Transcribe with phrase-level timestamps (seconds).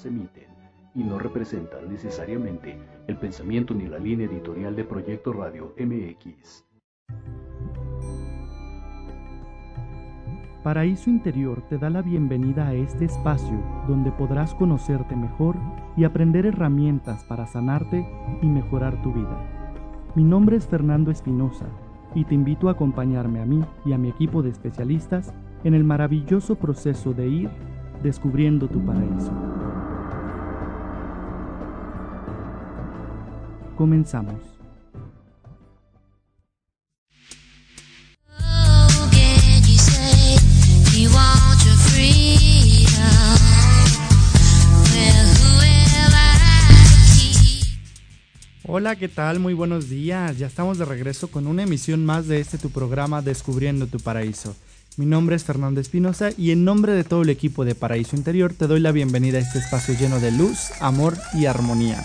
[0.00, 0.48] las emiten
[0.94, 6.64] y no representan necesariamente el pensamiento ni la línea editorial de Proyecto Radio MX.
[10.62, 15.56] Paraíso Interior te da la bienvenida a este espacio donde podrás conocerte mejor
[15.96, 18.06] y aprender herramientas para sanarte
[18.42, 19.38] y mejorar tu vida.
[20.14, 21.66] Mi nombre es Fernando Espinosa
[22.14, 25.34] y te invito a acompañarme a mí y a mi equipo de especialistas
[25.64, 27.50] en el maravilloso proceso de ir
[28.02, 29.32] descubriendo tu paraíso.
[33.80, 34.34] Comenzamos.
[48.66, 49.40] Hola, ¿qué tal?
[49.40, 50.36] Muy buenos días.
[50.36, 54.54] Ya estamos de regreso con una emisión más de este tu programa Descubriendo tu Paraíso.
[54.98, 58.52] Mi nombre es Fernando Espinosa y en nombre de todo el equipo de Paraíso Interior
[58.52, 62.04] te doy la bienvenida a este espacio lleno de luz, amor y armonía.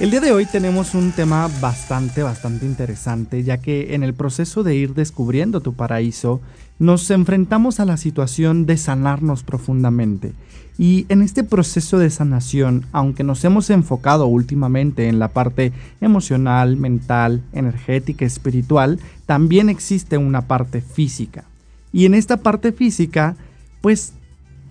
[0.00, 4.62] El día de hoy tenemos un tema bastante, bastante interesante, ya que en el proceso
[4.62, 6.40] de ir descubriendo tu paraíso,
[6.78, 10.32] nos enfrentamos a la situación de sanarnos profundamente.
[10.78, 16.76] Y en este proceso de sanación, aunque nos hemos enfocado últimamente en la parte emocional,
[16.78, 21.44] mental, energética, espiritual, también existe una parte física.
[21.92, 23.36] Y en esta parte física,
[23.82, 24.14] pues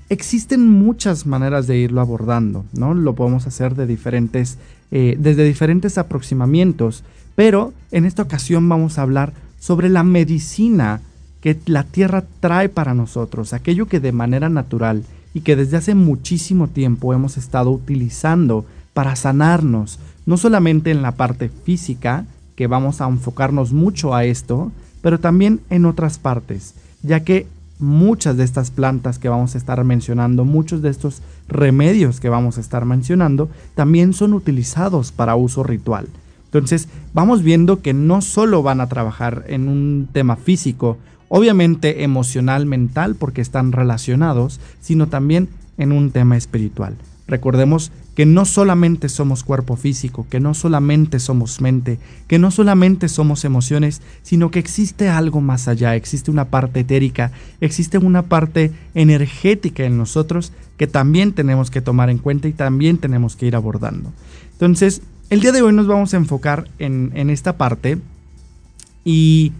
[0.09, 2.94] existen muchas maneras de irlo abordando, ¿no?
[2.94, 4.58] Lo podemos hacer de diferentes,
[4.91, 7.03] eh, desde diferentes aproximamientos,
[7.35, 11.02] pero en esta ocasión vamos a hablar sobre la medicina
[11.40, 15.03] que la tierra trae para nosotros, aquello que de manera natural
[15.34, 21.13] y que desde hace muchísimo tiempo hemos estado utilizando para sanarnos, no solamente en la
[21.13, 22.25] parte física,
[22.56, 24.72] que vamos a enfocarnos mucho a esto,
[25.02, 27.47] pero también en otras partes ya que
[27.79, 31.22] muchas de estas plantas que vamos a estar mencionando, muchos de estos
[31.52, 36.08] remedios que vamos a estar mencionando, también son utilizados para uso ritual.
[36.46, 40.98] Entonces, vamos viendo que no solo van a trabajar en un tema físico,
[41.30, 45.48] obviamente emocional, mental, porque están relacionados, sino también
[45.78, 46.96] en un tema espiritual.
[47.31, 51.97] Recordemos que no solamente somos cuerpo físico, que no solamente somos mente,
[52.28, 57.31] que no solamente somos emociones, sino que existe algo más allá, existe una parte etérica,
[57.62, 62.97] existe una parte energética en nosotros que también tenemos que tomar en cuenta y también
[62.97, 64.12] tenemos que ir abordando.
[64.52, 67.97] Entonces, el día de hoy nos vamos a enfocar en, en esta parte
[69.06, 69.53] y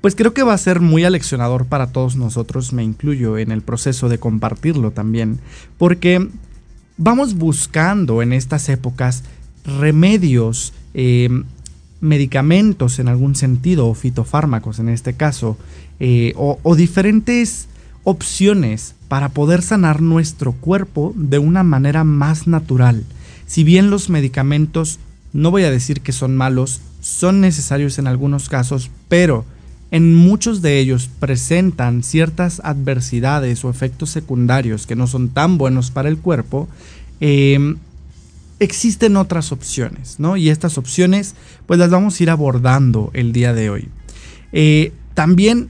[0.00, 3.62] pues creo que va a ser muy aleccionador para todos nosotros, me incluyo en el
[3.62, 5.40] proceso de compartirlo también,
[5.76, 6.28] porque
[6.96, 9.22] vamos buscando en estas épocas
[9.64, 11.28] remedios, eh,
[12.00, 15.56] medicamentos en algún sentido, o fitofármacos en este caso,
[16.00, 17.68] eh, o, o diferentes
[18.04, 23.04] opciones para poder sanar nuestro cuerpo de una manera más natural.
[23.46, 24.98] Si bien los medicamentos,
[25.32, 29.44] no voy a decir que son malos, son necesarios en algunos casos, pero
[29.90, 35.90] en muchos de ellos presentan ciertas adversidades o efectos secundarios que no son tan buenos
[35.90, 36.68] para el cuerpo,
[37.20, 37.76] em,
[38.58, 40.36] existen otras opciones, ¿no?
[40.36, 41.34] Y estas opciones,
[41.66, 43.88] pues las vamos a ir abordando el día de hoy.
[44.52, 45.68] Eh, también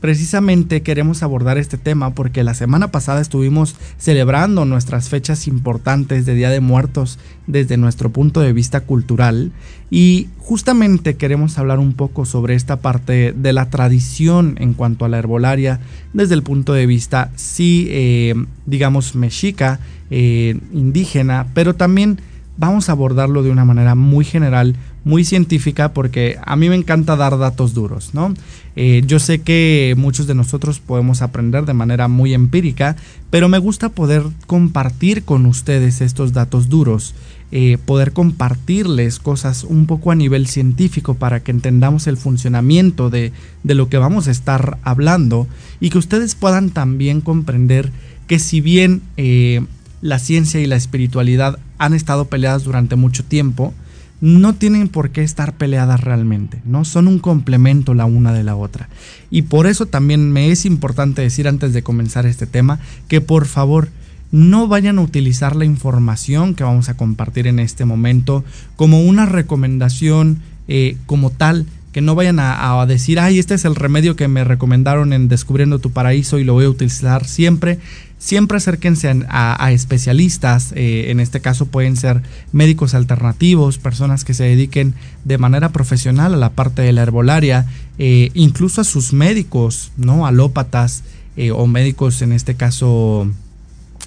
[0.00, 6.36] Precisamente queremos abordar este tema porque la semana pasada estuvimos celebrando nuestras fechas importantes de
[6.36, 7.18] Día de Muertos
[7.48, 9.50] desde nuestro punto de vista cultural
[9.90, 15.08] y justamente queremos hablar un poco sobre esta parte de la tradición en cuanto a
[15.08, 15.80] la herbolaria
[16.12, 18.34] desde el punto de vista sí eh,
[18.66, 19.80] digamos mexica,
[20.10, 22.20] eh, indígena, pero también
[22.56, 27.16] vamos a abordarlo de una manera muy general muy científica porque a mí me encanta
[27.16, 28.34] dar datos duros, ¿no?
[28.80, 32.94] Eh, yo sé que muchos de nosotros podemos aprender de manera muy empírica,
[33.28, 37.16] pero me gusta poder compartir con ustedes estos datos duros,
[37.50, 43.32] eh, poder compartirles cosas un poco a nivel científico para que entendamos el funcionamiento de,
[43.64, 45.48] lo que vamos a estar hablando
[45.80, 47.90] y que ustedes puedan también comprender
[48.28, 49.60] que si bien eh,
[50.02, 53.74] la ciencia y la espiritualidad han estado peleadas durante mucho tiempo,
[54.20, 56.84] no tienen por qué estar peleadas realmente, ¿no?
[56.84, 58.88] Son un complemento la una de la otra.
[59.30, 63.46] Y por eso también me es importante decir antes de comenzar este tema que por
[63.46, 63.88] favor
[64.30, 68.44] no vayan a utilizar la información que vamos a compartir en este momento
[68.76, 71.66] como una recomendación eh, como tal,
[71.98, 75.80] que no vayan a, decir, ay, este es el remedio que me recomendaron en Descubriendo
[75.80, 77.80] tu Paraíso y lo voy a utilizar siempre.
[78.18, 82.22] Siempre acérquense a, especialistas, eh, en este caso pueden ser
[82.52, 87.66] médicos alternativos, personas que se dediquen de manera profesional a la parte de la herbolaria,
[87.98, 90.24] eh, incluso a sus médicos, ¿no?
[90.24, 91.02] Alópatas
[91.36, 93.26] eh, o médicos en este caso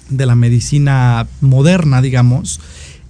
[0.08, 2.58] de la medicina moderna, digamos,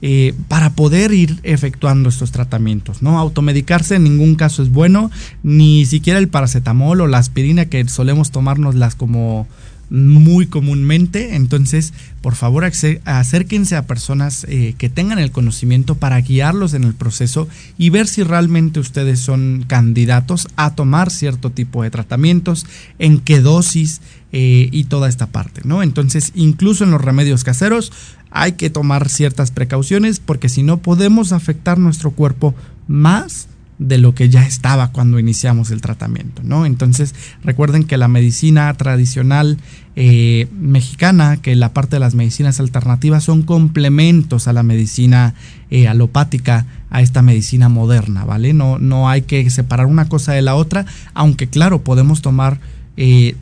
[0.05, 3.03] eh, para poder ir efectuando estos tratamientos.
[3.03, 3.21] ¿no?
[3.21, 5.13] Automedicarse en ningún caso es bueno,
[5.45, 9.47] ni siquiera el paracetamol o la aspirina que solemos tomárnoslas como
[9.93, 11.37] muy comúnmente.
[11.37, 16.95] Entonces, por favor, acérquense a personas eh, que tengan el conocimiento para guiarlos en el
[16.95, 17.47] proceso
[17.79, 22.67] y ver si realmente ustedes son candidatos a tomar cierto tipo de tratamientos,
[22.99, 24.01] en qué dosis
[24.33, 25.83] eh, y toda esta parte, ¿no?
[25.83, 27.93] Entonces, incluso en los remedios caseros,
[28.33, 32.55] hay que tomar ciertas precauciones porque si no podemos afectar nuestro cuerpo
[32.89, 33.49] más
[33.79, 36.67] de lo que ya estaba cuando iniciamos el tratamiento, ¿no?
[36.67, 39.59] Entonces recuerden que la medicina tradicional
[39.97, 45.35] eh, mexicana, que la parte de las medicinas alternativas son complementos a la medicina
[45.71, 48.53] eh, alopática, a esta medicina moderna, ¿vale?
[48.53, 52.61] No, no hay que separar una cosa de la otra, aunque claro, podemos tomar
[52.97, 53.35] eh,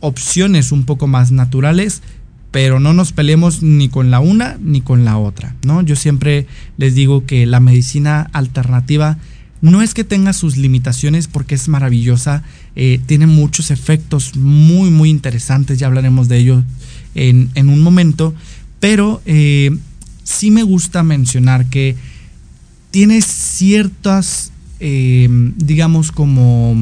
[0.00, 2.02] opciones un poco más naturales
[2.54, 5.82] pero no nos peleemos ni con la una ni con la otra, ¿no?
[5.82, 6.46] Yo siempre
[6.76, 9.18] les digo que la medicina alternativa
[9.60, 12.44] no es que tenga sus limitaciones porque es maravillosa,
[12.76, 16.62] eh, tiene muchos efectos muy, muy interesantes, ya hablaremos de ello
[17.16, 18.36] en, un momento,
[18.78, 19.76] pero eh,
[20.22, 21.96] sí me gusta mencionar que
[22.92, 25.26] tiene ciertas, eh,
[25.56, 26.76] digamos, como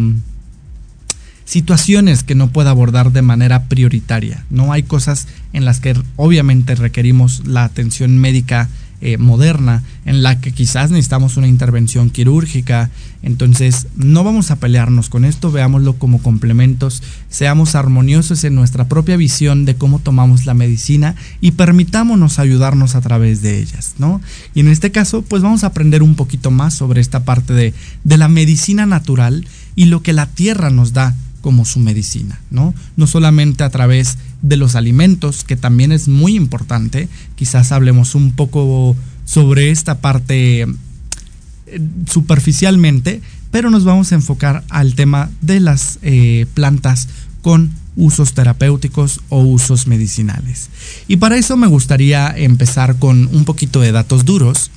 [1.52, 4.42] situaciones que no puede abordar de manera prioritaria.
[4.48, 8.70] No hay cosas en las que obviamente requerimos la atención médica
[9.02, 12.88] eh, moderna, en la que quizás necesitamos una intervención quirúrgica.
[13.22, 19.18] Entonces, no vamos a pelearnos con esto, veámoslo como complementos, seamos armoniosos en nuestra propia
[19.18, 24.22] visión de cómo tomamos la medicina y permitámonos ayudarnos a través de ellas, ¿no?
[24.54, 27.74] Y en este caso, pues vamos a aprender un poquito más sobre esta parte de,
[28.04, 29.46] de la medicina natural
[29.76, 32.72] y lo que la tierra nos da como su medicina, ¿no?
[32.96, 38.32] No solamente a través de los alimentos, que también es muy importante, quizás hablemos un
[38.32, 38.96] poco
[39.26, 40.66] sobre esta parte eh,
[42.08, 43.20] superficialmente,
[43.50, 47.08] pero nos vamos a enfocar al tema de las eh, plantas
[47.42, 50.70] con usos terapéuticos o usos medicinales.
[51.08, 54.70] Y para eso me gustaría empezar con un poquito de datos duros,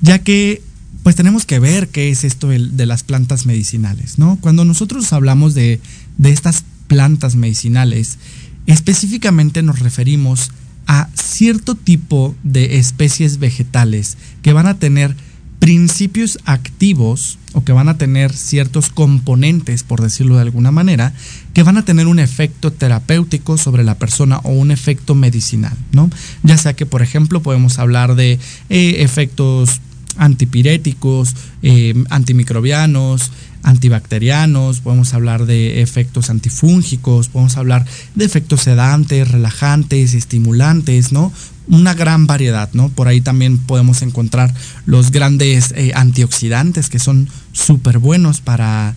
[0.00, 0.62] ya que
[1.08, 4.36] pues tenemos que ver qué es esto de las plantas medicinales, ¿no?
[4.42, 5.80] Cuando nosotros hablamos de,
[6.22, 8.18] estas plantas medicinales,
[8.66, 10.50] específicamente nos referimos
[10.86, 15.16] a cierto tipo de especies vegetales que van a tener
[15.60, 21.14] principios activos o que van a tener ciertos componentes, por decirlo de alguna manera,
[21.54, 26.10] que van a tener un efecto terapéutico sobre la persona o un efecto medicinal, ¿no?
[26.42, 28.38] Ya sea que, por ejemplo, podemos hablar de
[28.68, 29.80] eh, efectos
[30.18, 33.30] antipiréticos, eh, antimicrobianos,
[33.62, 37.84] antibacterianos, podemos hablar de efectos antifúngicos, podemos hablar
[38.14, 41.32] de efectos sedantes, relajantes, estimulantes, ¿no?
[41.66, 42.88] Una gran variedad, ¿no?
[42.88, 44.54] Por ahí también podemos encontrar
[44.86, 48.94] los grandes eh, antioxidantes que son súper buenos para,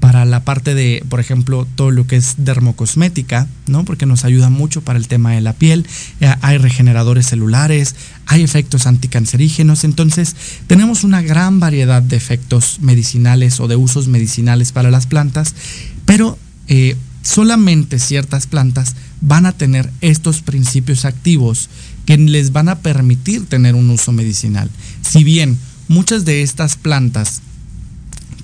[0.00, 3.84] para la parte de, por ejemplo, todo lo que es dermocosmética, ¿no?
[3.84, 5.86] Porque nos ayuda mucho para el tema de la piel.
[6.20, 7.94] Eh, hay regeneradores celulares,
[8.26, 9.84] hay efectos anticancerígenos.
[9.84, 10.34] Entonces,
[10.66, 15.54] tenemos una gran variedad de efectos medicinales o de usos medicinales para las plantas,
[16.06, 16.38] pero
[16.68, 21.68] eh, solamente ciertas plantas van a tener estos principios activos
[22.06, 24.70] que les van a permitir tener un uso medicinal.
[25.02, 27.42] Si bien muchas de estas plantas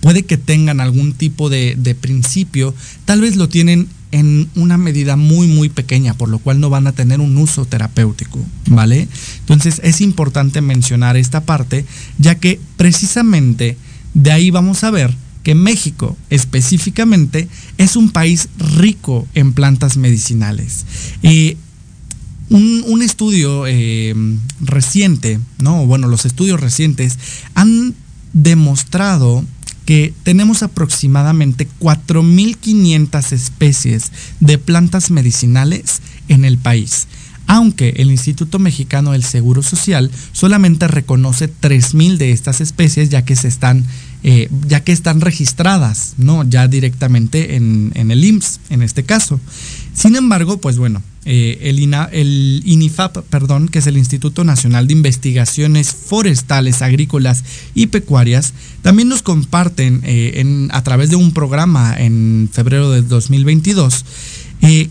[0.07, 2.73] puede que tengan algún tipo de, principio,
[3.07, 6.87] tal vez lo tienen en una medida muy muy pequeña, por lo cual no van
[6.87, 9.09] a tener un uso terapéutico, ¿vale?
[9.41, 11.85] Entonces es importante mencionar esta parte,
[12.19, 13.77] ya que precisamente
[14.15, 20.87] de ahí vamos a ver que México específicamente es un país rico en plantas medicinales.
[21.21, 21.57] y
[22.49, 24.15] un, estudio eh,
[24.61, 25.85] reciente, ¿no?
[25.85, 27.19] Bueno, los estudios recientes
[27.55, 27.97] han
[28.35, 29.45] demostrado
[29.87, 37.07] que tenemos aproximadamente 4.500 especies de plantas medicinales en el país.
[37.49, 43.37] aunque el Instituto Mexicano del Seguro Social solamente reconoce 3.000 de estas especies ya que
[43.37, 43.85] se están
[44.29, 46.43] eh, ya que están registradas, ¿no?
[46.43, 49.39] Ya directamente en, el IMSS, en este caso.
[49.97, 55.91] Sin embargo, pues bueno, eh, el, INIFAP, perdón, que es el Instituto Nacional de Investigaciones
[55.93, 57.43] Forestales, Agrícolas
[57.75, 64.05] y Pecuarias, también nos comparten eh, a través de un programa en febrero de 2022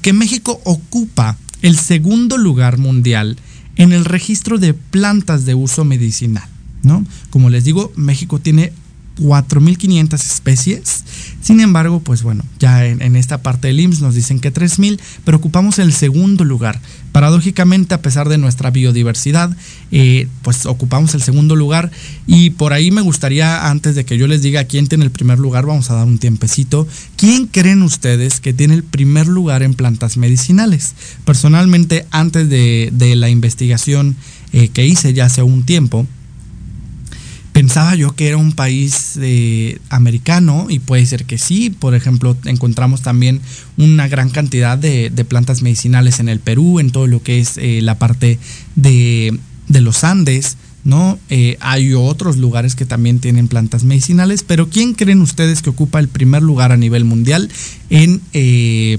[0.01, 3.37] que México ocupa el segundo lugar mundial
[3.75, 6.47] en el registro de plantas de uso medicinal.
[6.83, 7.05] ¿no?
[7.29, 8.71] Como les digo, México tiene
[9.19, 11.04] 4.500 especies.
[11.45, 15.37] Sin embargo, pues bueno, ya en, esta parte del IMSS nos dicen que 3.000, pero
[15.37, 16.81] ocupamos el segundo lugar.
[17.11, 19.55] Paradójicamente, a pesar de nuestra biodiversidad,
[19.91, 21.91] eh, pues ocupamos el segundo lugar.
[22.25, 25.37] Y por ahí me gustaría, antes de que yo les diga quién tiene el primer
[25.37, 26.87] lugar, vamos a dar un tiempecito.
[27.15, 30.95] ¿Quién creen ustedes que tiene el primer lugar en plantas medicinales?
[31.25, 34.15] Personalmente, antes de, la investigación
[34.51, 36.07] eh, que hice ya hace un tiempo,
[37.55, 41.69] pensaba yo que era un país eh, americano y puede ser que sí.
[41.69, 43.39] Por ejemplo, encontramos también
[43.77, 47.79] una gran cantidad de, plantas medicinales en el Perú, en todo lo que es eh,
[47.81, 48.39] la parte
[48.75, 50.57] de, los Andes.
[50.83, 51.17] ¿no?
[51.29, 55.99] Eh, hay otros lugares que también tienen plantas medicinales, pero ¿quién creen ustedes que ocupa
[55.99, 57.49] el primer lugar a nivel mundial
[57.89, 58.19] en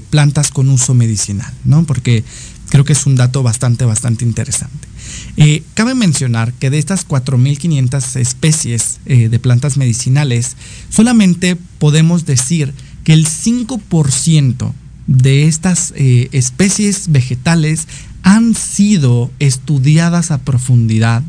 [0.09, 1.53] plantas con uso medicinal?
[1.63, 1.83] ¿no?
[1.83, 2.23] Porque
[2.69, 4.87] creo que es un dato bastante, bastante interesante.
[5.37, 10.55] Eh, cabe mencionar que de estas 4.500 especies eh, de plantas medicinales,
[10.89, 14.73] solamente podemos decir que el 5%
[15.07, 17.87] de estas eh, especies vegetales
[18.23, 21.23] han sido estudiadas a profundidad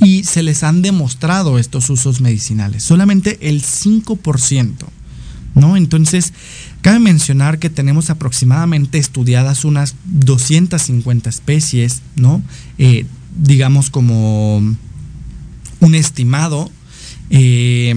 [0.00, 2.82] y se les han demostrado estos usos medicinales.
[2.82, 4.74] Solamente el 5%.
[5.54, 5.76] ¿No?
[5.76, 6.32] Entonces,
[6.82, 12.42] cabe mencionar que tenemos aproximadamente estudiadas unas 250 especies, ¿no?
[13.38, 14.58] digamos, como
[15.80, 16.70] un estimado,
[17.30, 17.94] eh,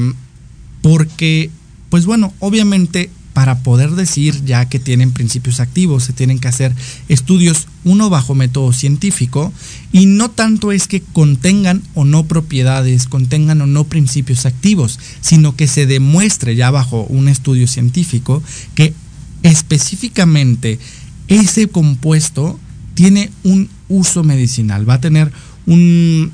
[0.81, 1.49] porque,
[1.89, 6.73] pues bueno, obviamente para poder decir ya que tienen principios activos, se tienen que hacer
[7.07, 9.53] estudios, uno bajo método científico,
[9.91, 15.55] y no tanto es que contengan o no propiedades, contengan o no principios activos, sino
[15.55, 18.43] que se demuestre ya bajo un estudio científico
[18.75, 18.93] que
[19.43, 20.79] específicamente
[21.27, 22.59] ese compuesto
[22.93, 25.31] tiene un uso medicinal, va a tener
[25.65, 26.31] un,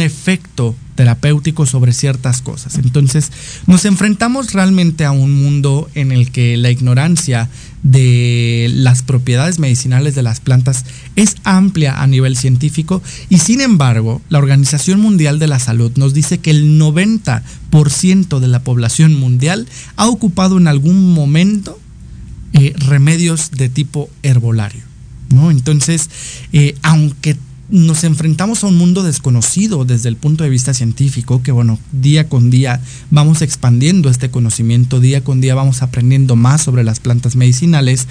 [0.00, 2.76] efecto terapéutico sobre ciertas cosas.
[2.78, 3.30] Entonces,
[3.66, 7.48] nos enfrentamos realmente a un mundo en el que la ignorancia
[7.84, 10.84] de las propiedades medicinales de las plantas
[11.14, 16.12] es amplia a nivel científico y sin embargo, la Organización Mundial de la Salud nos
[16.12, 21.78] dice que el 90% de la población mundial ha ocupado en algún momento
[22.54, 24.82] eh, remedios de tipo herbolario.
[25.28, 25.50] ¿no?
[25.50, 26.10] Entonces,
[26.52, 27.36] eh, aunque
[27.68, 32.28] nos enfrentamos a un mundo desconocido desde el punto de vista científico, que bueno, día
[32.28, 32.80] con día
[33.10, 38.06] vamos expandiendo este conocimiento, día con día vamos aprendiendo más sobre las plantas medicinales,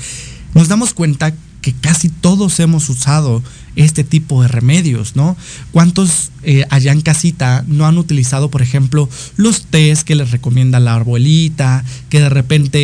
[0.54, 1.34] nos damos cuenta
[1.66, 3.42] que casi todos hemos usado
[3.76, 5.36] este tipo de remedios, ¿no?
[5.72, 10.80] ¿Cuántos eh, allá en casita no han utilizado, por ejemplo, los tés que les recomienda
[10.80, 12.78] la arbolita, que de repente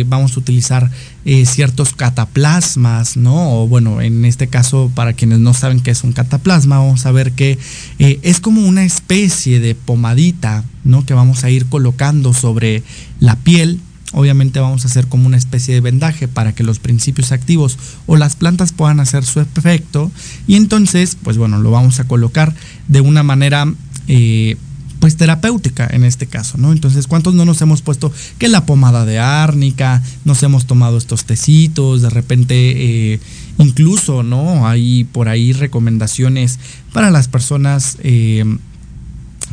[0.00, 0.90] eh, vamos a utilizar
[1.24, 3.62] eh, ciertos cataplasmas, ¿no?
[3.62, 7.12] O bueno, en este caso, para quienes no saben qué es un cataplasma, vamos a
[7.12, 7.58] ver que
[7.98, 11.04] es como una especie de pomadita, ¿no?
[11.04, 12.82] Que vamos a ir colocando sobre
[13.20, 13.80] la piel
[14.12, 18.16] Obviamente vamos a hacer como una especie de vendaje para que los principios activos o
[18.16, 20.10] las plantas puedan hacer su efecto
[20.48, 22.52] y entonces, pues bueno, lo vamos a colocar
[22.88, 23.72] de una manera
[24.08, 24.56] eh,
[25.00, 26.72] pues terapéutica en este caso, ¿no?
[26.72, 31.24] Entonces, ¿cuántos no nos hemos puesto que la pomada de árnica, nos hemos tomado estos
[31.24, 33.20] tecitos, de repente eh,
[33.58, 34.68] incluso, ¿no?
[34.68, 36.58] Hay por ahí recomendaciones
[36.92, 38.44] para las personas eh,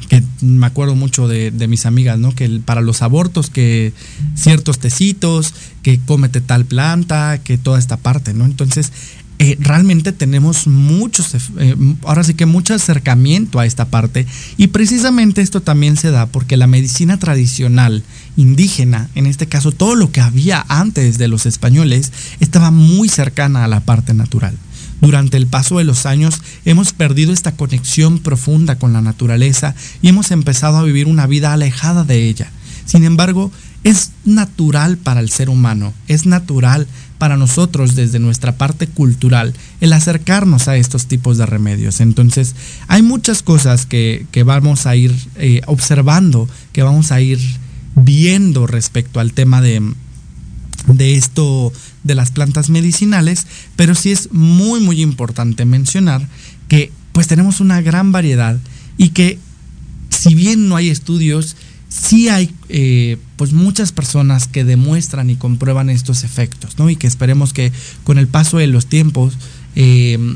[0.10, 2.34] que me acuerdo mucho de, mis amigas, ¿no?
[2.34, 3.94] Que para los abortos, que
[4.36, 8.46] ciertos tecitos, que cómete tal planta, que toda esta parte, ¿no?
[8.46, 8.92] Entonces,
[9.40, 14.26] eh, realmente tenemos muchos, eh, ahora sí que mucho acercamiento a esta parte
[14.58, 18.04] y precisamente esto también se da porque la medicina tradicional
[18.36, 23.64] indígena, en este caso todo lo que había antes de los españoles, estaba muy cercana
[23.64, 24.58] a la parte natural.
[25.02, 30.08] Durante el paso de los años hemos perdido esta conexión profunda con la naturaleza y
[30.08, 32.52] hemos empezado a vivir una vida alejada de ella.
[32.86, 33.52] Sin embargo,
[33.84, 39.94] es natural para el ser humano, es natural para nosotros desde nuestra parte cultural el
[39.94, 42.00] acercarnos a estos tipos de remedios.
[42.00, 42.56] Entonces,
[42.88, 47.40] hay muchas cosas que, vamos a ir eh, observando, que vamos a ir
[47.96, 49.82] viendo respecto al tema de,
[50.88, 56.28] de esto de las plantas medicinales, pero sí es muy muy importante mencionar
[56.68, 58.58] que pues tenemos una gran variedad
[58.98, 59.40] y que
[60.10, 61.56] si bien no hay estudios,
[62.00, 66.90] sí hay eh, pues muchas personas que demuestran y comprueban estos efectos, ¿no?
[66.90, 67.72] Y que esperemos que
[68.04, 69.38] con el paso de los tiempos,
[69.76, 70.36] eh,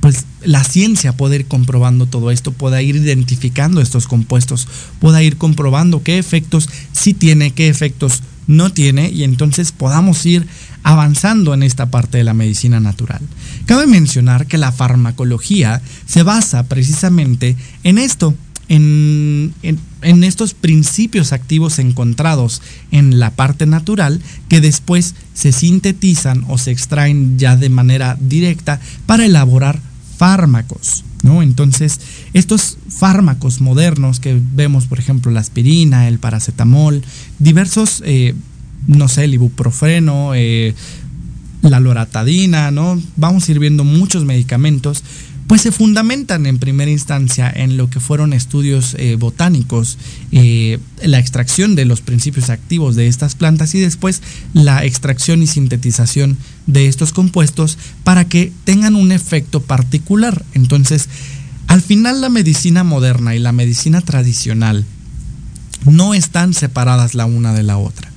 [0.00, 4.68] pues la ciencia pueda ir comprobando todo esto, pueda ir identificando estos compuestos,
[5.00, 10.46] pueda ir comprobando qué efectos sí tiene, qué efectos no tiene, y entonces podamos ir
[10.82, 13.20] avanzando en esta parte de la medicina natural.
[13.66, 18.34] Cabe mencionar que la farmacología se basa precisamente en esto,
[18.68, 19.54] en,
[20.02, 27.38] estos principios activos encontrados en la parte natural que después se sintetizan o se extraen
[27.38, 29.80] ya de manera directa para elaborar
[30.16, 31.04] fármacos.
[31.22, 31.42] ¿no?
[31.42, 32.00] Entonces,
[32.32, 37.02] estos fármacos modernos que vemos, por ejemplo, la aspirina, el paracetamol,
[37.38, 38.34] diversos, eh,
[38.86, 40.74] no sé, el ibuprofeno, eh,
[41.62, 43.00] la loratadina, ¿no?
[43.16, 45.02] Vamos a ir viendo muchos medicamentos
[45.48, 49.96] pues se fundamentan en primera instancia en lo que fueron estudios eh, botánicos,
[50.30, 55.46] eh, la extracción de los principios activos de estas plantas y después la extracción y
[55.46, 56.36] sintetización
[56.66, 60.44] de estos compuestos para que tengan un efecto particular.
[60.52, 61.08] Entonces,
[61.66, 64.84] al final la medicina moderna y la medicina tradicional
[65.86, 68.12] no están separadas la una de la otra.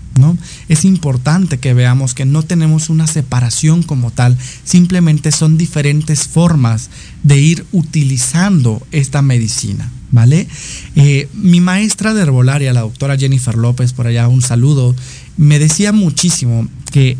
[0.69, 6.89] Es importante que veamos que no tenemos una separación como tal, simplemente son diferentes formas
[7.23, 10.47] de ir utilizando esta medicina, ¿vale?
[10.95, 14.95] Eh, mi maestra de herbolaria, la doctora Jennifer López, por allá un saludo,
[15.37, 17.17] me decía muchísimo que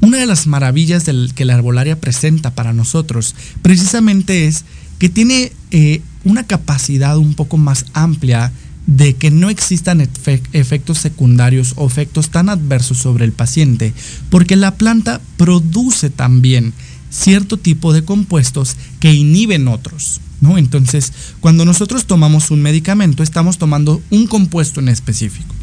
[0.00, 4.64] una de las maravillas que la herbolaria presenta para nosotros precisamente es
[4.98, 8.52] que tiene eh, una capacidad un poco más amplia
[8.86, 13.92] de que no existan efectos secundarios o efectos tan adversos sobre el paciente,
[14.28, 16.72] porque la planta produce también
[17.12, 20.20] cierto tipo de compuestos que inhiben otros.
[20.40, 20.58] ¿no?
[20.58, 25.54] Entonces, cuando nosotros tomamos un medicamento, estamos tomando un compuesto en específico.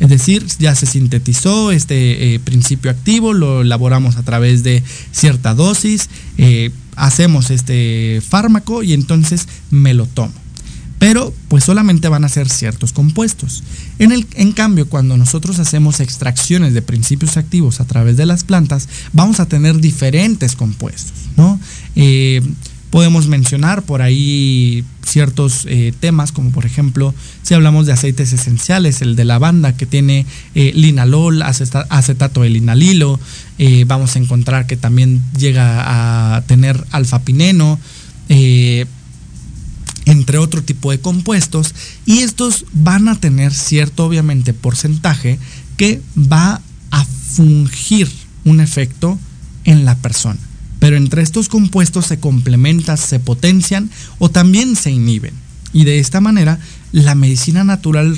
[0.00, 5.54] Es decir, ya se sintetizó este eh, principio activo, lo elaboramos a través de cierta
[5.54, 10.43] dosis, eh, hacemos este fármaco y entonces me lo tomo
[11.04, 13.62] pero pues solamente van a ser ciertos compuestos.
[13.98, 18.42] En, el, en cambio, cuando nosotros hacemos extracciones de principios activos a través de las
[18.42, 21.60] plantas, vamos a tener diferentes compuestos, ¿no?
[21.94, 22.40] Eh,
[22.88, 29.02] podemos mencionar por ahí ciertos eh, temas, como por ejemplo, si hablamos de aceites esenciales,
[29.02, 33.20] el de lavanda que tiene eh, linalol, acetato de linalilo,
[33.86, 37.78] vamos a encontrar que también llega a tener alfapineno,
[40.06, 41.74] entre otro tipo de compuestos
[42.06, 45.38] y estos van a tener cierto obviamente porcentaje
[45.76, 48.10] que va a fungir
[48.44, 49.18] un efecto
[49.64, 50.38] en la persona.
[50.78, 55.32] Pero entre estos compuestos se complementan, se potencian o también se inhiben.
[55.72, 56.58] Y de esta manera
[56.92, 58.14] la medicina natural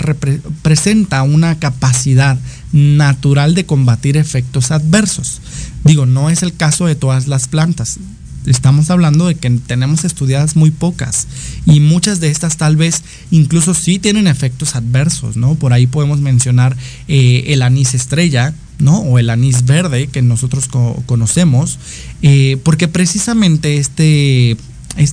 [0.60, 2.36] presenta una capacidad
[2.72, 5.40] natural de combatir efectos adversos.
[5.84, 7.98] Digo, no es el caso de todas las plantas
[8.46, 11.26] estamos hablando de que tenemos estudiadas muy pocas
[11.64, 15.54] y muchas de estas tal vez incluso sí tienen efectos adversos, ¿no?
[15.54, 16.76] Por ahí podemos mencionar
[17.08, 18.98] eh, el anís estrella, ¿no?
[18.98, 20.68] O el anís verde que nosotros
[21.06, 21.78] conocemos,
[22.22, 24.56] eh, porque precisamente este,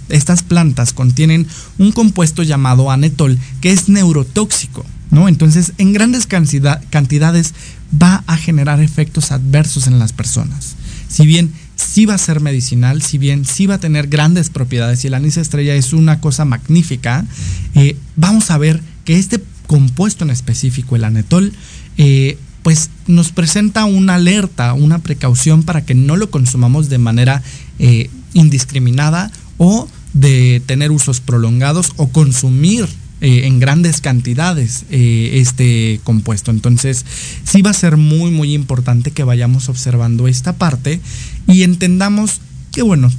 [0.09, 5.27] estas plantas contienen un compuesto llamado anetol que es neurotóxico, ¿no?
[5.27, 7.53] Entonces en grandes cantidades
[8.01, 10.75] va a generar efectos adversos en las personas.
[11.07, 11.53] Si bien
[11.93, 15.13] sí va a ser medicinal, si bien sí va a tener grandes propiedades y el
[15.13, 17.23] anís estrella es una cosa magnífica,
[17.75, 21.53] eh, vamos a ver que este compuesto en específico, el anetol,
[21.99, 27.43] eh, pues nos presenta una alerta, una precaución para que no lo consumamos de manera
[27.77, 32.87] eh, indiscriminada o de tener usos prolongados o consumir
[33.25, 36.51] eh, en grandes cantidades eh, este compuesto.
[36.51, 37.05] Entonces,
[37.45, 40.99] sí va a ser muy, muy importante que vayamos observando esta parte
[41.47, 42.41] y entendamos
[42.73, 43.09] que, bueno,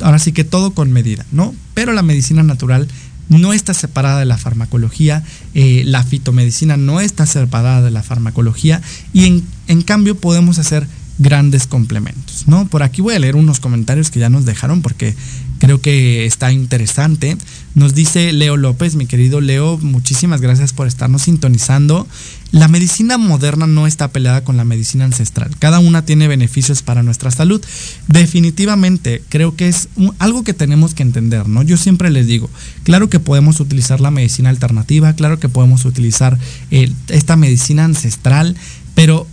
[0.00, 1.54] ahora sí que todo con medida, ¿no?
[1.72, 2.88] Pero la medicina natural
[3.30, 5.24] no está separada de la farmacología,
[5.54, 8.82] eh, la fitomedicina no está separada de la farmacología
[9.14, 10.86] y en, en cambio podemos hacer
[11.18, 12.66] grandes complementos, ¿no?
[12.66, 15.14] Por aquí voy a leer unos comentarios que ya nos dejaron porque
[15.58, 17.36] creo que está interesante.
[17.74, 22.06] Nos dice Leo López, mi querido Leo, muchísimas gracias por estarnos sintonizando.
[22.52, 25.50] La medicina moderna no está peleada con la medicina ancestral.
[25.58, 27.60] Cada una tiene beneficios para nuestra salud.
[28.06, 29.88] Definitivamente, creo que es
[30.20, 31.64] algo que tenemos que entender, ¿no?
[31.64, 32.48] Yo siempre les digo,
[32.84, 36.38] claro que podemos utilizar la medicina alternativa, claro que podemos utilizar
[36.70, 38.54] esta medicina ancestral,
[38.94, 39.26] pero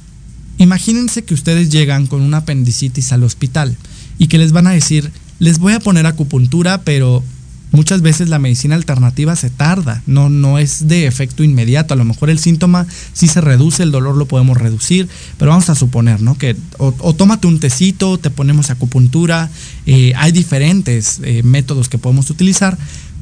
[0.57, 3.77] imagínense que ustedes llegan con una apendicitis al hospital
[4.17, 7.23] y que les van a decir, les voy a poner acupuntura, pero
[7.71, 11.93] muchas veces la medicina alternativa se tarda, no, no es de efecto inmediato.
[11.93, 15.69] A lo mejor el síntoma sí se reduce, el dolor lo podemos reducir, pero vamos
[15.69, 16.37] a suponer, ¿no?
[16.37, 19.49] Que o, tómate un tecito, te ponemos acupuntura,
[19.85, 22.77] eh, hay diferentes eh, métodos que podemos utilizar,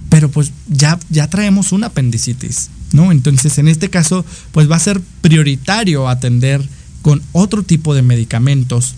[0.10, 3.12] pero pues ya, ya traemos una apendicitis, ¿no?
[3.12, 6.68] Entonces en este caso, pues va a ser prioritario atender
[7.02, 8.96] con otro tipo de medicamentos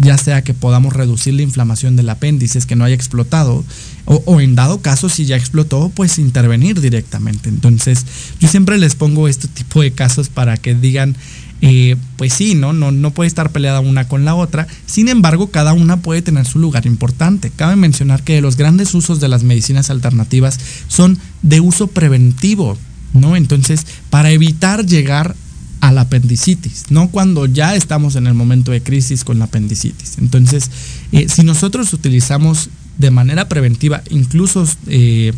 [0.00, 3.64] ya sea que podamos reducir la inflamación del apéndice, que no haya explotado,
[4.04, 7.48] o, en dado caso, si ya explotó, pues intervenir directamente.
[7.48, 8.04] Entonces,
[8.40, 11.16] yo siempre les pongo este tipo de casos para que digan,
[11.60, 12.72] eh, pues sí, ¿no?
[12.72, 12.90] ¿no?
[12.90, 14.66] No puede estar peleada una con la otra.
[14.86, 17.52] Sin embargo, cada una puede tener su lugar importante.
[17.54, 22.76] Cabe mencionar que los grandes usos de las medicinas alternativas son de uso preventivo,
[23.14, 23.36] ¿no?
[23.36, 25.36] Entonces, para evitar llegar
[25.80, 30.18] a la apendicitis, no cuando ya estamos en el momento de crisis con la apendicitis.
[30.18, 30.70] Entonces,
[31.10, 32.70] eh, si nosotros utilizamos
[33.02, 35.32] de manera preventiva incluso eh,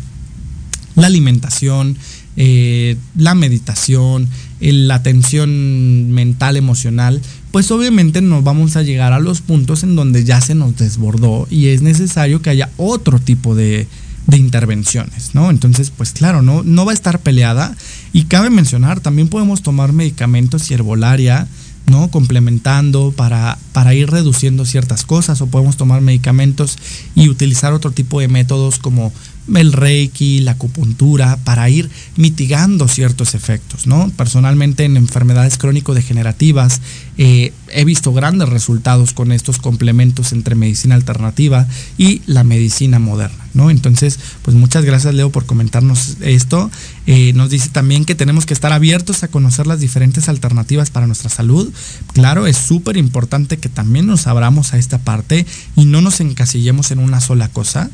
[0.95, 1.97] la alimentación,
[2.37, 4.29] eh, la meditación,
[4.61, 10.23] la atención mental, emocional, pues obviamente nos vamos a llegar a los puntos en donde
[10.23, 13.87] ya se nos desbordó y es necesario que haya otro tipo de,
[14.27, 15.49] de intervenciones, ¿no?
[15.49, 17.75] Entonces, pues claro, no, no va a estar peleada.
[18.13, 21.47] Y cabe mencionar, también podemos tomar medicamentos y herbolaria,
[21.87, 22.09] ¿no?
[22.09, 26.77] Complementando para, para ir reduciendo ciertas cosas, o podemos tomar medicamentos
[27.15, 29.11] y utilizar otro tipo de métodos como
[29.53, 34.11] el reiki, la acupuntura, para ir mitigando ciertos efectos, ¿no?
[34.17, 36.81] Personalmente en enfermedades crónico-degenerativas
[37.17, 43.47] eh, he visto grandes resultados con estos complementos entre medicina alternativa y la medicina moderna,
[43.53, 43.69] ¿no?
[43.69, 46.71] Entonces, pues muchas gracias Leo por comentarnos esto.
[47.07, 51.07] Eh, nos dice también que tenemos que estar abiertos a conocer las diferentes alternativas para
[51.07, 51.71] nuestra salud.
[52.13, 56.91] Claro, es súper importante que también nos abramos a esta parte y no nos encasillemos
[56.91, 57.89] en una sola cosa.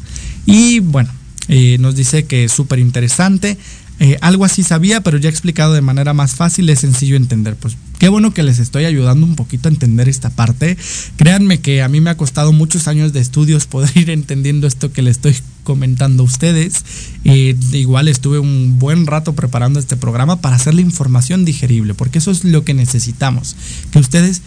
[0.46, 1.12] Y bueno,
[1.48, 3.58] eh, nos dice que es súper interesante.
[4.00, 7.56] Eh, algo así sabía, pero ya explicado de manera más fácil, es sencillo entender.
[7.56, 10.76] Pues qué bueno que les estoy ayudando un poquito a entender esta parte.
[11.18, 14.92] Créanme que a mí me ha costado muchos años de estudios poder ir entendiendo esto
[14.92, 16.84] que les estoy comentando a ustedes.
[17.26, 22.18] Eh, igual estuve un buen rato preparando este programa para hacer la información digerible, porque
[22.18, 23.56] eso es lo que necesitamos,
[23.92, 24.42] que ustedes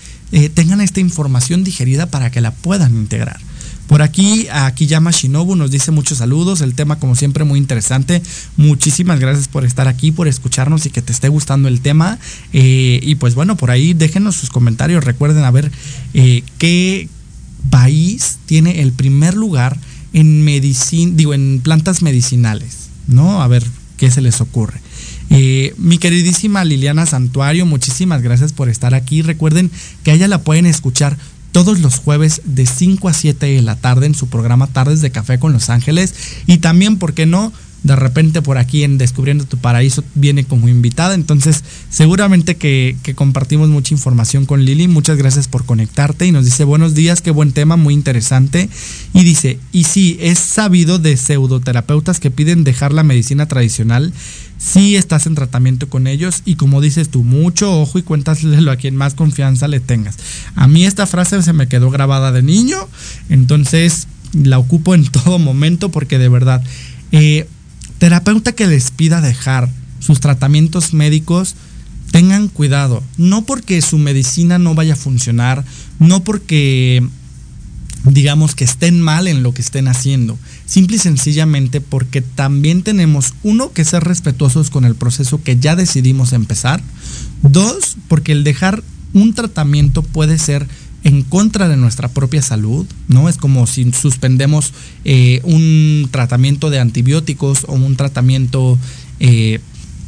[0.54, 3.38] tengan esta información digerida para que la puedan integrar.
[3.86, 6.60] Por aquí, aquí llama Shinobu, nos dice muchos saludos.
[6.62, 8.22] El tema, como siempre, muy interesante.
[8.56, 12.18] Muchísimas gracias por estar aquí, por escucharnos y que te esté gustando el tema.
[12.52, 15.04] Eh, y pues bueno, por ahí déjenos sus comentarios.
[15.04, 15.70] Recuerden a ver
[16.14, 17.08] eh, qué
[17.70, 19.78] país tiene el primer lugar
[20.12, 23.42] en medicina, digo, en plantas medicinales, ¿no?
[23.42, 23.64] A ver
[23.96, 24.80] qué se les ocurre.
[25.30, 29.22] Eh, mi queridísima Liliana Santuario, muchísimas gracias por estar aquí.
[29.22, 29.70] Recuerden
[30.02, 31.16] que a ella la pueden escuchar
[31.54, 35.12] todos los jueves de 5 a 7 de la tarde en su programa Tardes de
[35.12, 36.12] Café con Los Ángeles.
[36.48, 37.52] Y también, ¿por qué no?
[37.84, 41.14] De repente por aquí en Descubriendo tu Paraíso viene como invitada.
[41.14, 44.88] Entonces, seguramente que, compartimos mucha información con Lili.
[44.88, 46.26] Muchas gracias por conectarte.
[46.26, 48.68] Y nos dice, buenos días, qué buen tema, muy interesante.
[49.12, 54.12] Y dice, y sí, es sabido de pseudoterapeutas que piden dejar la medicina tradicional
[54.58, 58.76] si estás en tratamiento con ellos y como dices tú, mucho ojo y cuéntaselo a
[58.76, 60.16] quien más confianza le tengas.
[60.54, 62.78] A mí esta frase se me quedó grabada de niño,
[63.28, 66.62] entonces la ocupo en todo momento porque de verdad,
[67.12, 67.48] eh,
[67.98, 69.68] terapeuta que les pida dejar
[70.00, 71.56] sus tratamientos médicos,
[72.10, 75.64] tengan cuidado, no porque su medicina no vaya a funcionar,
[75.98, 77.02] no porque
[78.04, 80.38] digamos que estén mal en lo que estén haciendo.
[80.74, 85.76] Simple y sencillamente porque también tenemos, uno, que ser respetuosos con el proceso que ya
[85.76, 86.82] decidimos empezar.
[87.42, 88.82] Dos, porque el dejar
[89.12, 90.66] un tratamiento puede ser
[91.04, 93.28] en contra de nuestra propia salud, ¿no?
[93.28, 94.72] Es como si suspendemos
[95.04, 98.76] eh, un tratamiento de antibióticos o un tratamiento,
[99.20, 99.60] eh,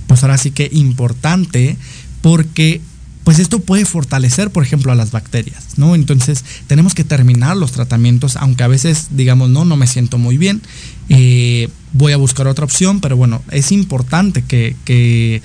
[0.08, 1.76] pues ahora sí que importante,
[2.22, 2.80] porque
[3.26, 5.96] pues esto puede fortalecer, por ejemplo, a las bacterias, ¿no?
[5.96, 10.38] Entonces tenemos que terminar los tratamientos, aunque a veces digamos, no, no me siento muy
[10.38, 10.62] bien,
[11.08, 15.42] eh, voy a buscar otra opción, pero bueno, es importante que, que,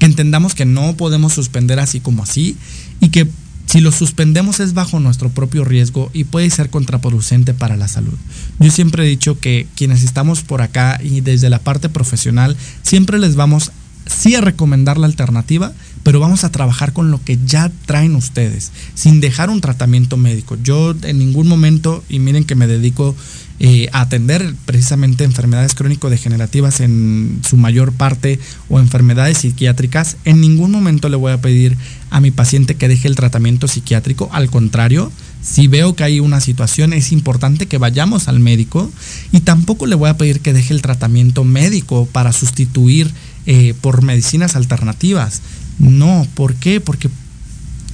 [0.00, 2.56] entendamos que no podemos suspender así como así
[2.98, 3.28] y que
[3.64, 8.18] si lo suspendemos es bajo nuestro propio riesgo y puede ser contraproducente para la salud.
[8.58, 13.20] Yo siempre he dicho que quienes estamos por acá y desde la parte profesional, siempre
[13.20, 13.70] les vamos
[14.06, 18.72] sí a recomendar la alternativa, pero vamos a trabajar con lo que ya traen ustedes,
[18.94, 20.56] sin dejar un tratamiento médico.
[20.62, 23.14] Yo en ningún momento, y miren que me dedico
[23.62, 28.38] eh, atender precisamente enfermedades crónico-degenerativas en su mayor parte
[28.70, 31.76] o enfermedades psiquiátricas, en ningún momento le voy a pedir
[32.08, 34.30] a mi paciente que deje el tratamiento psiquiátrico.
[34.32, 38.90] Al contrario, si veo que hay una situación, es importante que vayamos al médico
[39.30, 43.12] y tampoco le voy a pedir que deje el tratamiento médico para sustituir
[43.46, 45.42] eh, por medicinas alternativas.
[45.80, 46.80] No, ¿por qué?
[46.80, 47.10] Porque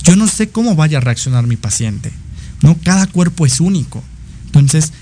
[0.02, 2.12] yo no sé cómo vaya a reaccionar mi paciente.
[2.62, 2.76] ¿no?
[2.82, 4.02] Cada cuerpo es único.
[4.46, 4.92] Entonces,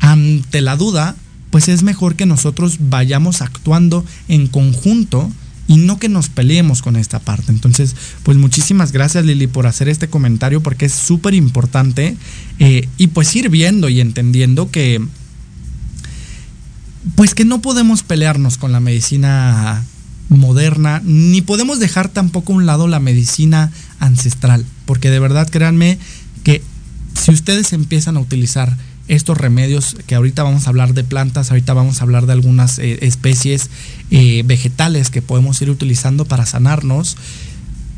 [0.00, 1.16] ante la duda,
[1.50, 5.30] pues es mejor que nosotros vayamos actuando en conjunto
[5.66, 7.52] y no que nos peleemos con esta parte.
[7.52, 12.16] Entonces, pues muchísimas gracias Lili por hacer este comentario porque es súper importante
[12.58, 15.04] eh, y pues ir viendo y entendiendo que
[17.14, 19.84] pues que no podemos pelearnos con la medicina
[20.28, 25.98] moderna, ni podemos dejar tampoco a un lado la medicina ancestral, porque de verdad créanme
[26.44, 26.62] que
[27.14, 28.76] si ustedes empiezan a utilizar
[29.08, 32.78] estos remedios, que ahorita vamos a hablar de plantas, ahorita vamos a hablar de algunas
[32.78, 33.70] eh, especies
[34.10, 37.16] eh, vegetales que podemos ir utilizando para sanarnos,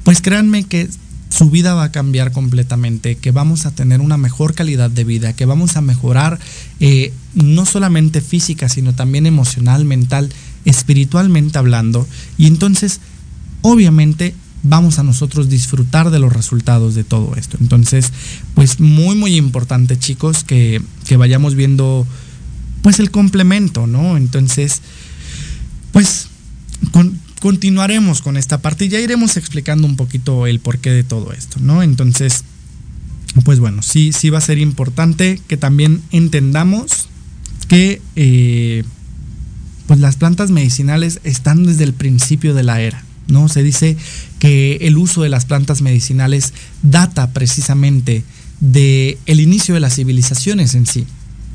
[0.05, 0.89] pues créanme que
[1.31, 5.33] su vida va a cambiar completamente, que vamos a tener una mejor calidad de vida,
[5.33, 6.39] que vamos a mejorar
[6.81, 10.31] eh, no solamente física, sino también emocional, mental,
[10.65, 12.07] espiritualmente hablando.
[12.39, 13.01] Y entonces,
[13.63, 17.57] obviamente, vamos a nosotros disfrutar de los resultados de todo esto.
[17.61, 18.13] Entonces,
[18.55, 20.83] pues muy, muy importante, chicos, que,
[21.17, 22.07] vayamos viendo,
[22.83, 24.17] pues el complemento, ¿no?
[24.17, 24.83] Entonces,
[25.93, 26.29] pues
[27.41, 31.59] continuaremos con esta parte y ya iremos explicando un poquito el porqué de todo esto,
[31.61, 31.83] ¿no?
[31.83, 32.45] Entonces,
[33.45, 37.09] pues bueno, sí, sí va a ser importante que también entendamos
[37.69, 38.85] que eh,
[39.91, 43.03] pues las plantas medicinales están desde el principio de la era.
[43.27, 43.49] ¿no?
[43.49, 43.97] Se dice
[44.39, 46.53] que el uso de las plantas medicinales
[46.85, 48.23] data precisamente
[48.61, 51.07] del el inicio de las civilizaciones en sí,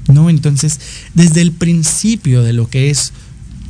[0.10, 0.30] ¿no?
[0.30, 0.82] Entonces,
[1.13, 3.13] desde el principio de lo que es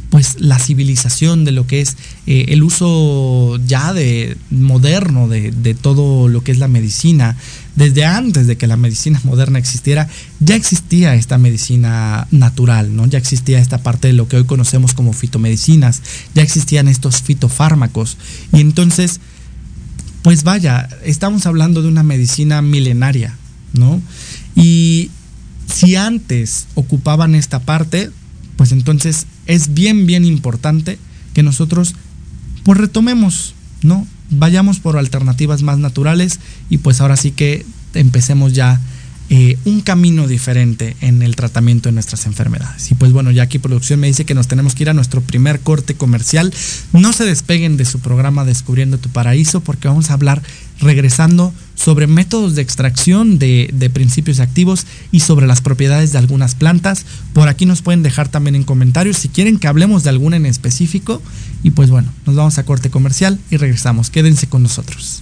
[0.10, 5.76] pues la civilización, de lo que es eh, el uso ya de moderno de, de,
[5.76, 7.38] todo lo que es la medicina,
[7.76, 10.08] desde antes de que la medicina moderna existiera,
[10.40, 13.06] ya existía esta medicina natural, ¿no?
[13.06, 16.02] Ya existía esta parte de lo que hoy conocemos como fitomedicinas,
[16.34, 18.18] ya existían estos fitofármacos.
[18.54, 19.20] Y entonces,
[20.22, 23.36] pues vaya, estamos hablando de una medicina milenaria,
[23.74, 24.02] ¿no?
[24.56, 25.12] Y
[25.72, 28.10] si antes ocupaban esta parte,
[28.56, 30.98] pues entonces es bien, bien importante
[31.34, 31.96] que nosotros
[32.64, 34.08] pues retomemos, ¿no?
[34.30, 38.80] Vayamos por alternativas más naturales y pues ahora sí que empecemos ya
[39.30, 42.92] eh, un camino diferente en el tratamiento de nuestras enfermedades.
[42.92, 45.22] Y pues bueno, ya aquí producción me dice que nos tenemos que ir a nuestro
[45.22, 46.54] primer corte comercial.
[46.94, 50.44] No se despeguen de su programa Descubriendo tu Paraíso porque vamos a hablar
[50.80, 56.56] regresando sobre métodos de extracción de, de, principios activos y sobre las propiedades de algunas
[56.56, 57.06] plantas.
[57.34, 60.46] Por aquí nos pueden dejar también en comentarios si quieren que hablemos de alguna en
[60.46, 61.22] específico.
[61.64, 64.10] Y pues bueno, nos vamos a corte comercial y regresamos.
[64.10, 65.22] Quédense con nosotros.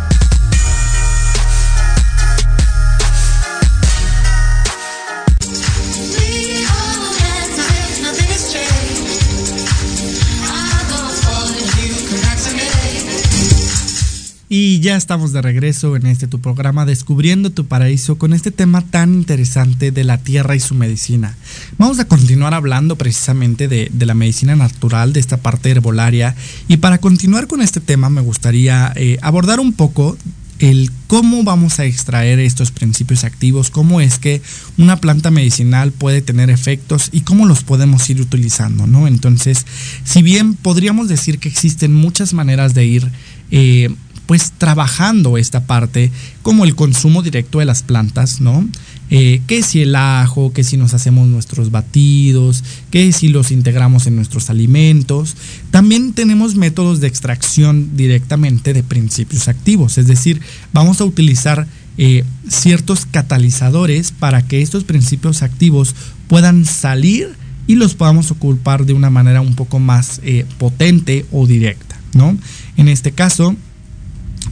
[14.53, 18.81] Y ya estamos de regreso en este tu programa Descubriendo tu Paraíso con este tema
[18.81, 21.37] tan interesante de la tierra y su medicina.
[21.77, 26.35] Vamos a continuar hablando precisamente de, la medicina natural, de esta parte herbolaria.
[26.67, 30.17] Y para continuar con este tema me gustaría eh, abordar un poco
[30.59, 34.41] el cómo vamos a extraer estos principios activos, cómo es que
[34.77, 39.07] una planta medicinal puede tener efectos y cómo los podemos ir utilizando, ¿no?
[39.07, 39.65] Entonces,
[40.03, 43.11] si bien podríamos decir que existen muchas maneras de ir
[43.49, 43.89] eh,
[44.31, 46.09] pues trabajando esta parte
[46.41, 48.65] como el consumo directo de las plantas, ¿no?
[49.09, 54.07] Eh, que si el ajo, que si nos hacemos nuestros batidos, que si los integramos
[54.07, 55.35] en nuestros alimentos.
[55.69, 60.39] También tenemos métodos de extracción directamente de principios activos, es decir,
[60.71, 61.67] vamos a utilizar
[61.97, 65.93] eh, ciertos catalizadores para que estos principios activos
[66.29, 67.35] puedan salir
[67.67, 72.37] y los podamos ocupar de una manera un poco más eh, potente o directa, ¿no?
[72.77, 73.57] En este caso,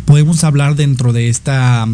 [0.09, 1.87] podemos hablar dentro de esta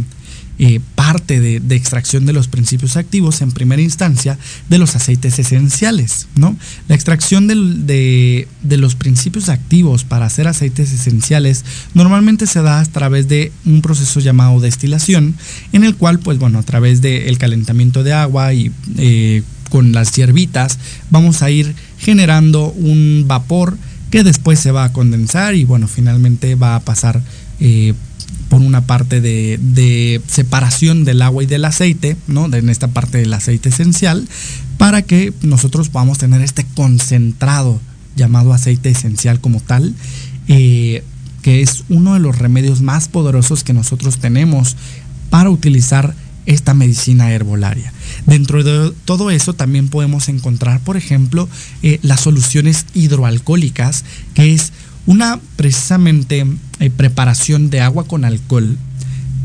[0.58, 6.28] eh, parte de, extracción de los principios activos, en primera instancia, de los aceites esenciales.
[6.38, 6.56] ¿no?
[6.88, 13.28] La extracción de, los principios activos para hacer aceites esenciales normalmente se da a través
[13.28, 15.36] de un proceso llamado destilación,
[15.74, 20.14] en el cual, pues bueno, a través del calentamiento de agua y eh, con las
[20.14, 23.78] hierbitas, vamos a ir generando un vapor
[24.10, 27.22] que después se va a condensar y bueno, finalmente va a pasar
[27.60, 27.94] eh,
[28.50, 32.46] por una parte de, separación del agua y del aceite, ¿no?
[32.54, 34.28] En esta parte del aceite esencial,
[34.78, 37.80] para que nosotros podamos tener este concentrado
[38.16, 39.94] llamado aceite esencial como tal,
[40.48, 41.04] eh,
[41.42, 44.78] que es uno de los remedios más poderosos que nosotros tenemos
[45.30, 46.16] para utilizar
[46.46, 47.92] esta medicina herbolaria.
[48.26, 51.50] Dentro de todo eso también podemos encontrar, por ejemplo,
[51.82, 54.72] eh, las soluciones hidroalcohólicas, que es
[55.06, 56.46] una precisamente
[56.80, 58.78] eh, preparación de agua con alcohol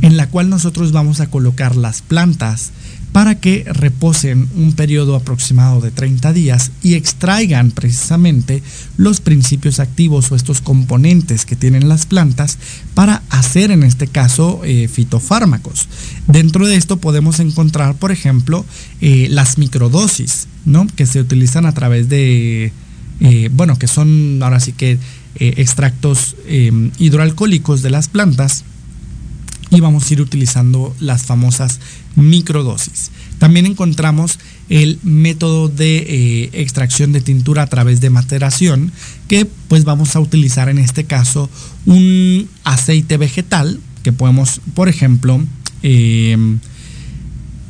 [0.02, 2.70] en la cual nosotros vamos a colocar las plantas
[3.12, 8.62] para que reposen un periodo aproximado de 30 días y extraigan precisamente
[8.96, 12.58] los principios activos o estos componentes que tienen las plantas
[12.94, 15.88] para hacer en este caso eh, fitofármacos.
[16.28, 18.64] Dentro de esto podemos encontrar, por ejemplo,
[19.00, 20.86] eh, las microdosis, ¿no?
[20.94, 22.72] que se utilizan a través de,
[23.52, 24.98] bueno, que son ahora sí que
[25.36, 28.64] eh, extractos em, hidroalcohólicos de las plantas
[29.70, 31.78] y vamos a ir utilizando las famosas
[32.16, 33.10] microdosis.
[33.38, 38.92] También encontramos el método de eh, extracción de tintura a través de maceración,
[39.28, 41.48] que pues vamos a utilizar en este caso
[41.86, 45.40] un aceite vegetal, que podemos, por ejemplo,
[45.82, 46.58] em,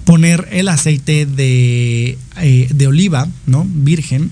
[0.05, 3.67] poner el aceite de, eh, de oliva, ¿no?
[3.69, 4.31] Virgen,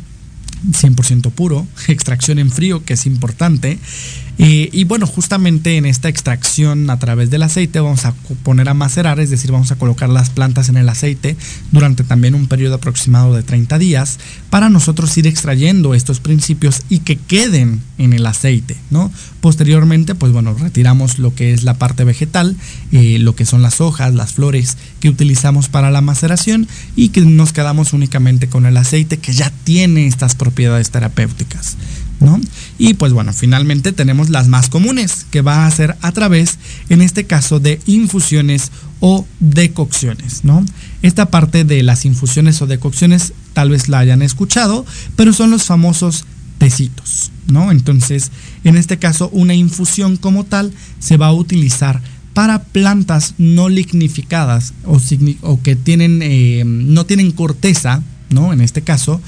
[0.70, 3.78] 100% puro, extracción en frío, que es importante,
[4.41, 8.14] y bueno, justamente en esta extracción a través del aceite vamos a
[8.45, 11.36] poner a macerar, es decir, vamos a colocar las plantas en el aceite
[11.72, 14.18] durante también un periodo aproximado de 30 días
[14.49, 19.11] para nosotros ir extrayendo estos principios y que queden en el aceite, ¿no?
[19.41, 22.57] Posteriormente, pues bueno, retiramos lo que es la parte vegetal,
[22.93, 27.22] eh, lo que son las hojas, las flores que utilizamos para la maceración y que
[27.22, 31.76] nos quedamos únicamente con el aceite que ya tiene estas propiedades terapéuticas.
[32.79, 36.59] Y pues bueno, finalmente tenemos las más comunes, que va a ser a través,
[36.89, 38.70] en este caso, de infusiones
[39.01, 40.64] o decocciones, ¿no?
[41.03, 45.64] Esta parte de las infusiones o decocciones tal vez la hayan escuchado, pero son los
[45.64, 46.24] famosos
[46.59, 47.72] tecitos, ¿no?
[47.72, 48.31] Entonces,
[48.62, 52.01] en este caso, una infusión como tal se va a utilizar
[52.33, 58.53] para plantas no lignificadas o, que tienen, eh, no tienen corteza, ¿no?
[58.53, 59.20] En este caso,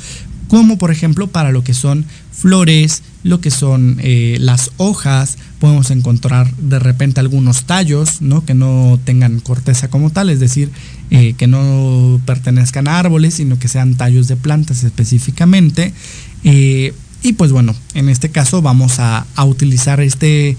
[0.51, 5.93] como por ejemplo para lo que son flores, lo que son eh, las hojas, podemos
[5.93, 8.45] encontrar de repente algunos tallos, ¿no?
[8.45, 10.73] Que no tengan corteza como tal, es decir,
[11.11, 15.95] eh, que no pertenezcan a árboles, sino que sean tallos de plantas específicamente.
[16.43, 20.57] y pues bueno, en este caso vamos a, a utilizar este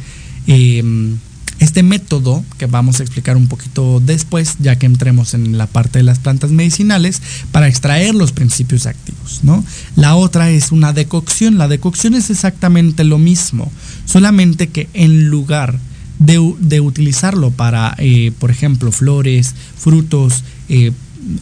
[1.61, 5.99] este método, que vamos a explicar un poquito después, ya que entremos en la parte
[5.99, 9.41] de las plantas medicinales, para extraer los principios activos.
[9.43, 9.63] ¿no?
[9.95, 11.59] La otra es una decocción.
[11.59, 13.71] La decocción es exactamente lo mismo,
[14.05, 15.79] solamente que en lugar
[16.17, 20.91] de, utilizarlo para, eh, por ejemplo, flores, frutos, eh,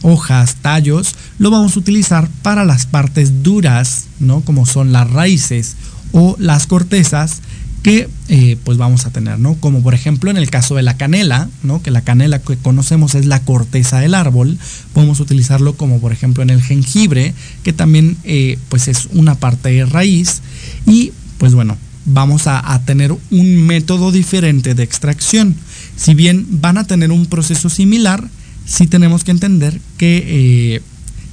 [0.02, 4.42] hojas, tallos, lo vamos a utilizar para las partes duras, ¿no?
[4.42, 5.76] Como son las raíces
[6.12, 7.40] o las cortezas
[7.82, 9.54] que eh, pues vamos a tener, ¿no?
[9.54, 11.82] Como por ejemplo en el caso de la canela, ¿no?
[11.82, 14.58] Que la canela que conocemos es la corteza del árbol,
[14.92, 19.70] podemos utilizarlo como por ejemplo en el jengibre, que también eh, pues es una parte
[19.70, 20.42] de raíz
[20.86, 25.54] y pues bueno, vamos a, tener un método diferente de extracción.
[25.96, 28.28] Si bien van a tener un proceso similar,
[28.66, 30.82] sí tenemos que entender que eh,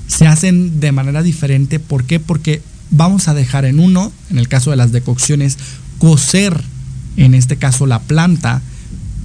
[0.07, 1.79] se hacen de manera diferente.
[1.79, 2.19] ¿Por qué?
[2.19, 5.57] Porque vamos a dejar en uno, en el caso de las decocciones,
[5.97, 6.59] cocer,
[7.17, 8.61] en este caso la planta,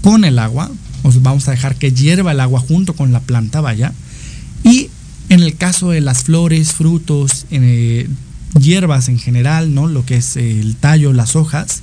[0.02, 0.70] con el agua.
[1.02, 3.92] vamos a dejar que hierva el agua junto con la planta, vaya.
[4.64, 4.90] Y
[5.28, 8.08] en el caso de las flores, frutos, eh,
[8.58, 9.86] hierbas en general, ¿no?
[9.86, 11.82] Lo que es el tallo, las hojas,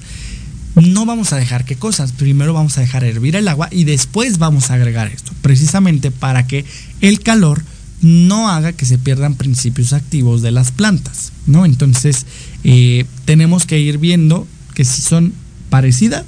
[0.76, 2.12] no vamos a dejar que cosas.
[2.12, 6.48] Primero vamos a dejar hervir el agua y después vamos a agregar esto, precisamente para
[6.48, 6.66] que
[7.02, 7.64] el calor
[8.02, 11.66] no haga que se pierdan principios activos de las plantas, ¿no?
[11.66, 12.26] Entonces
[12.64, 14.48] eh, tenemos que ir viendo
[14.80, 15.34] que son
[15.70, 16.24] parecidas,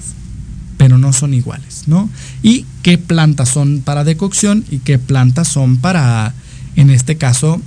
[0.75, 2.09] pero no son iguales, ¿no?
[2.43, 6.33] Y qué plantas son para decocción y qué plantas son para,
[6.75, 7.61] en este caso,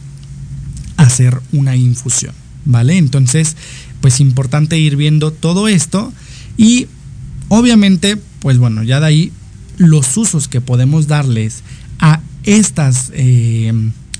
[0.98, 2.34] hacer una infusión,
[2.66, 2.98] ¿vale?
[2.98, 3.56] Entonces,
[4.02, 6.12] pues importante ir viendo todo esto
[6.58, 6.86] y
[7.48, 9.32] obviamente, pues bueno, ya de ahí
[9.78, 11.62] los usos que podemos darles
[11.98, 13.10] a estas...
[13.14, 13.72] Eh,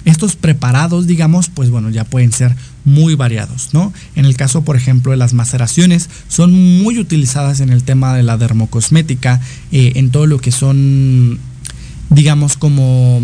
[0.06, 2.54] estos preparados, digamos, pues bueno, ya pueden ser
[2.84, 3.92] muy variados, ¿no?
[4.14, 8.22] En el caso, por ejemplo, de las maceraciones, son muy utilizadas en el tema de
[8.22, 9.40] la dermocosmética,
[9.72, 11.38] eh, en todo lo que son,
[12.10, 13.22] digamos, como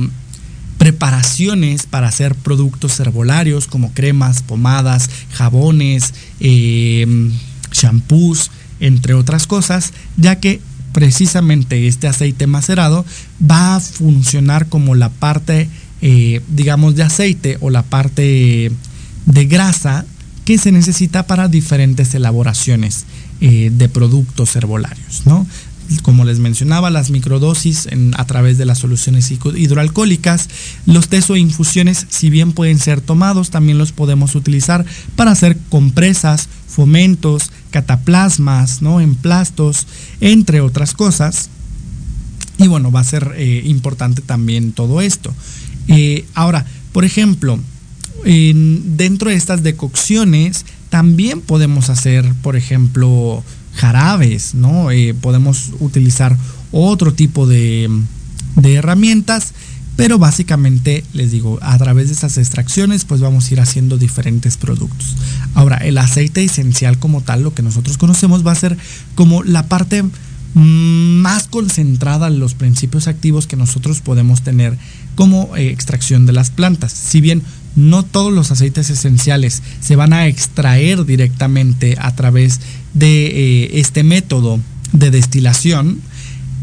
[0.78, 7.06] preparaciones para hacer productos herbolarios como cremas, pomadas, jabones, eh,
[7.70, 8.50] shampoos,
[8.80, 10.60] entre otras cosas, ya que
[10.92, 13.04] precisamente este aceite macerado
[13.48, 15.68] va a funcionar como la parte
[16.02, 18.72] eh, digamos, de aceite o la parte
[19.26, 20.04] de grasa
[20.44, 23.04] que se necesita para diferentes elaboraciones
[23.40, 25.46] eh, de productos herbolarios, ¿no?
[26.02, 30.48] Como les mencionaba, las microdosis a través de las soluciones hidroalcohólicas,
[30.86, 34.84] los tés o infusiones, si bien pueden ser tomados, también los podemos utilizar
[35.16, 39.00] para hacer compresas, fomentos, cataplasmas, ¿no?
[39.00, 39.86] emplastos,
[40.20, 41.50] entre otras cosas.
[42.58, 45.34] Y bueno, va a ser eh, importante también todo esto.
[45.88, 47.58] Eh, ahora, por ejemplo,
[48.24, 53.42] dentro de estas decocciones también podemos hacer, por ejemplo,
[53.74, 54.90] jarabes, ¿no?
[54.90, 56.36] Eh, podemos utilizar
[56.72, 57.88] otro tipo de,
[58.62, 59.54] herramientas,
[59.96, 64.56] pero básicamente les digo, a través de estas extracciones pues vamos a ir haciendo diferentes
[64.56, 65.16] productos.
[65.54, 68.76] Ahora, el aceite esencial como tal, lo que nosotros conocemos va a ser
[69.14, 70.04] como la parte
[70.54, 74.76] más concentrada en los principios activos que nosotros podemos tener
[75.14, 76.92] como eh, extracción de las plantas.
[76.92, 77.42] Si bien
[77.76, 82.60] no todos los aceites esenciales se van a extraer directamente a través
[82.94, 84.60] de eh, este método
[84.92, 86.00] de destilación,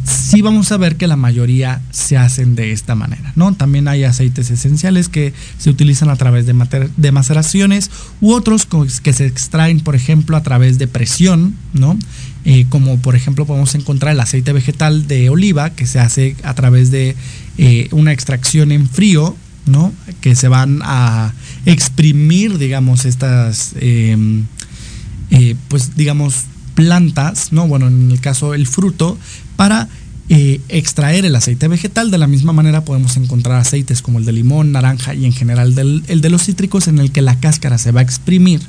[0.07, 3.53] sí vamos a ver que la mayoría se hacen de esta manera, ¿no?
[3.53, 7.91] También hay aceites esenciales que se utilizan a través de, de maceraciones
[8.21, 8.67] u otros
[9.01, 11.97] que se extraen, por ejemplo, a través de presión, ¿no?
[12.45, 16.53] Eh, como por ejemplo podemos encontrar el aceite vegetal de oliva que se hace a
[16.53, 17.15] través de
[17.57, 19.35] eh, una extracción en frío,
[19.67, 19.93] ¿no?
[20.21, 21.33] Que se van a
[21.65, 24.45] exprimir, digamos, estas, em,
[25.31, 26.45] eh, pues digamos,
[26.75, 27.67] plantas, ¿no?
[27.67, 29.17] Bueno, en el caso el fruto,
[29.55, 29.89] para
[30.29, 32.11] extraer el aceite vegetal.
[32.11, 35.73] De la misma manera podemos encontrar aceites como el de limón, naranja y en general
[35.77, 38.61] el de los cítricos en el que la cáscara se va a exprimir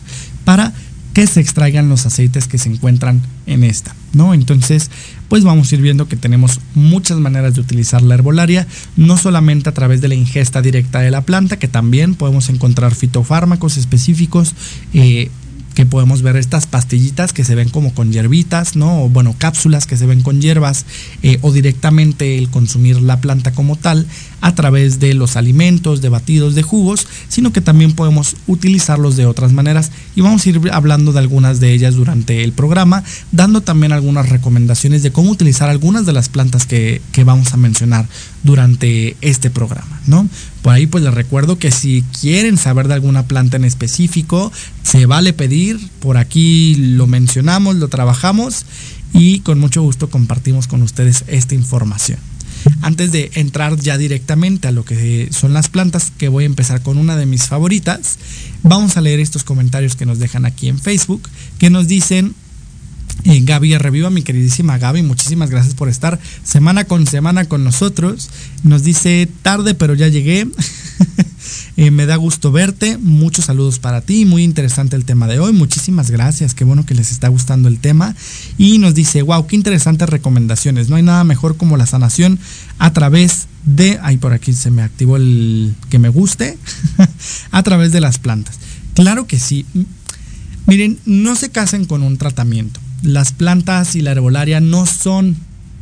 [0.44, 0.72] para
[1.14, 4.34] que se extraigan los aceites que se encuentran en esta, ¿no?
[4.34, 4.90] Entonces,
[5.28, 8.66] pues vamos a ir viendo que tenemos muchas maneras de utilizar la herbolaria,
[8.96, 12.94] no solamente a través de la ingesta directa de la planta, que también podemos encontrar
[12.94, 14.54] fitofármacos específicos,
[14.94, 15.30] eh,
[15.78, 19.04] que podemos ver estas pastillitas que se ven como con hierbitas, ¿no?
[19.04, 20.84] O bueno, cápsulas que se ven con hierbas,
[21.22, 24.04] eh, o directamente el consumir la planta como tal
[24.40, 29.26] a través de los alimentos, de batidos, de jugos, sino que también podemos utilizarlos de
[29.26, 33.60] otras maneras y vamos a ir hablando de algunas de ellas durante el programa, dando
[33.60, 38.08] también algunas recomendaciones de cómo utilizar algunas de las plantas que, que vamos a mencionar
[38.42, 40.28] durante este programa, ¿no?
[40.62, 44.52] Por ahí pues les recuerdo que si quieren saber de alguna planta en específico,
[44.82, 45.67] se vale pedir,
[46.00, 48.64] por aquí lo mencionamos, lo trabajamos
[49.12, 52.18] y con mucho gusto compartimos con ustedes esta información.
[52.82, 56.82] Antes de entrar ya directamente a lo que son las plantas, que voy a empezar
[56.82, 58.18] con una de mis favoritas,
[58.62, 62.34] vamos a leer estos comentarios que nos dejan aquí en Facebook, que nos dicen
[63.24, 68.30] eh, Gaby Reviva, mi queridísima Gaby, muchísimas gracias por estar semana con semana con nosotros.
[68.64, 70.46] Nos dice tarde, pero ya llegué.
[71.76, 72.99] Eh, me da gusto verte.
[72.99, 74.24] Muchos saludos para ti.
[74.24, 75.53] Muy interesante el tema de hoy.
[75.53, 76.55] Muchísimas gracias.
[76.55, 78.14] Qué bueno que les está gustando el tema.
[78.57, 80.88] Y nos dice, wow, qué interesantes recomendaciones.
[80.88, 82.38] No hay nada mejor como la sanación
[82.78, 83.99] a través de...
[84.03, 86.59] Ahí por aquí se me activó el que me guste.
[87.51, 88.59] a través de las plantas.
[88.94, 89.64] Claro que sí.
[90.66, 92.80] Miren, no se casen con un tratamiento.
[93.03, 95.36] Las plantas y la herbolaria no son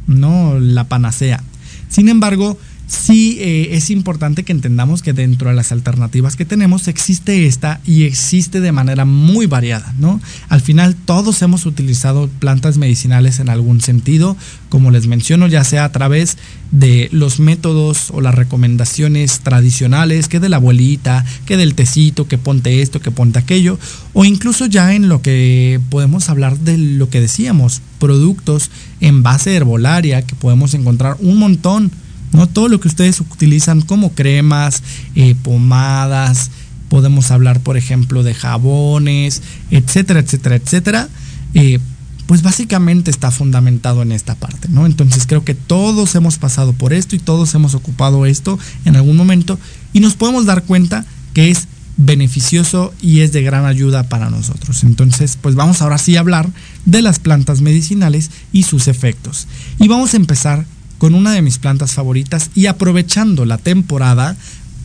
[0.07, 1.43] no la panacea.
[1.89, 6.89] Sin embargo, sí eh, es importante que entendamos que dentro de las alternativas que tenemos
[6.89, 10.21] existe esta y existe de manera muy variada, ¿no?
[10.49, 14.37] Al final todos hemos utilizado plantas medicinales en algún sentido,
[14.69, 16.39] como les menciono, ya sea a través
[16.71, 22.39] de los métodos o las recomendaciones tradicionales, que de la abuelita, que del tecito, que
[22.39, 23.79] ponte esto, que ponte aquello,
[24.13, 28.71] o incluso ya en lo que podemos hablar de lo que decíamos, productos
[29.01, 31.91] en base herbolaria, que podemos encontrar un montón
[32.33, 32.47] ¿no?
[32.49, 34.83] Todo lo que ustedes utilizan como cremas,
[35.15, 36.51] eh, pomadas,
[36.89, 41.09] podemos hablar, por ejemplo, de jabones, etcétera, etcétera, etcétera.
[41.55, 41.79] Eh,
[42.27, 44.85] pues básicamente está fundamentado en esta parte, ¿no?
[44.85, 49.17] Entonces creo que todos hemos pasado por esto y todos hemos ocupado esto en algún
[49.17, 49.59] momento
[49.93, 54.83] y nos podemos dar cuenta que es beneficioso y es de gran ayuda para nosotros.
[54.83, 56.51] Entonces, pues vamos ahora sí a hablar
[56.85, 59.47] de las plantas medicinales y sus efectos.
[59.79, 60.67] Y vamos a empezar
[60.99, 64.37] con una de mis plantas favoritas y aprovechando la temporada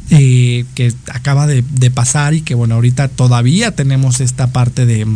[0.10, 5.08] eh, que acaba de, pasar y que bueno, ahorita todavía tenemos esta parte de...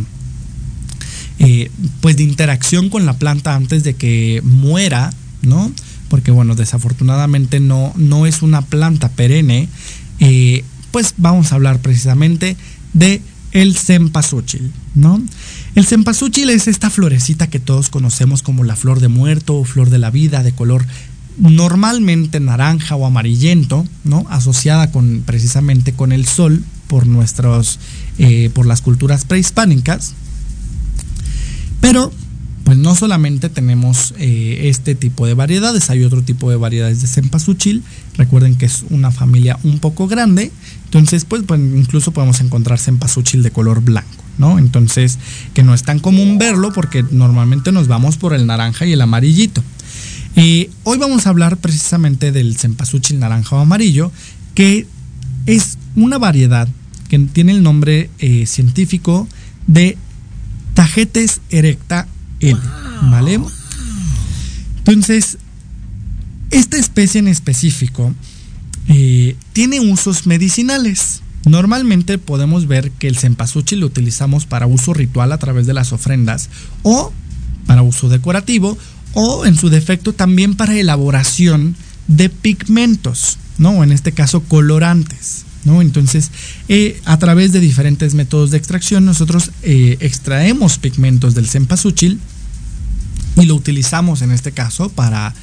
[1.37, 1.69] Eh,
[1.99, 5.69] pues de interacción con la planta antes de que muera, ¿no?
[6.07, 9.67] Porque bueno, desafortunadamente no, no es una planta perenne.
[10.19, 12.55] Eh, pues vamos a hablar precisamente
[12.93, 13.21] de
[13.51, 15.21] el cempasúchil, ¿no?
[15.75, 19.89] El cempasúchil es esta florecita que todos conocemos como la flor de muerto o flor
[19.89, 20.85] de la vida de color
[21.37, 24.25] normalmente naranja o amarillento, ¿no?
[24.29, 27.79] Asociada con precisamente con el sol por nuestros
[28.17, 30.13] eh, por las culturas prehispánicas.
[31.81, 32.09] Pero
[32.63, 37.07] pues no solamente tenemos eh, este tipo de variedades, hay otro tipo de variedades de
[37.07, 37.83] cempasúchil.
[38.15, 40.53] Recuerden que es una familia un poco grande,
[40.85, 44.24] entonces pues, pues incluso podemos encontrar cempasúchil de color blanco.
[44.37, 44.59] ¿No?
[44.59, 45.17] Entonces,
[45.53, 49.01] que no es tan común verlo porque normalmente nos vamos por el naranja y el
[49.01, 49.63] amarillito.
[50.83, 54.11] hoy vamos a hablar precisamente del cempasúchil naranja o amarillo,
[54.53, 54.87] que
[55.45, 56.67] es una variedad
[57.09, 59.27] que tiene el nombre eh, científico
[59.67, 59.97] de
[60.73, 62.07] Tagetes erecta
[62.39, 62.59] L,
[63.03, 63.39] ¿vale?
[64.79, 65.37] Entonces,
[66.51, 68.13] esta especie en específico
[68.87, 71.21] eh, tiene usos medicinales.
[71.45, 75.93] Normalmente podemos ver que el cempasúchil lo utilizamos para uso ritual a través de las
[75.93, 76.49] ofrendas
[76.81, 77.13] o
[77.67, 78.77] para uso decorativo
[79.13, 81.75] o en su defecto también para elaboración
[82.07, 83.83] de pigmentos, ¿no?
[83.83, 85.81] En este caso colorantes, ¿no?
[85.81, 86.31] Entonces,
[86.67, 92.19] eh, a través de diferentes métodos de extracción nosotros eh, extraemos pigmentos del cempasúchil
[93.37, 95.33] y lo utilizamos en este caso para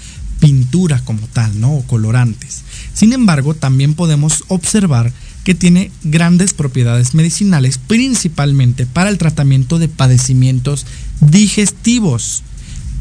[0.41, 1.73] pintura como tal, ¿no?
[1.75, 2.63] O colorantes.
[2.93, 5.13] Sin embargo, también podemos observar
[5.45, 10.87] que tiene grandes propiedades medicinales, principalmente para el tratamiento de padecimientos
[11.21, 12.43] digestivos,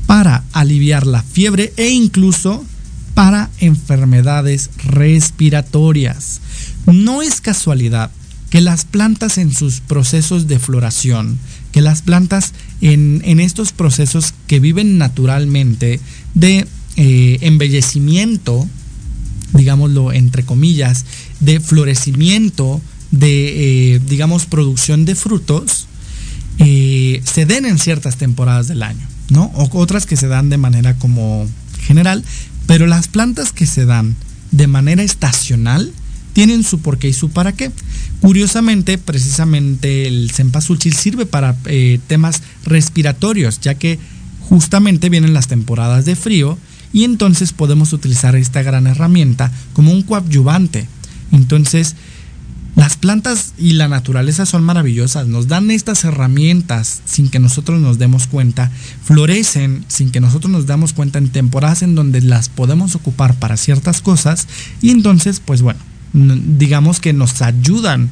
[0.08, 2.66] para aliviar la fiebre e incluso
[3.14, 6.42] para enfermedades respiratorias.
[6.86, 8.12] No es casualidad
[8.50, 11.40] que las plantas en sus procesos de floración,
[11.72, 16.02] que las plantas en, estos procesos que viven naturalmente
[16.34, 16.68] de
[16.98, 18.68] eh, embellecimiento,
[19.54, 21.06] digámoslo entre comillas,
[21.42, 22.82] de florecimiento,
[23.12, 25.88] de, eh, digamos, producción de frutos,
[26.60, 29.52] eh, se den en ciertas temporadas del año, ¿no?
[29.56, 31.48] O otras que se dan de manera como
[31.80, 32.24] general,
[32.68, 34.16] pero las plantas que se dan
[34.52, 35.92] de manera estacional
[36.34, 37.72] tienen su porqué y su para qué.
[38.22, 44.00] Curiosamente, precisamente el cempasúchil sirve para eh, temas respiratorios, ya que
[44.48, 46.58] justamente vienen las temporadas de frío
[46.94, 50.88] y entonces podemos utilizar esta gran herramienta como un coadyuvante.
[51.32, 51.96] Entonces,
[52.76, 57.98] las plantas y la naturaleza son maravillosas, nos dan estas herramientas sin que nosotros nos
[57.98, 58.72] demos cuenta,
[59.04, 63.58] florecen sin que nosotros nos damos cuenta en temporadas en donde las podemos ocupar para
[63.58, 64.48] ciertas cosas
[64.82, 65.80] y entonces, pues bueno,
[66.14, 68.10] digamos que nos ayudan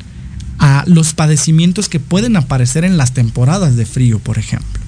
[0.60, 4.79] a los padecimientos que pueden aparecer en las temporadas de frío, por ejemplo.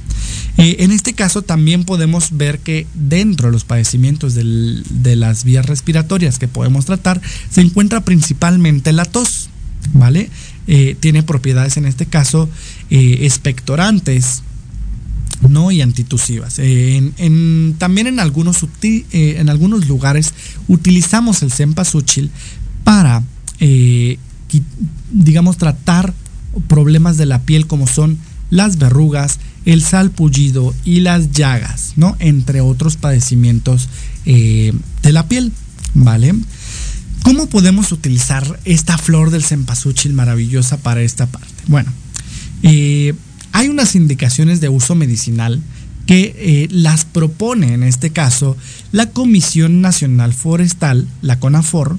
[0.58, 5.66] Eh, en este caso también podemos ver que dentro de los padecimientos de las vías
[5.66, 9.50] respiratorias que podemos tratar se encuentra principalmente la tos.
[9.94, 10.30] ¿vale?
[10.68, 12.50] Eh, tiene propiedades en este caso
[12.90, 14.44] eh, expectorantes,
[15.48, 15.72] ¿no?
[15.72, 16.60] Y antitusivas.
[16.60, 17.12] Eh,
[17.78, 20.34] también en algunos, lugares
[20.68, 22.30] utilizamos el cempasúchil
[22.84, 23.24] para,
[25.12, 26.14] digamos, tratar
[26.68, 28.18] problemas de la piel como son
[28.50, 32.16] las verrugas, el salpullido y las llagas, ¿no?
[32.20, 33.90] Entre otros padecimientos
[34.26, 34.74] de
[35.12, 35.52] la piel,
[35.94, 36.34] ¿vale?
[37.24, 41.48] ¿Cómo podemos utilizar esta flor del cempasúchil maravillosa para esta parte?
[41.68, 41.92] Bueno,
[42.64, 43.14] eh,
[43.52, 45.62] hay unas indicaciones de uso medicinal
[46.08, 48.58] que eh, las propone en este caso
[48.92, 51.98] la Comisión Nacional Forestal, la CONAFOR,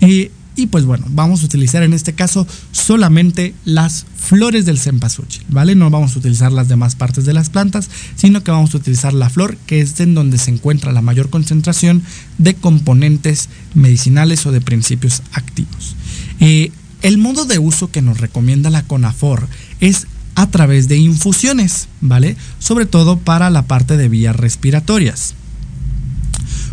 [0.00, 5.44] eh, y pues bueno, vamos a utilizar en este caso solamente las flores del cempasúchil,
[5.48, 5.76] ¿vale?
[5.76, 9.14] No vamos a utilizar las demás partes de las plantas, sino que vamos a utilizar
[9.14, 12.02] la flor, que es en donde se encuentra la mayor concentración
[12.38, 15.94] de componentes medicinales o de principios activos.
[16.40, 19.46] Eh, el modo de uso que nos recomienda la CONAFOR
[19.78, 22.36] es a través de infusiones, ¿vale?
[22.58, 25.36] Sobre todo para la parte de vías respiratorias.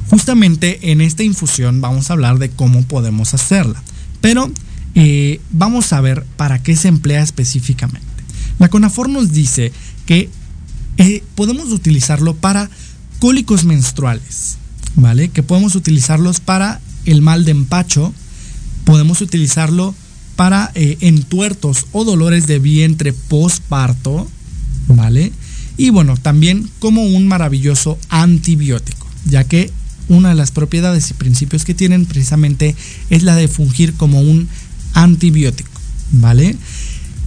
[0.09, 3.81] Justamente en esta infusión vamos a hablar de cómo podemos hacerla,
[4.21, 4.51] pero
[4.93, 8.05] eh, vamos a ver para qué se emplea específicamente.
[8.59, 9.71] La CONAFOR nos dice
[10.05, 10.29] que
[10.97, 12.69] eh, podemos utilizarlo para
[13.19, 14.57] cólicos menstruales,
[14.95, 15.29] ¿vale?
[15.29, 18.13] Que podemos utilizarlos para el mal de empacho,
[18.85, 19.93] podemos utilizarlo
[20.35, 24.27] para eh, entuertos o dolores de vientre postparto,
[24.87, 25.31] ¿vale?
[25.77, 29.71] Y bueno, también como un maravilloso antibiótico, ya que
[30.07, 32.75] una de las propiedades y principios que tienen precisamente
[33.09, 34.47] es la de fungir como un
[34.93, 35.69] antibiótico,
[36.11, 36.55] ¿vale?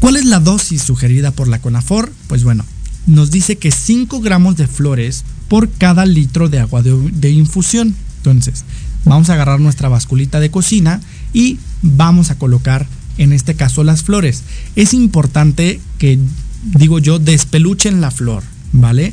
[0.00, 2.12] ¿Cuál es la dosis sugerida por la CONAFOR?
[2.28, 2.64] Pues bueno,
[3.06, 7.94] nos dice que 5 gramos de flores por cada litro de agua de, de, infusión.
[8.18, 8.64] Entonces,
[9.04, 11.00] vamos a agarrar nuestra basculita de cocina
[11.32, 14.42] y vamos a colocar en este caso las flores.
[14.76, 16.18] Es importante que,
[16.62, 19.12] digo yo, despeluchen la flor, ¿vale?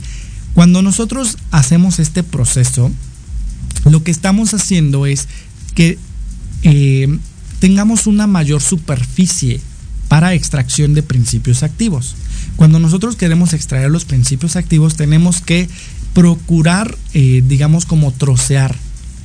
[0.54, 2.92] Cuando nosotros hacemos este proceso,
[3.86, 5.28] lo que estamos haciendo es
[5.76, 5.98] que
[6.64, 7.20] eh,
[7.60, 9.62] tengamos una mayor superficie
[10.08, 12.16] para extracción de principios activos.
[12.56, 15.68] Cuando nosotros queremos extraer los principios activos tenemos que
[16.14, 18.76] procurar, eh, digamos, como trocear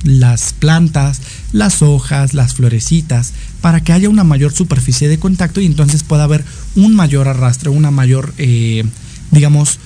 [0.03, 5.65] las plantas, las hojas, las florecitas, para que haya una mayor superficie de contacto y
[5.65, 6.43] entonces pueda haber
[6.75, 8.83] un mayor arrastre, una mayor, eh,
[9.31, 9.79] digamos,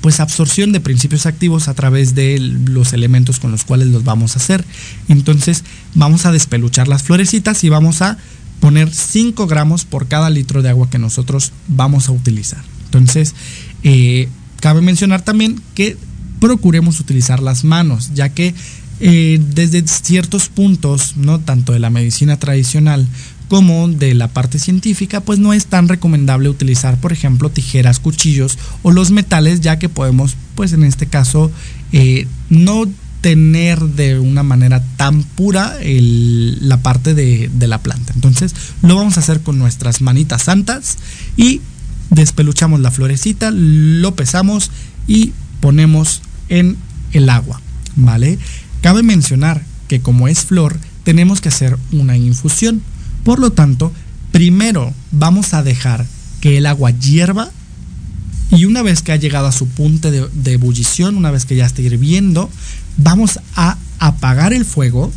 [0.00, 4.34] pues absorción de principios activos a través de los elementos con los cuales los vamos
[4.34, 4.64] a hacer.
[5.08, 8.18] Entonces vamos a despeluchar las florecitas y vamos a
[8.60, 12.62] poner 5 gramos por cada litro de agua que nosotros vamos a utilizar.
[12.84, 13.34] Entonces,
[13.82, 14.28] eh,
[14.60, 15.96] cabe mencionar también que
[16.40, 18.54] procuremos utilizar las manos, ya que
[19.00, 23.06] eh, desde ciertos puntos, no tanto de la medicina tradicional
[23.50, 28.56] como de la parte científica, pues no es tan recomendable utilizar, por ejemplo, tijeras, cuchillos
[28.84, 31.50] o los metales, ya que podemos, pues en este caso,
[31.90, 32.84] eh, no
[33.22, 38.12] tener de una manera tan pura la parte de, de, la planta.
[38.14, 40.98] Entonces lo vamos a hacer con nuestras manitas santas
[41.36, 41.60] y
[42.10, 44.70] despeluchamos la florecita, lo pesamos
[45.08, 46.76] y ponemos en
[47.12, 47.60] el agua,
[47.96, 48.38] ¿vale?
[48.80, 52.80] Cabe mencionar que como es flor, tenemos que hacer una infusión.
[53.24, 53.92] Por lo tanto,
[54.32, 56.06] primero vamos a dejar
[56.40, 57.50] que el agua hierva
[58.50, 61.66] y una vez que ha llegado a su punto de, ebullición, una vez que ya
[61.66, 62.50] está hirviendo,
[62.96, 65.12] vamos a apagar el fuego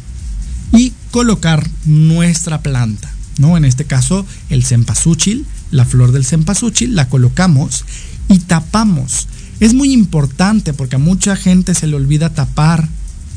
[0.72, 3.58] y colocar nuestra planta, ¿no?
[3.58, 7.86] En este caso, el cempasúchil, la flor del cempasúchil, la colocamos
[8.30, 9.28] y tapamos.
[9.60, 12.88] Es muy importante porque a mucha gente se le olvida tapar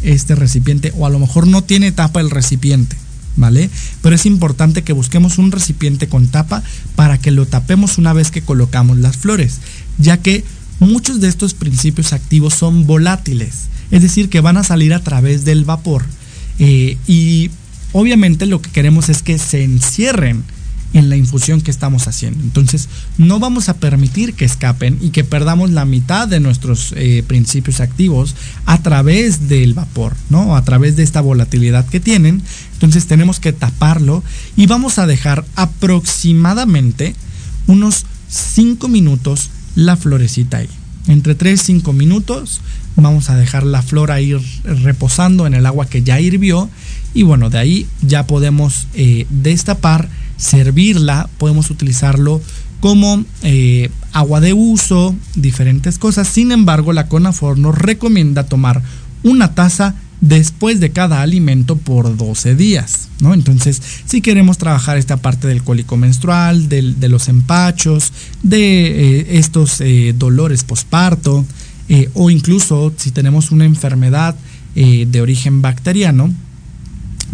[0.02, 2.96] este recipiente o a lo mejor no tiene tapa el recipiente.
[3.36, 3.70] ¿Vale?
[4.02, 6.62] Pero es importante que busquemos un recipiente con tapa
[6.94, 9.60] para que lo tapemos una vez que colocamos las flores,
[9.98, 10.44] ya que
[10.80, 15.44] muchos de estos principios activos son volátiles, es decir, que van a salir a través
[15.44, 16.04] del vapor.
[16.58, 17.50] Eh, y
[17.92, 20.44] obviamente lo que queremos es que se encierren
[20.92, 22.42] en la infusión que estamos haciendo.
[22.42, 27.22] Entonces, no vamos a permitir que escapen y que perdamos la mitad de nuestros eh,
[27.26, 28.34] principios activos
[28.64, 30.56] a través del vapor, ¿no?
[30.56, 32.42] A través de esta volatilidad que tienen.
[32.76, 34.22] Entonces, tenemos que taparlo
[34.56, 37.14] y vamos a dejar aproximadamente
[37.66, 40.68] unos 5 minutos la florecita ahí.
[41.08, 42.60] Entre 3 y 5 minutos
[42.96, 46.68] vamos a dejar la flor ahí reposando en el agua que ya hirvió
[47.14, 52.42] y bueno, de ahí ya podemos eh, destapar servirla, podemos utilizarlo
[52.80, 56.28] como eh, agua de uso, diferentes cosas.
[56.28, 58.82] Sin embargo, la CONAFOR nos recomienda tomar
[59.22, 63.34] una taza después de cada alimento por 12 días, ¿no?
[63.34, 68.12] Entonces, si queremos trabajar esta parte del cólico menstrual, de los empachos,
[68.42, 71.44] de eh, estos eh, dolores posparto,
[72.14, 74.34] o incluso si tenemos una enfermedad
[74.74, 76.32] de origen bacteriano,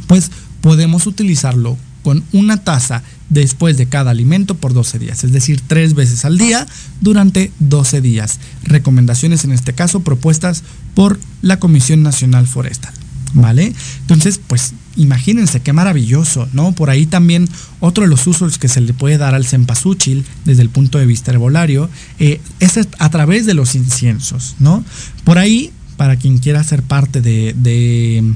[0.07, 0.31] pues
[0.61, 3.03] podemos utilizarlo con una taza
[3.33, 6.67] después de cada alimento por 12 días, es decir, tres veces al día
[7.01, 8.39] durante 12 días.
[8.65, 10.63] Recomendaciones en este caso propuestas
[10.95, 12.93] por la Comisión Nacional Forestal.
[13.35, 13.73] ¿Vale?
[14.03, 16.73] Entonces, pues imagínense qué maravilloso, ¿no?
[16.73, 17.49] Por ahí también
[17.81, 21.07] otro de los usos que se le puede dar al cempasúchil desde el punto de
[21.07, 24.85] vista herbolario eh, es a través de los inciensos, ¿no?
[25.25, 28.35] Por ahí, para quien quiera ser parte de de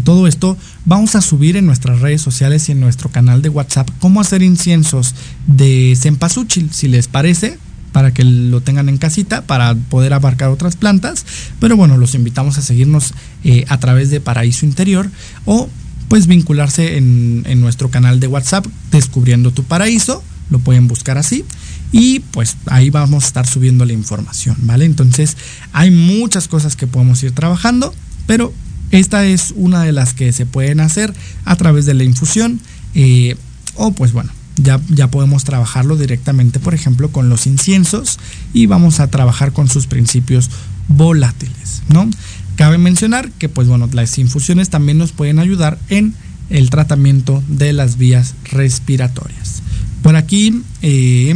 [0.00, 3.88] todo esto, vamos a subir en nuestras redes sociales y en nuestro canal de WhatsApp
[4.00, 5.14] cómo hacer inciensos
[5.46, 7.58] de cempasúchil, si les parece,
[7.92, 11.26] para que lo tengan en casita, para poder abarcar otras plantas.
[11.60, 13.12] Pero bueno, los invitamos a seguirnos
[13.44, 15.10] eh, a través de Paraíso Interior
[15.44, 15.68] o
[16.08, 21.44] pues vincularse en, en nuestro canal de WhatsApp, Descubriendo tu Paraíso, lo pueden buscar así
[21.92, 24.86] y pues ahí vamos a estar subiendo la información, ¿vale?
[24.86, 25.36] Entonces
[25.72, 27.94] hay muchas cosas que podemos ir trabajando,
[28.26, 28.52] pero
[28.92, 31.12] esta es una de las que se pueden hacer
[31.44, 32.60] a través de la infusión
[32.94, 33.36] eh,
[33.74, 38.18] o pues bueno, ya, ya, podemos trabajarlo directamente, por ejemplo, con los inciensos
[38.52, 40.50] y vamos a trabajar con sus principios
[40.88, 42.08] volátiles, ¿no?
[42.56, 46.14] Cabe mencionar que, pues bueno, las infusiones también nos pueden ayudar en
[46.50, 49.62] el tratamiento de las vías respiratorias.
[50.02, 51.34] Por aquí, eh,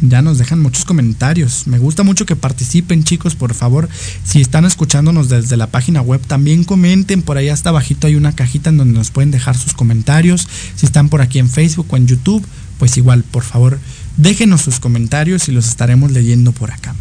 [0.00, 1.66] ya nos dejan muchos comentarios.
[1.66, 3.88] Me gusta mucho que participen, chicos, por favor.
[4.24, 7.22] Si están escuchándonos desde la página web, también comenten.
[7.22, 10.48] Por ahí hasta abajito hay una cajita en donde nos pueden dejar sus comentarios.
[10.76, 12.46] Si están por aquí en Facebook o en YouTube,
[12.78, 13.78] pues igual, por favor,
[14.16, 16.94] déjenos sus comentarios y los estaremos leyendo por acá.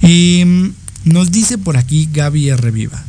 [0.00, 0.72] Em,
[1.04, 2.70] nos dice por aquí Gaby R.
[2.70, 3.04] Viva.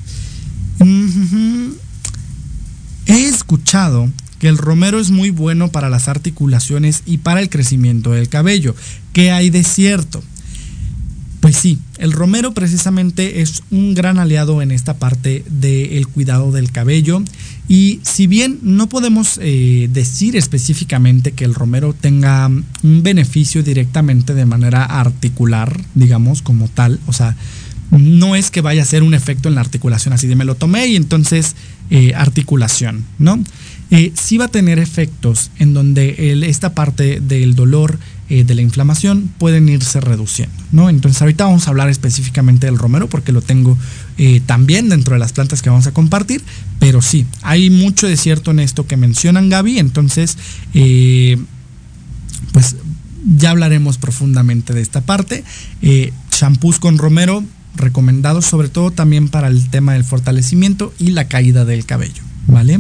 [3.06, 4.10] He escuchado
[4.40, 8.76] que el romero es muy bueno para las articulaciones y para el crecimiento del cabello.
[9.14, 10.24] ¿Qué hay de cierto?
[11.40, 16.72] Pues sí, el romero precisamente es un gran aliado en esta parte del cuidado del
[16.72, 17.22] cabello
[17.68, 24.34] y si bien no podemos eh, decir específicamente que el romero tenga un beneficio directamente
[24.34, 27.36] de manera articular, digamos como tal, o sea,
[27.92, 30.56] no es que vaya a ser un efecto en la articulación así de me lo
[30.56, 31.56] tomé y entonces
[31.90, 33.44] eh, articulación, ¿no?
[33.92, 38.00] Eh, sí va a tener efectos en donde esta parte del dolor,
[38.34, 40.90] eh, de la inflamación, pueden irse reduciendo, ¿no?
[40.90, 43.78] Entonces ahorita vamos a hablar específicamente del romero porque lo tengo
[44.18, 46.42] eh, también dentro de las plantas que vamos a compartir,
[46.80, 50.36] pero sí, hay mucho de cierto en esto que mencionan Gaby, entonces,
[52.52, 52.76] pues
[53.38, 55.44] ya hablaremos profundamente de esta parte.
[56.32, 57.44] shampoos con romero
[57.76, 62.80] recomendados sobre todo también para el tema del fortalecimiento y la caída del cabello, ¿vale?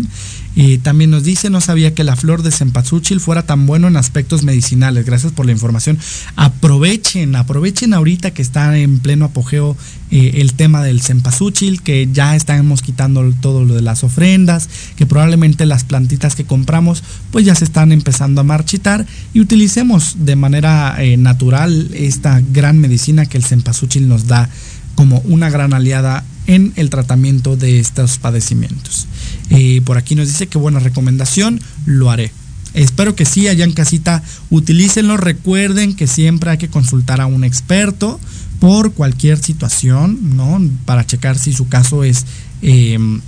[0.55, 3.97] Y también nos dice, no sabía que la flor de cempasúchil fuera tan bueno en
[3.97, 5.05] aspectos medicinales.
[5.05, 5.97] Gracias por la información.
[6.35, 9.75] Aprovechen, aprovechen ahorita que está en pleno apogeo
[10.11, 15.07] eh, el tema del cempasúchil, que ya estamos quitando todo lo de las ofrendas, que
[15.07, 20.35] probablemente las plantitas que compramos pues ya se están empezando a marchitar y utilicemos de
[20.35, 24.49] manera eh, natural esta gran medicina que el cempasúchil nos da
[24.95, 29.07] como una gran aliada en el tratamiento de estos padecimientos.
[29.49, 32.31] Eh, por aquí nos dice que buena recomendación, lo haré.
[32.73, 35.17] Espero que sí, allá en casita, utilícenlo.
[35.17, 38.19] Recuerden que siempre hay que consultar a un experto
[38.59, 40.59] por cualquier situación, ¿no?
[40.85, 42.25] Para checar si su caso es,
[42.61, 43.21] em,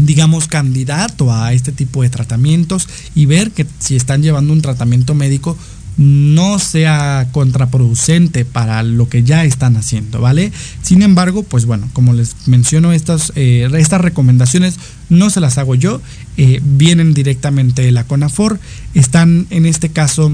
[0.00, 5.14] digamos, candidato a este tipo de tratamientos y ver que si están llevando un tratamiento
[5.14, 5.56] médico
[5.96, 10.52] no sea contraproducente para lo que ya están haciendo, ¿vale?
[10.82, 14.76] Sin embargo, pues bueno, como les menciono, estas, eh, estas recomendaciones
[15.10, 16.00] no se las hago yo,
[16.36, 18.58] eh, vienen directamente de la CONAFOR,
[18.94, 20.32] están en este caso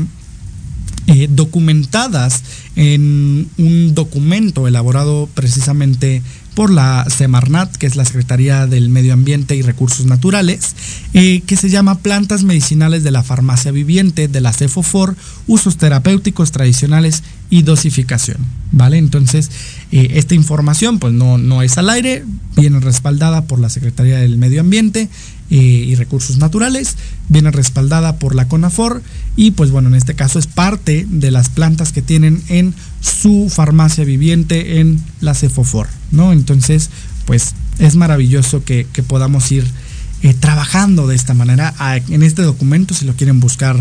[1.10, 2.42] eh, documentadas
[2.76, 6.22] en un documento elaborado precisamente
[6.58, 10.74] por la Semarnat, que es la Secretaría del Medio Ambiente y Recursos Naturales,
[11.14, 15.14] eh, que se llama Plantas Medicinales de la Farmacia Viviente de la CEFOFOR,
[15.46, 18.38] usos terapéuticos tradicionales y dosificación.
[18.72, 18.98] ¿Vale?
[18.98, 19.52] Entonces,
[19.92, 22.24] eh, esta información pues no, no es al aire,
[22.56, 25.08] viene respaldada por la Secretaría del Medio Ambiente
[25.50, 26.96] eh, y Recursos Naturales,
[27.28, 29.00] viene respaldada por la CONAFOR
[29.36, 33.48] y pues bueno, en este caso es parte de las plantas que tienen en su
[33.50, 36.32] farmacia viviente en la Cefofor, ¿no?
[36.32, 36.90] Entonces,
[37.24, 39.64] pues es maravilloso que, podamos ir
[40.22, 41.74] eh, trabajando de esta manera.
[42.08, 43.76] En este documento, si lo quieren buscar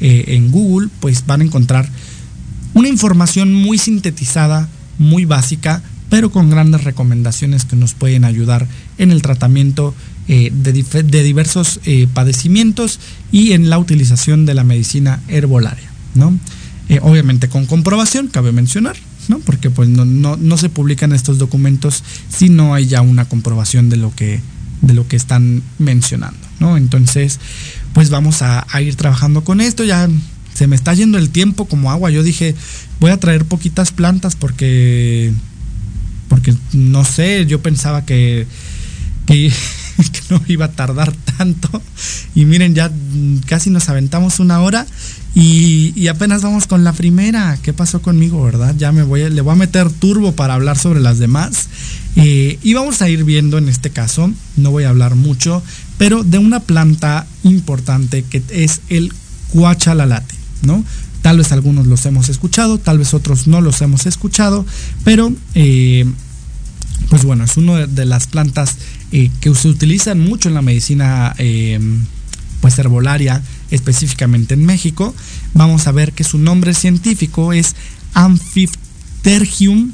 [0.00, 1.88] eh, en Google, pues van a encontrar
[2.74, 4.68] una información muy sintetizada,
[4.98, 8.66] muy básica, pero con grandes recomendaciones que nos pueden ayudar
[8.98, 9.94] en el tratamiento
[10.28, 13.00] eh, de, diversos eh, padecimientos
[13.32, 16.38] y en la utilización de la medicina herbolaria, ¿no?
[16.88, 18.96] Eh, obviamente con comprobación, cabe mencionar,
[19.28, 19.38] ¿no?
[19.38, 24.14] Porque pues no, se publican estos documentos si no hay ya una comprobación de lo
[24.14, 24.40] que,
[24.82, 26.76] de lo que están mencionando, ¿no?
[26.76, 27.38] Entonces,
[27.94, 30.08] pues vamos a, a ir trabajando con esto, ya
[30.54, 32.54] se me está yendo el tiempo como agua, yo dije,
[33.00, 35.32] voy a traer poquitas plantas porque
[36.32, 38.46] porque no sé, yo pensaba que,
[39.26, 39.52] que,
[40.30, 41.82] no iba a tardar tanto.
[42.34, 42.90] Y miren, ya
[43.44, 44.86] casi nos aventamos una hora
[45.34, 47.58] y, apenas vamos con la primera.
[47.62, 48.74] ¿Qué pasó conmigo, verdad?
[48.76, 51.68] Ya me voy, le voy a meter turbo para hablar sobre las demás.
[52.16, 55.62] Eh, y vamos a ir viendo en este caso, no voy a hablar mucho,
[55.96, 59.12] pero de una planta importante que es el
[59.48, 60.84] cuachalalate, ¿no?
[61.22, 64.66] Tal vez algunos los hemos escuchado, tal vez otros no los hemos escuchado,
[65.04, 66.04] pero eh,
[67.08, 68.76] pues bueno, es una de las plantas
[69.12, 71.34] eh, que se utilizan mucho en la medicina
[72.60, 73.42] pues herbolaria,
[73.72, 75.14] específicamente en México.
[75.54, 77.74] Vamos a ver que su nombre científico es
[78.14, 79.92] Amphiptergium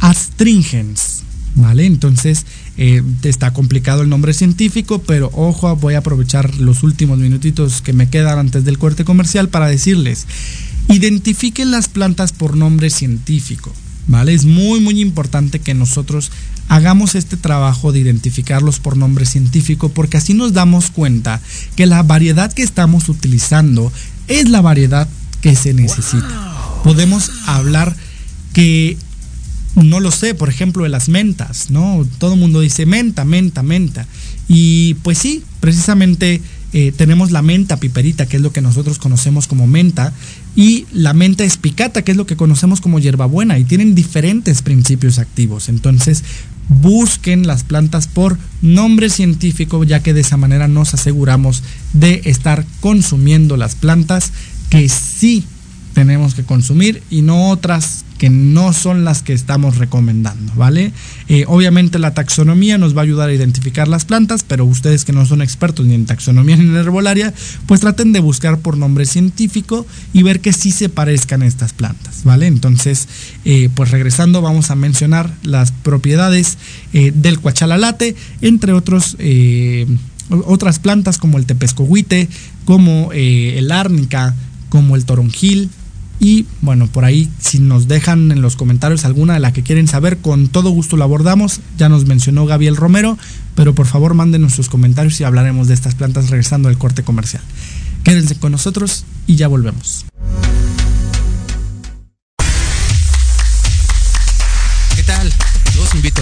[0.00, 1.22] astringens.
[1.56, 1.86] ¿Vale?
[1.86, 2.44] Entonces
[2.76, 8.10] está complicado el nombre científico, pero ojo, voy a aprovechar los últimos minutitos que me
[8.10, 10.26] quedan antes del corte comercial para decirles,
[10.88, 13.72] Identifiquen las plantas por nombre científico.
[14.08, 14.34] ¿Vale?
[14.34, 16.30] Es muy muy importante que nosotros
[16.68, 21.40] hagamos este trabajo de identificarlos por nombre científico porque así nos damos cuenta
[21.74, 23.92] que la variedad que estamos utilizando
[24.28, 25.08] es la variedad
[25.40, 26.80] que se necesita.
[26.84, 27.96] Podemos hablar
[28.52, 28.96] que
[29.74, 32.06] no lo sé, por ejemplo, de las mentas, ¿no?
[32.18, 34.06] Todo el mundo dice menta, menta, menta.
[34.48, 36.40] Y pues sí, precisamente
[36.78, 40.12] eh, tenemos la menta piperita, que es lo que nosotros conocemos como menta,
[40.54, 45.18] y la menta espicata, que es lo que conocemos como hierbabuena, y tienen diferentes principios
[45.18, 45.70] activos.
[45.70, 46.22] Entonces,
[46.68, 51.62] busquen las plantas por nombre científico, ya que de esa manera nos aseguramos
[51.94, 54.32] de estar consumiendo las plantas
[54.68, 55.46] que sí
[55.96, 60.92] tenemos que consumir y no otras que no son las que estamos recomendando, ¿vale?
[61.26, 65.14] Eh, obviamente la taxonomía nos va a ayudar a identificar las plantas, pero ustedes que
[65.14, 67.32] no son expertos ni en taxonomía ni en herbolaria,
[67.64, 72.24] pues traten de buscar por nombre científico y ver que sí se parezcan estas plantas,
[72.24, 72.46] ¿vale?
[72.46, 73.08] Entonces,
[73.46, 76.58] eh, pues regresando vamos a mencionar las propiedades
[76.92, 79.16] eh, del cuachalalate, entre otros
[80.28, 82.28] otras plantas como el tepescohuite,
[82.66, 84.34] como el árnica,
[84.68, 85.70] como el toronjil,
[86.26, 89.86] y bueno, por ahí, si nos dejan en los comentarios alguna de la que quieren
[89.86, 91.60] saber, con todo gusto la abordamos.
[91.78, 93.16] Ya nos mencionó Gabriel Romero,
[93.54, 97.44] pero por favor mándenos sus comentarios y hablaremos de estas plantas regresando al corte comercial.
[98.02, 100.04] Quédense con nosotros y ya volvemos.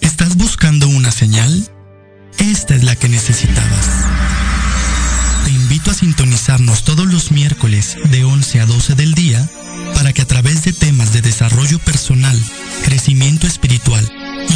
[0.00, 1.70] ¿Estás buscando una señal?
[2.38, 3.88] Esta es la que necesitabas.
[5.44, 9.48] Te invito a sintonizarnos todos los miércoles de 11 a 12 del día
[9.94, 12.36] para que a través de temas de desarrollo personal,
[12.84, 14.04] crecimiento espiritual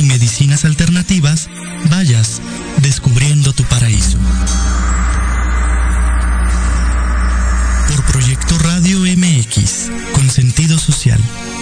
[0.00, 1.48] y medicinas alternativas
[1.88, 2.42] vayas
[2.82, 4.18] descubriendo tu paraíso.
[11.08, 11.57] especial.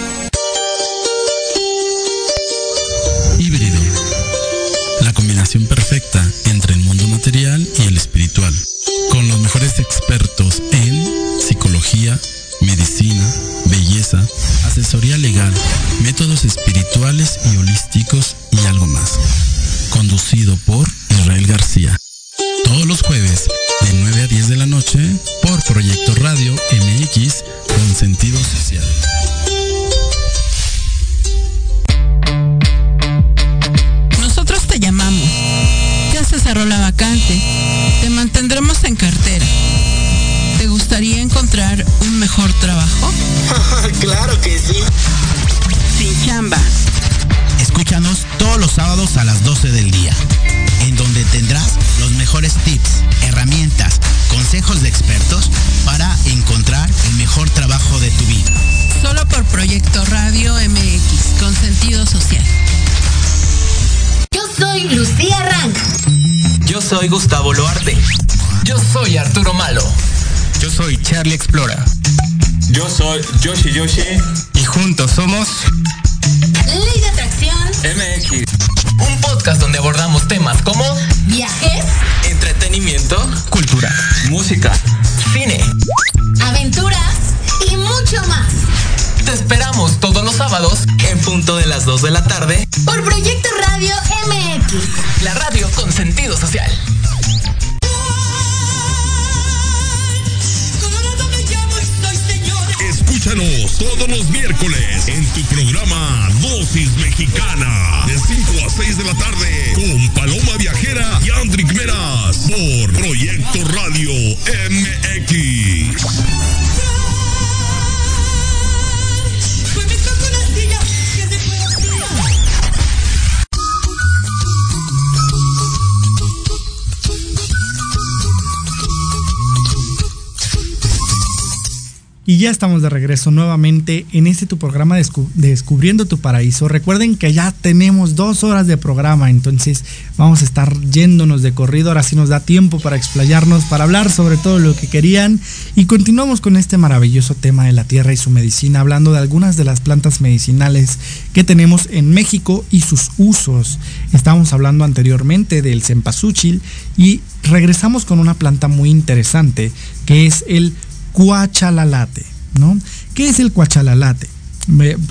[132.57, 136.69] Estamos de regreso nuevamente en este tu programa Descu Descubriendo tu Paraíso.
[136.69, 139.85] Recuerden que ya tenemos dos horas de programa, entonces
[140.17, 141.91] vamos a estar yéndonos de corrido.
[141.91, 145.39] Ahora sí nos da tiempo para explayarnos, para hablar sobre todo lo que querían.
[145.75, 149.59] Y continuamos con este maravilloso tema de la tierra y su medicina, hablando de algunas
[149.59, 150.99] de las plantas medicinales
[151.35, 153.79] que tenemos en México y sus usos.
[154.15, 156.63] Estábamos hablando anteriormente del cempasúchil
[156.97, 159.71] y regresamos con una planta muy interesante
[160.07, 160.73] que es el
[161.13, 162.78] cuachalalate, ¿no?
[163.14, 164.28] ¿Qué es el cuachalalate?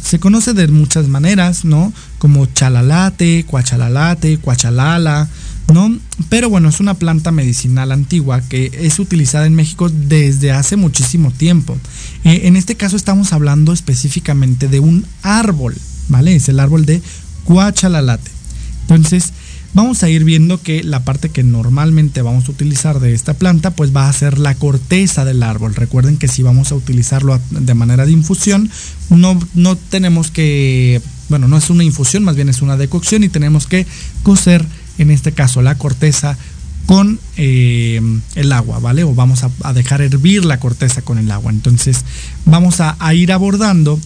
[0.03, 1.93] Se conoce de muchas maneras, ¿no?
[2.17, 5.29] Como chalalate, cuachalalate, cuachalala,
[5.73, 5.97] ¿no?
[6.27, 11.31] Pero bueno, es una planta medicinal antigua que es utilizada en México desde hace muchísimo
[11.31, 11.77] tiempo.
[12.25, 15.75] Eh, en este caso estamos hablando específicamente de un árbol,
[16.09, 16.35] ¿vale?
[16.35, 17.01] Es el árbol de
[17.45, 18.31] cuachalalate.
[18.81, 19.31] Entonces,
[19.75, 23.71] vamos a ir viendo que la parte que normalmente vamos a utilizar de esta planta
[23.71, 25.75] pues va a ser la corteza del árbol.
[25.75, 28.71] Recuerden que si vamos a utilizarlo de manera de infusión,
[29.09, 33.29] no, no tenemos que, bueno, no es una infusión, más bien es una decocción y
[33.29, 33.85] tenemos que
[34.23, 34.65] cocer
[34.97, 36.37] en este caso la corteza
[36.85, 37.99] con eh,
[38.35, 39.03] el agua, ¿vale?
[39.03, 41.51] O vamos a, dejar hervir la corteza con el agua.
[41.51, 42.05] Entonces
[42.45, 43.99] vamos a, a ir abordando.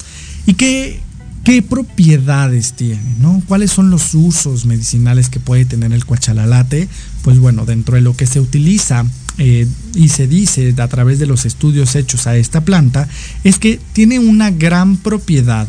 [0.47, 1.01] ¿Y qué,
[1.43, 3.15] ¿Qué propiedades tiene?
[3.19, 3.41] ¿no?
[3.47, 6.87] ¿Cuáles son los usos medicinales que puede tener el cuachalalate?
[7.23, 9.05] Pues bueno, dentro de lo que se utiliza
[9.37, 13.07] eh, y se dice a través de los estudios hechos a esta planta,
[13.43, 15.67] es que tiene una gran propiedad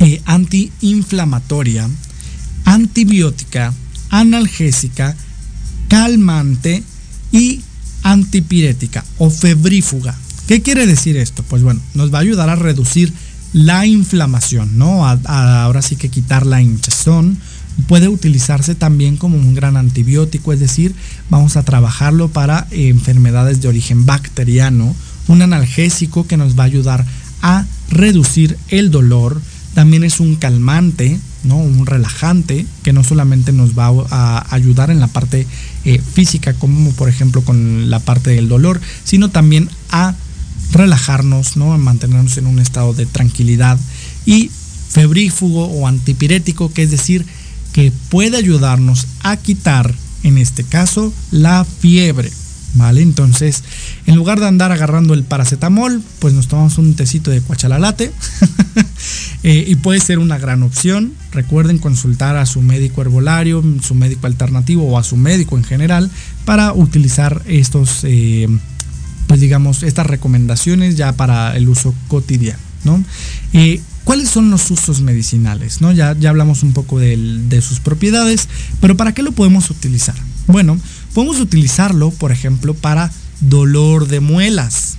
[0.00, 1.88] eh, antiinflamatoria,
[2.64, 3.72] antibiótica,
[4.10, 5.16] analgésica,
[5.88, 6.82] calmante
[7.30, 7.60] y
[8.02, 10.14] antipirética o febrífuga.
[10.46, 11.42] ¿Qué quiere decir esto?
[11.44, 13.12] Pues bueno, nos va a ayudar a reducir
[13.54, 15.06] la inflamación, ¿no?
[15.06, 17.38] Ahora sí que quitar la hinchazón.
[17.88, 20.94] Puede utilizarse también como un gran antibiótico, es decir,
[21.30, 24.94] vamos a trabajarlo para enfermedades de origen bacteriano,
[25.28, 27.06] un analgésico que nos va a ayudar
[27.42, 29.40] a reducir el dolor,
[29.74, 31.56] también es un calmante, ¿no?
[31.56, 35.46] un relajante que no solamente nos va a ayudar en la parte
[35.84, 40.14] eh, física, como por ejemplo con la parte del dolor, sino también a
[40.72, 41.76] relajarnos, ¿no?
[41.78, 43.78] mantenernos en un estado de tranquilidad
[44.26, 44.50] y
[44.94, 47.26] febrífugo o antipirético, que es decir,
[47.72, 49.92] que puede ayudarnos a quitar,
[50.22, 52.30] en este caso, la fiebre.
[52.76, 53.02] ¿Vale?
[53.02, 53.62] Entonces,
[54.04, 58.10] en lugar de andar agarrando el paracetamol, pues nos tomamos un tecito de cuachalalate
[59.44, 61.12] eh, y puede ser una gran opción.
[61.30, 66.10] Recuerden consultar a su médico herbolario, su médico alternativo o a su médico en general
[66.44, 68.48] para utilizar estos eh,
[69.26, 73.04] pues digamos, estas recomendaciones ya para el uso cotidiano, ¿no?
[73.52, 75.80] Eh, ¿Cuáles son los usos medicinales?
[75.80, 75.90] ¿no?
[75.90, 78.48] Ya, ya hablamos un poco de, de, sus propiedades,
[78.80, 80.14] pero ¿para qué lo podemos utilizar?
[80.46, 80.78] Bueno,
[81.14, 83.10] podemos utilizarlo, por ejemplo, para
[83.40, 84.98] dolor de muelas,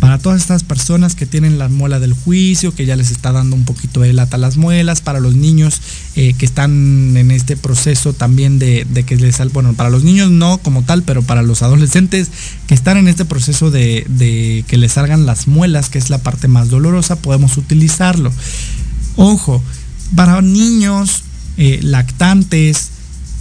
[0.00, 3.54] Para todas estas personas que tienen la muela del juicio, que ya les está dando
[3.54, 5.80] un poquito de lata a las muelas, para los niños
[6.16, 10.58] eh, que están en este proceso también de, que les bueno, para los niños no
[10.58, 12.30] como tal, pero para los adolescentes
[12.66, 16.18] que están en este proceso de, de que les salgan las muelas, que es la
[16.18, 18.32] parte más dolorosa, podemos utilizarlo.
[19.16, 19.62] Ojo,
[20.16, 21.24] para niños
[21.56, 22.90] eh, lactantes,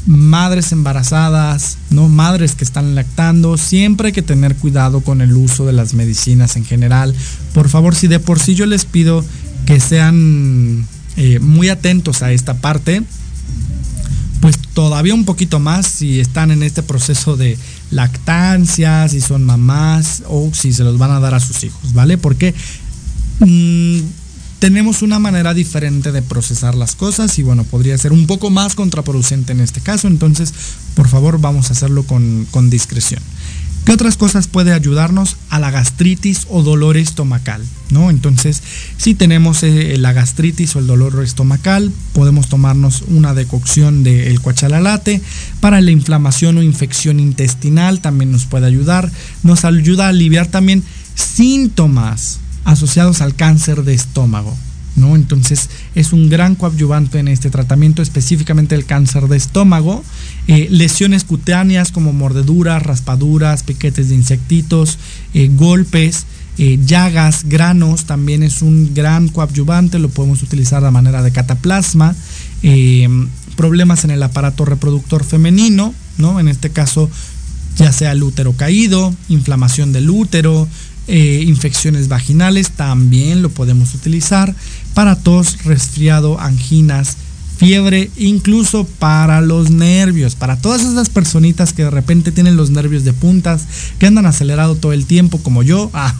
[0.10, 2.10] madres embarazadas, ¿no?
[2.10, 6.55] Madres que están lactando, siempre hay que tener cuidado con el uso de las medicinas
[6.55, 7.14] en general.
[7.53, 9.24] Por favor, si de por sí yo les pido
[9.68, 13.03] que sean eh, muy atentos a esta parte,
[14.41, 17.55] pues todavía un poquito más si están en este proceso de
[17.91, 22.18] lactancia, si son mamás o si se los van a dar a sus hijos, ¿vale?
[22.18, 22.55] Porque
[23.41, 23.99] mm,
[24.60, 28.76] tenemos una manera diferente de procesar las cosas y bueno, podría ser un poco más
[28.76, 30.53] contraproducente en este caso, entonces
[30.95, 33.22] por favor vamos a hacerlo con, discreción.
[33.86, 37.64] ¿Qué otras cosas puede ayudarnos a la gastritis o dolor estomacal?
[37.89, 38.10] ¿no?
[38.10, 38.62] Entonces,
[38.97, 45.22] si tenemos eh, la gastritis o el dolor estomacal, podemos tomarnos una decocción del cuachalalate.
[45.62, 49.10] Para la inflamación o infección intestinal también nos puede ayudar.
[49.41, 50.84] Nos ayuda a aliviar también
[51.16, 52.39] síntomas
[52.70, 54.55] asociados al cáncer de estómago.
[54.95, 55.15] ¿no?
[55.15, 60.03] Entonces es un gran coadyuvante en este tratamiento, específicamente el cáncer de estómago.
[60.47, 64.97] Eh, lesiones cutáneas como mordeduras, raspaduras, piquetes de insectitos,
[65.34, 66.26] eh, golpes,
[66.57, 72.15] eh, llagas, granos, también es un gran coadyuvante, lo podemos utilizar de manera de cataplasma.
[73.55, 76.39] problemas en el aparato reproductor femenino, ¿no?
[76.39, 77.09] En este caso,
[77.76, 80.67] ya sea el útero caído, inflamación del útero,
[81.12, 84.55] eh, infecciones vaginales también lo podemos utilizar
[84.93, 87.18] para tos, resfriado, anginas,
[87.57, 93.05] fiebre, incluso para los nervios, para todas esas personitas que de repente tienen los nervios
[93.05, 93.66] de puntas,
[93.97, 96.16] que andan acelerado todo el tiempo como yo, ah,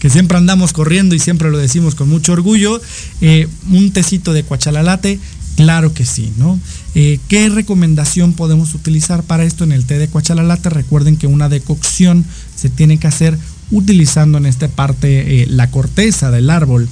[0.00, 2.80] que siempre andamos corriendo y siempre lo decimos con mucho orgullo,
[3.20, 5.20] eh, un tecito de cuachalalate,
[5.56, 6.58] claro que sí, ¿no?
[6.94, 10.70] Eh, ¿Qué recomendación podemos utilizar para esto en el té de cuachalalate?
[10.70, 12.24] Recuerden que una decocción
[12.56, 13.38] se tiene que hacer
[13.72, 16.88] utilizando en esta parte eh, la corteza del árbol,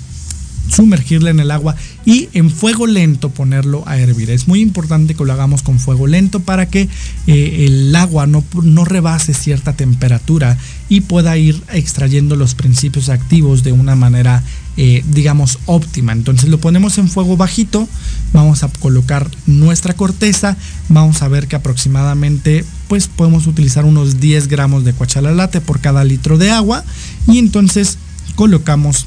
[0.69, 4.31] sumergirla en el agua y en fuego lento ponerlo a hervir.
[4.31, 6.89] Es muy importante que lo hagamos con fuego lento para que
[7.27, 10.57] eh, el agua no, no rebase cierta temperatura
[10.89, 14.43] y pueda ir extrayendo los principios activos de una manera
[14.77, 17.89] eh, digamos óptima entonces lo ponemos en fuego bajito
[18.33, 20.57] vamos a colocar nuestra corteza
[20.89, 26.03] vamos a ver que aproximadamente pues podemos utilizar unos 10 gramos de cuachalalate por cada
[26.03, 26.85] litro de agua
[27.29, 27.99] y entonces
[28.35, 29.07] colocamos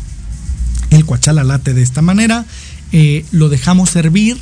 [0.90, 2.46] el cuachalalate de esta manera,
[2.94, 4.38] eh, lo dejamos hervir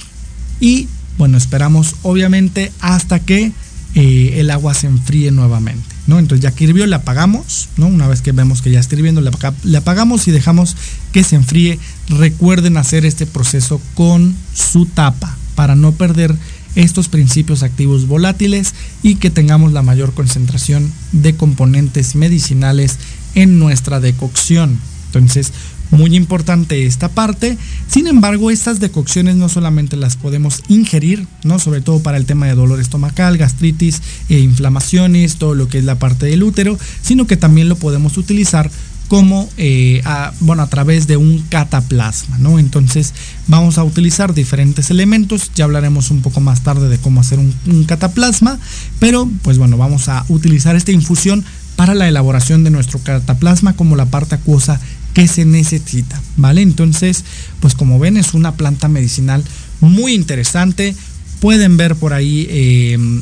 [0.59, 0.87] y
[1.17, 3.51] bueno, esperamos obviamente hasta que
[3.95, 5.89] eh, el agua se enfríe nuevamente.
[6.05, 6.19] ¿no?
[6.19, 7.87] Entonces ya que hirvió, le apagamos, ¿no?
[7.87, 10.77] Una vez que vemos que ya está hirviendo, le apagamos y dejamos
[11.13, 11.79] que se enfríe.
[12.09, 16.35] Recuerden hacer este proceso con su tapa para no perder
[16.75, 18.73] estos principios activos volátiles
[19.03, 22.97] y que tengamos la mayor concentración de componentes medicinales
[23.35, 24.79] en nuestra decocción.
[25.07, 25.51] Entonces,
[25.91, 27.57] muy importante esta parte.
[27.87, 31.59] Sin embargo, estas decocciones no solamente las podemos ingerir, ¿no?
[31.59, 35.83] Sobre todo para el tema de dolor estomacal, gastritis, e inflamaciones, todo lo que es
[35.83, 38.71] la parte del útero, sino que también lo podemos utilizar
[39.11, 42.59] como eh, a, bueno, a través de un cataplasma, ¿no?
[42.59, 43.13] Entonces
[43.47, 47.83] vamos a utilizar diferentes elementos, ya hablaremos un poco más tarde de cómo hacer un,
[47.83, 48.57] cataplasma,
[48.99, 51.43] pero pues bueno, vamos a utilizar esta infusión
[51.75, 54.79] para la elaboración de nuestro cataplasma como la parte acuosa
[55.13, 56.61] que se necesita, ¿vale?
[56.61, 57.25] Entonces,
[57.59, 59.43] pues como ven, es una planta medicinal
[59.81, 60.95] muy interesante.
[61.41, 63.21] Pueden ver por ahí, em,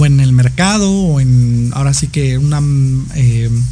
[0.00, 3.62] en el mercado o en, ahora sí que una em,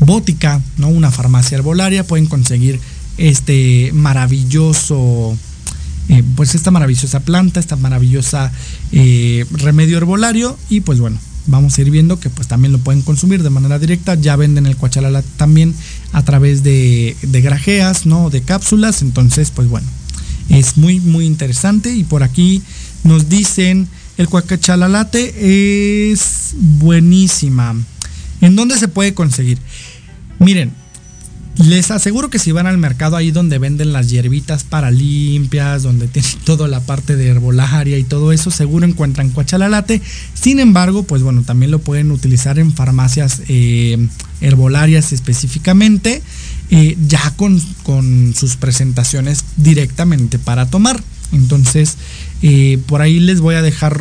[0.00, 0.88] bótica, ¿no?
[0.88, 2.80] Una farmacia herbolaria, pueden conseguir
[3.16, 5.36] este maravilloso,
[6.08, 8.52] eh, pues esta maravillosa planta, esta maravillosa
[8.92, 11.18] eh, remedio herbolario y pues bueno,
[11.48, 14.14] vamos a ir viendo que pues también lo pueden consumir de manera directa.
[14.14, 15.74] Ya venden el cuachalala también
[16.12, 18.30] a través de, grajeas, ¿no?
[18.30, 19.02] De cápsulas.
[19.02, 19.88] Entonces, pues bueno,
[20.48, 21.94] es muy, muy interesante.
[21.94, 22.62] Y por aquí
[23.02, 27.74] nos dicen, el cuachalalate es buenísima.
[28.40, 29.58] ¿En dónde se puede conseguir?
[30.38, 30.72] Miren,
[31.58, 36.06] les aseguro que si van al mercado ahí donde venden las hierbitas para limpias, donde
[36.06, 40.00] tienen toda la parte de herbolaria y todo eso, seguro encuentran cuachalalate.
[40.34, 43.98] Sin embargo, pues bueno, también lo pueden utilizar en farmacias eh,
[44.40, 46.22] herbolarias específicamente,
[46.70, 47.60] eh, ya con,
[48.34, 51.02] sus presentaciones directamente para tomar.
[51.32, 51.96] Entonces,
[52.42, 54.00] eh, por ahí les voy a dejar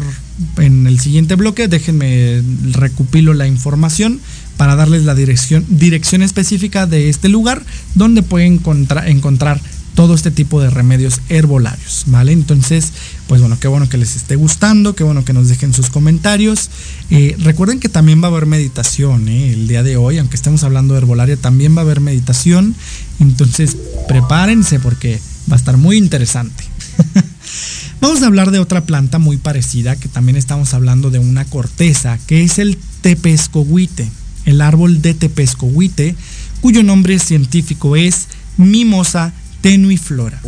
[0.57, 4.21] en el siguiente bloque, déjenme recupilo la información
[4.57, 7.63] para darles la dirección, dirección específica de este lugar
[7.95, 9.61] donde pueden encontrar, encontrar
[9.97, 12.31] todo este tipo de remedios herbolarios, ¿vale?
[12.31, 12.93] Entonces,
[13.27, 16.69] pues bueno, qué bueno que les esté gustando, qué bueno que nos dejen sus comentarios.
[17.09, 19.53] Eh, recuerden que también va a haber meditación ¿eh?
[19.53, 22.75] el día de hoy, aunque estemos hablando de herbolaria, también va a haber meditación.
[23.19, 23.75] Entonces,
[24.07, 25.19] prepárense porque
[25.49, 26.63] va a estar muy interesante.
[27.99, 32.19] Vamos a hablar de otra planta muy parecida, que también estamos hablando de una corteza,
[32.27, 34.07] que es el tepescohuite,
[34.47, 36.15] el árbol de tepescohuite,
[36.61, 40.41] cuyo nombre científico es Mimosa tenuiflora.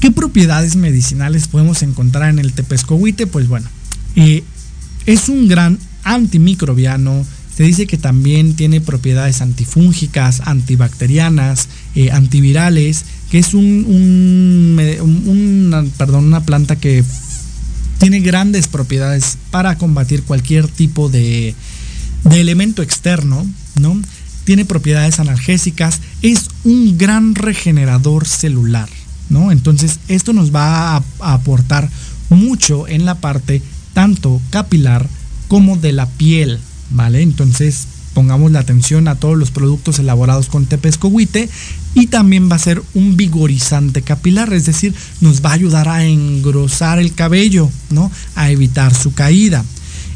[0.00, 3.26] ¿Qué propiedades medicinales podemos encontrar en el tepescohuite?
[3.26, 3.68] Pues bueno,
[4.14, 4.44] eh,
[5.06, 7.26] es un gran antimicrobiano.
[7.54, 14.80] Se dice que también tiene propiedades antifúngicas, antibacterianas, eh, antivirales, que es un,
[15.98, 17.04] perdón, una planta que
[17.98, 21.54] tiene grandes propiedades para combatir cualquier tipo de,
[22.24, 23.46] de elemento externo,
[23.80, 23.96] ¿no?
[24.44, 28.88] tiene propiedades analgésicas, es un gran regenerador celular,
[29.28, 29.52] ¿no?
[29.52, 31.88] Entonces, esto nos va a, aportar
[32.30, 35.08] mucho en la parte tanto capilar
[35.48, 36.58] como de la piel,
[36.90, 37.22] ¿vale?
[37.22, 41.48] Entonces, pongamos la atención a todos los productos elaborados con tepescohuite
[41.94, 46.04] y también va a ser un vigorizante capilar, es decir, nos va a ayudar a
[46.04, 48.10] engrosar el cabello, ¿no?
[48.34, 49.64] A evitar su caída.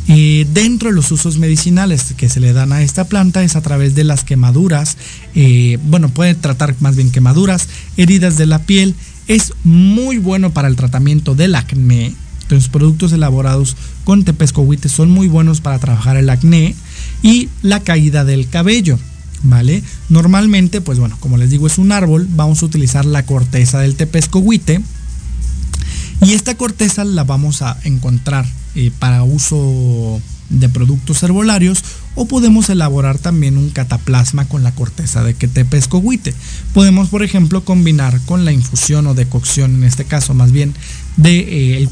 [0.06, 3.94] Dentro de los usos medicinales que se le dan a esta planta es a través
[3.94, 4.96] de las quemaduras,
[5.34, 8.94] eh, bueno, puede tratar más bien quemaduras, heridas de la piel,
[9.26, 12.14] es muy bueno para el tratamiento del acné.
[12.42, 16.74] Entonces, productos elaborados con tepescohuite son muy buenos para trabajar el acné
[17.22, 18.98] y la caída del cabello.
[19.42, 19.82] ¿Vale?
[20.08, 22.26] Normalmente, pues bueno, como les digo, es un árbol.
[22.30, 24.80] Vamos a utilizar la corteza del tepescohuite.
[26.22, 30.20] Y esta corteza la vamos a encontrar eh, para uso
[30.50, 31.82] de productos herbolarios
[32.14, 36.34] o podemos elaborar también un cataplasma con la corteza de quetepescohuite.
[36.72, 40.74] Podemos, por ejemplo, combinar con la infusión o decocción, en este caso más bien,
[41.16, 41.88] de eh, el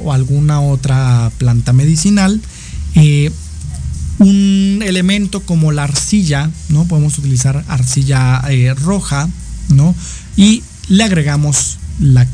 [0.00, 2.40] o alguna otra planta medicinal.
[2.94, 3.30] Eh,
[4.18, 6.86] un elemento como la arcilla, ¿no?
[6.86, 8.42] Podemos utilizar arcilla
[8.82, 9.28] roja,
[9.68, 9.94] ¿no?
[10.36, 12.26] Y le agregamos la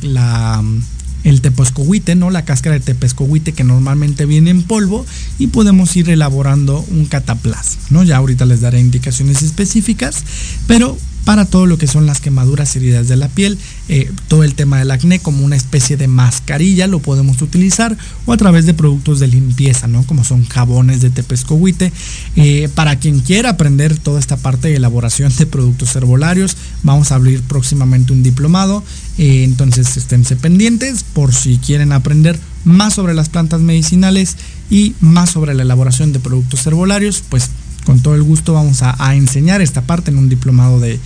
[1.24, 2.30] el tepescohuite, ¿no?
[2.30, 5.05] La cáscara de tepescohuite que normalmente viene en polvo
[5.38, 8.05] y podemos ir elaborando un cataplasma, ¿no?
[8.05, 10.24] Ya ahorita les daré indicaciones específicas,
[10.66, 14.44] pero para todo lo que son las quemaduras y heridas de la piel, eh, todo
[14.44, 17.96] el tema del acné como una especie de mascarilla lo podemos utilizar
[18.26, 20.05] o a través de productos de limpieza, ¿no?
[20.05, 21.92] Como son jabones de tepescohuite.
[22.36, 27.16] Eh, para quien quiera aprender toda esta parte de elaboración de productos herbolarios, vamos a
[27.16, 28.82] abrir próximamente un diplomado,
[29.18, 34.36] eh, entonces esténse pendientes por si quieren aprender más sobre las plantas medicinales
[34.70, 37.51] y más sobre la elaboración de productos herbolarios, pues
[37.84, 40.98] con todo el gusto vamos a, enseñar esta parte en un diplomado de,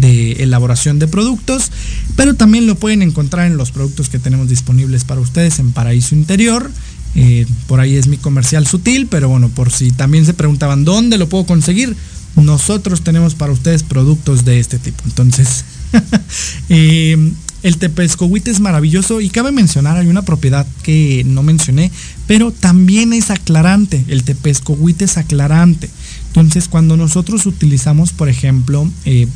[0.00, 1.70] elaboración de productos,
[2.16, 6.14] pero también lo pueden encontrar en los productos que tenemos disponibles para ustedes en Paraíso
[6.14, 6.70] Interior.
[7.14, 11.18] Eh, por ahí es mi comercial sutil, pero bueno, por si también se preguntaban dónde
[11.18, 11.94] lo puedo conseguir,
[12.36, 15.02] nosotros tenemos para ustedes productos de este tipo.
[15.04, 15.64] Entonces,
[16.70, 17.32] eh,
[17.62, 21.92] el tepescohuite es maravilloso y cabe mencionar, hay una propiedad que no mencioné,
[22.26, 24.04] pero también es aclarante.
[24.08, 25.88] El tepescohuite es aclarante.
[26.28, 29.28] Entonces, cuando nosotros utilizamos, por ejemplo, eh,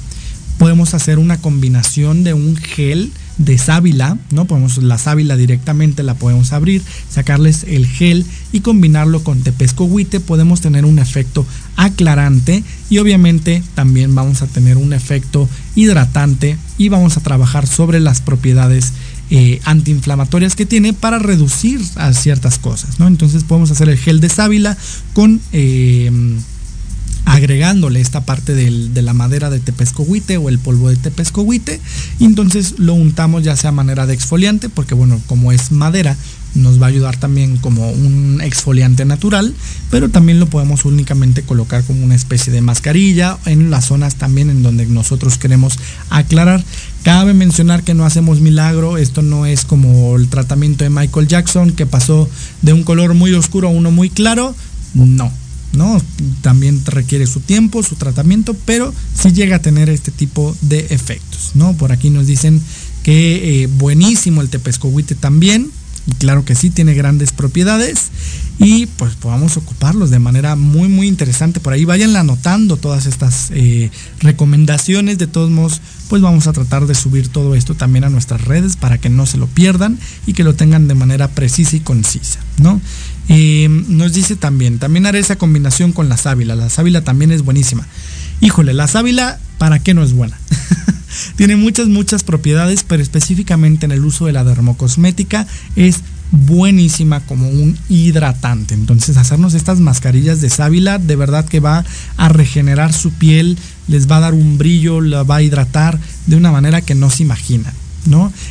[0.58, 4.46] podemos hacer una combinación de un gel de sábila, ¿no?
[4.46, 10.62] Podemos la sábila directamente la podemos abrir, sacarles el gel y combinarlo con tepescohuite, podemos
[10.62, 11.46] tener un efecto
[11.76, 18.00] aclarante y obviamente también vamos a tener un efecto hidratante y vamos a trabajar sobre
[18.00, 18.92] las propiedades
[19.28, 23.06] eh, antiinflamatorias que tiene para reducir a ciertas cosas, ¿no?
[23.06, 24.78] Entonces podemos hacer el gel de sábila
[25.12, 26.10] con eh,
[27.27, 31.81] agregándole esta parte de la madera de tepescohuite o el polvo de tepescohuite
[32.20, 36.16] y entonces lo untamos ya sea manera de exfoliante porque bueno como es madera
[36.55, 39.53] nos va a ayudar también como un exfoliante natural
[39.90, 44.48] pero también lo podemos únicamente colocar como una especie de mascarilla en las zonas también
[44.48, 45.78] en donde nosotros queremos
[46.11, 46.65] aclarar.
[47.03, 51.73] Cabe mencionar que no hacemos milagro esto no es como el tratamiento de Michael Jackson
[51.73, 52.31] que pasó
[52.62, 54.55] de un color muy oscuro a uno muy claro.
[54.94, 55.32] No
[55.77, 56.01] ¿no?
[56.43, 61.53] También requiere su tiempo, su tratamiento, pero sí llega a tener este tipo de efectos,
[61.55, 61.74] ¿no?
[61.74, 62.61] Por aquí nos dicen
[63.03, 65.70] que eh, buenísimo el tepescohuite también,
[66.07, 68.11] y claro que sí, tiene grandes propiedades
[68.59, 71.61] y pues podamos ocuparlos de manera muy muy interesante.
[71.61, 73.90] Por ahí vayan anotando todas estas eh,
[74.20, 75.19] recomendaciones.
[75.19, 78.77] De todos modos, pues vamos a tratar de subir todo esto también a nuestras redes
[78.77, 82.39] para que no se lo pierdan y que lo tengan de manera precisa y concisa,
[82.59, 82.81] ¿no?
[83.28, 86.55] Eh, nos dice también, también haré esa combinación con la sábila.
[86.55, 87.86] La sábila también es buenísima.
[88.40, 90.39] Híjole, la sábila, ¿para qué no es buena?
[91.36, 97.48] Tiene muchas, muchas propiedades, pero específicamente en el uso de la dermocosmética es buenísima como
[97.48, 98.74] un hidratante.
[98.74, 101.85] Entonces hacernos estas mascarillas de sábila de verdad que va
[102.16, 103.57] a regenerar su piel,
[103.89, 107.11] les va a dar un brillo, la va a hidratar de una manera que no
[107.11, 107.73] se imagina.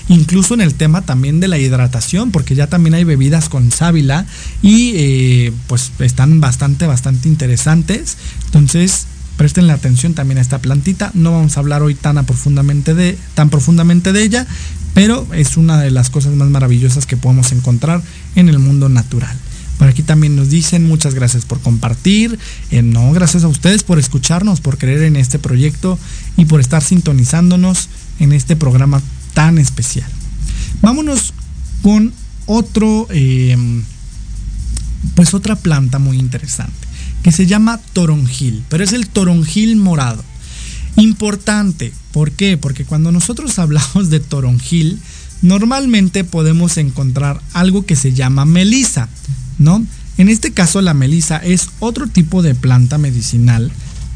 [0.07, 4.25] Incluso en el tema también de la hidratación, porque ya también hay bebidas con sábila
[4.61, 8.17] y eh, pues están bastante, bastante interesantes.
[8.45, 9.07] Entonces,
[9.37, 11.11] presten la atención también a esta plantita.
[11.13, 14.47] No vamos a hablar hoy tan profundamente de, tan profundamente de ella,
[14.93, 18.01] pero es una de las cosas más maravillosas que podemos encontrar
[18.35, 19.35] en el mundo natural.
[19.77, 22.39] Por aquí también nos dicen muchas gracias por compartir,
[22.71, 25.99] eh, no, gracias a ustedes por escucharnos, por creer en este proyecto
[26.37, 29.01] y por estar sintonizándonos en este programa
[29.35, 30.09] tan especial.
[30.81, 31.35] Vámonos
[31.83, 32.11] con
[32.47, 33.55] otro, eh,
[35.13, 36.87] pues otra planta muy interesante,
[37.21, 40.23] que se llama toronjil, pero es el toronjil morado.
[40.95, 42.57] Importante, ¿por qué?
[42.57, 44.99] Porque cuando nosotros hablamos de toronjil,
[45.43, 49.09] normalmente podemos encontrar algo que se llama melisa,
[49.59, 49.85] ¿no?
[50.17, 53.69] En este caso la melisa es otro tipo de planta medicinal,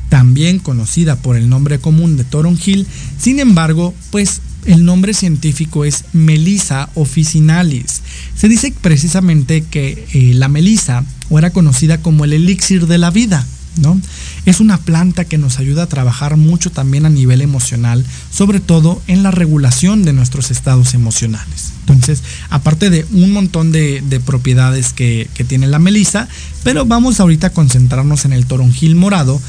[0.07, 2.87] también conocida por el nombre común de toronjil,
[3.19, 8.01] sin embargo, pues el nombre científico es Melissa officinalis.
[8.35, 13.11] Se dice precisamente que eh, la melisa, o era conocida como el elixir de la
[13.11, 13.45] vida,
[13.77, 13.99] ¿no?
[14.45, 19.01] Es una planta que nos ayuda a trabajar mucho también a nivel emocional, sobre todo
[19.07, 21.73] en la regulación de nuestros estados emocionales.
[21.81, 26.27] Entonces, aparte de un montón de, propiedades que, que, tiene la melisa,
[26.63, 29.41] pero vamos ahorita a concentrarnos en el toronjil morado,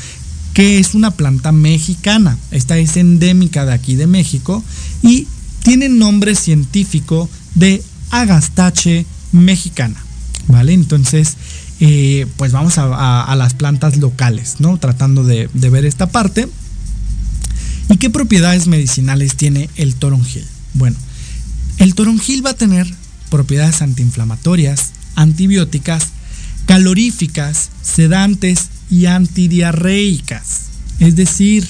[0.54, 2.38] que es una planta mexicana.
[2.50, 4.64] Esta es endémica de aquí de México
[5.02, 5.26] y
[5.62, 9.96] tiene nombre científico de agastache mexicana.
[10.48, 10.72] ¿Vale?
[10.72, 11.36] Entonces,
[11.78, 14.78] eh, pues vamos a, las plantas locales, ¿no?
[14.78, 16.48] Tratando de, de ver esta parte.
[17.88, 20.44] ¿Y qué propiedades medicinales tiene el toronjil?
[20.74, 20.96] Bueno,
[21.78, 22.92] el toronjil va a tener
[23.30, 26.08] propiedades antiinflamatorias, antibióticas,
[26.66, 30.62] caloríficas, sedantes y antidiarreicas.
[30.98, 31.66] Es decir,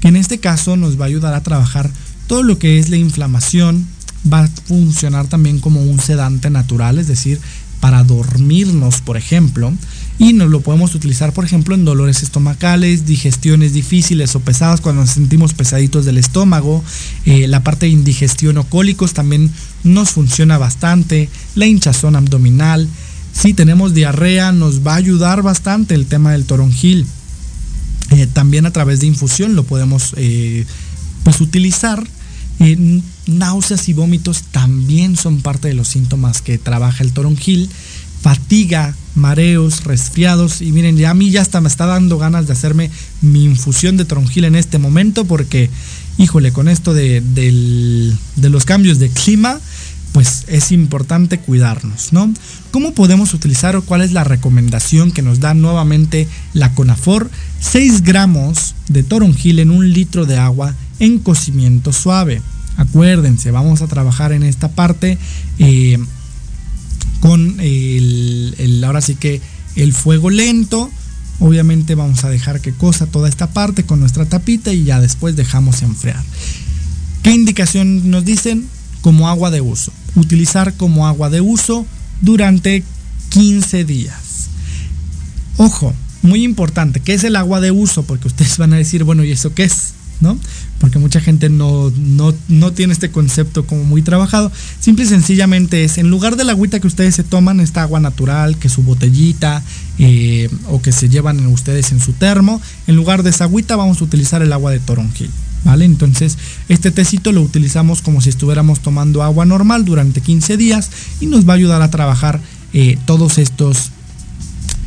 [0.00, 1.90] que en este caso nos va a ayudar a trabajar
[2.26, 3.86] todo lo que es la inflamación,
[4.30, 7.40] va a funcionar también como un sedante natural, es decir,
[7.80, 9.72] para dormirnos, por ejemplo,
[10.18, 15.00] y nos lo podemos utilizar, por ejemplo, en dolores estomacales, digestiones difíciles o pesadas cuando
[15.00, 16.84] nos sentimos pesaditos del estómago,
[17.24, 19.50] eh, la parte de indigestión o cólicos también
[19.82, 22.86] nos funciona bastante, la hinchazón abdominal,
[23.32, 27.06] si tenemos diarrea, nos va a ayudar bastante el tema del toronjil.
[28.10, 30.66] Eh, también a través de infusión lo podemos eh,
[31.22, 32.06] pues utilizar.
[32.58, 37.70] Eh, náuseas y vómitos también son parte de los síntomas que trabaja el toronjil.
[38.20, 40.60] Fatiga, mareos, resfriados.
[40.60, 42.90] Y miren, ya a mí ya hasta me está dando ganas de hacerme
[43.22, 45.70] mi infusión de toronjil en este momento porque,
[46.18, 49.58] híjole, con esto de, de los cambios de clima,
[50.12, 52.32] pues es importante cuidarnos, ¿no?
[52.70, 57.30] ¿Cómo podemos utilizar o cuál es la recomendación que nos da nuevamente la CONAFOR?
[57.60, 62.42] 6 gramos de toronjil en un litro de agua en cocimiento suave.
[62.76, 65.18] Acuérdense, vamos a trabajar en esta parte
[65.58, 65.98] eh,
[67.20, 69.40] con el, ahora sí que
[69.76, 70.90] el fuego lento.
[71.38, 75.36] Obviamente vamos a dejar que cosa toda esta parte con nuestra tapita y ya después
[75.36, 76.22] dejamos enfriar.
[77.22, 78.66] ¿Qué indicación nos dicen?
[79.02, 81.86] Como agua de uso utilizar como agua de uso
[82.20, 82.82] durante
[83.30, 84.48] 15 días.
[85.56, 88.02] Ojo, muy importante, ¿qué es el agua de uso?
[88.02, 89.94] Porque ustedes van a decir, bueno, ¿y eso qué es?
[90.20, 90.38] ¿No?
[90.78, 91.90] Porque mucha gente no,
[92.48, 94.52] no, tiene este concepto como muy trabajado.
[94.78, 98.00] Simple y sencillamente es, en lugar de la agüita que ustedes se toman, esta agua
[98.00, 99.62] natural, que su botellita
[99.98, 104.02] eh, o que se llevan ustedes en su termo, en lugar de esa agüita vamos
[104.02, 105.30] a utilizar el agua de toronjil.
[105.64, 105.84] ¿Vale?
[105.84, 106.38] Entonces,
[106.68, 111.46] este tecito lo utilizamos como si estuviéramos tomando agua normal durante 15 días y nos
[111.46, 112.40] va a ayudar a trabajar
[112.72, 113.90] eh, todos estos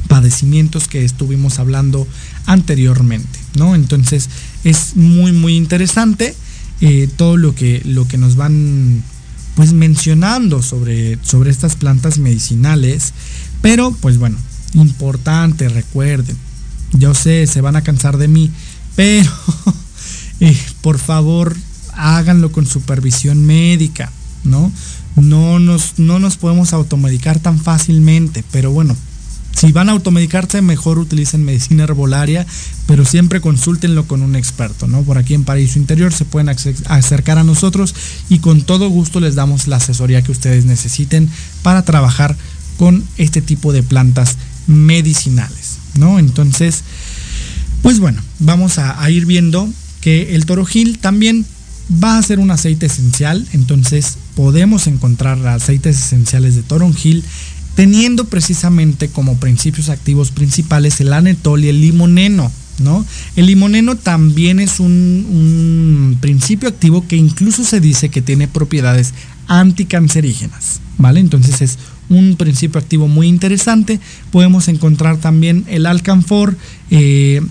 [0.07, 2.07] padecimientos que estuvimos hablando
[2.45, 3.75] anteriormente, ¿no?
[3.75, 4.29] Entonces,
[4.63, 6.35] es muy, muy interesante
[6.81, 9.03] eh, todo lo que, lo que nos van
[9.55, 13.13] pues mencionando sobre, sobre estas plantas medicinales,
[13.61, 14.37] pero pues bueno,
[14.73, 16.35] importante, recuerden,
[16.93, 18.51] yo sé, se van a cansar de mí,
[18.95, 19.31] pero
[20.81, 21.55] por favor
[21.95, 24.11] háganlo con supervisión médica,
[24.43, 24.71] ¿no?
[25.15, 28.95] No nos, no nos podemos automedicar tan fácilmente, pero bueno,
[29.55, 32.45] si van a automedicarse, mejor utilicen medicina herbolaria,
[32.87, 35.03] pero siempre consúltenlo con un experto, ¿no?
[35.03, 37.93] Por aquí en Paraíso Interior se pueden acercar a nosotros
[38.29, 41.29] y con todo gusto les damos la asesoría que ustedes necesiten
[41.61, 42.35] para trabajar
[42.77, 46.17] con este tipo de plantas medicinales, ¿no?
[46.17, 46.83] Entonces,
[47.83, 49.69] pues bueno, vamos a ir viendo
[50.03, 51.45] que el torojil también
[52.03, 57.23] va a ser un aceite esencial, entonces podemos encontrar aceites esenciales de toronjil
[57.75, 62.51] teniendo precisamente como principios activos principales el anetol y el limoneno.
[62.79, 63.05] ¿No?
[63.35, 69.13] El limoneno también es un, un, principio activo que incluso se dice que tiene propiedades
[69.47, 71.19] anticancerígenas, ¿vale?
[71.19, 71.77] Entonces es
[72.09, 73.99] un principio activo muy interesante.
[74.31, 76.57] Podemos encontrar también el alcanfor,
[76.89, 77.41] eh,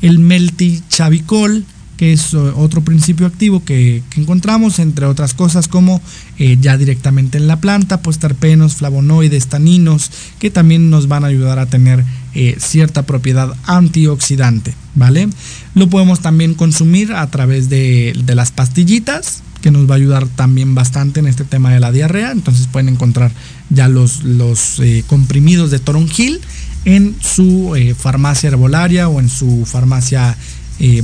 [0.00, 1.64] el meltichavicol,
[2.02, 6.02] que es otro principio activo que, encontramos, entre otras cosas como
[6.36, 10.10] eh, ya directamente en la planta, pues terpenos, flavonoides, taninos,
[10.40, 12.04] que también nos van a ayudar a tener
[12.34, 15.28] eh, cierta propiedad antioxidante, ¿vale?
[15.76, 20.74] Lo podemos también consumir a través de, las pastillitas, que nos va a ayudar también
[20.74, 23.30] bastante en este tema de la diarrea, entonces pueden encontrar
[23.70, 26.40] ya los, eh, comprimidos de toronjil
[26.84, 30.36] en su farmacia herbolaria o en su farmacia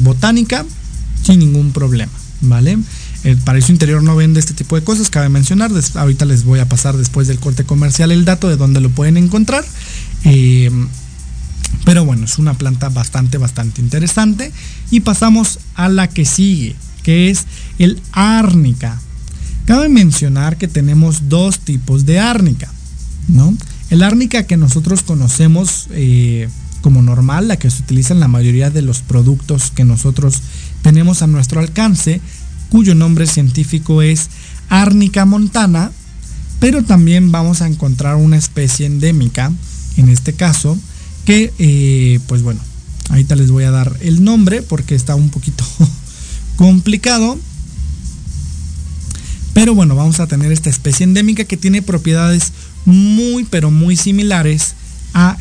[0.00, 0.64] botánica
[1.28, 2.78] sin ningún problema, ¿vale?
[3.22, 5.70] El paraíso interior no vende este tipo de cosas, cabe mencionar.
[5.94, 9.18] ahorita les voy a pasar después del corte comercial el dato de dónde lo pueden
[9.18, 9.62] encontrar.
[10.24, 10.70] Eh,
[11.84, 14.52] pero bueno, es una planta bastante, bastante interesante.
[14.90, 17.44] Y pasamos a la que sigue, que es
[17.78, 18.98] el árnica.
[19.66, 22.72] Cabe mencionar que tenemos dos tipos de árnica,
[23.28, 23.54] ¿no?
[23.90, 26.48] El árnica que nosotros conocemos eh,
[26.80, 30.40] como normal, la que se utiliza en la mayoría de los productos que nosotros
[30.82, 32.20] tenemos a nuestro alcance,
[32.70, 34.28] cuyo nombre científico es
[34.68, 35.90] Árnica montana,
[36.60, 39.52] pero también vamos a encontrar una especie endémica,
[39.96, 40.76] en este caso,
[41.24, 42.60] que, eh, pues bueno,
[43.10, 45.64] ahorita les voy a dar el nombre porque está un poquito
[46.56, 47.38] complicado.
[49.54, 52.52] Pero bueno, vamos a tener esta especie endémica que tiene propiedades
[52.84, 54.74] muy, pero muy similares
[55.14, 55.36] a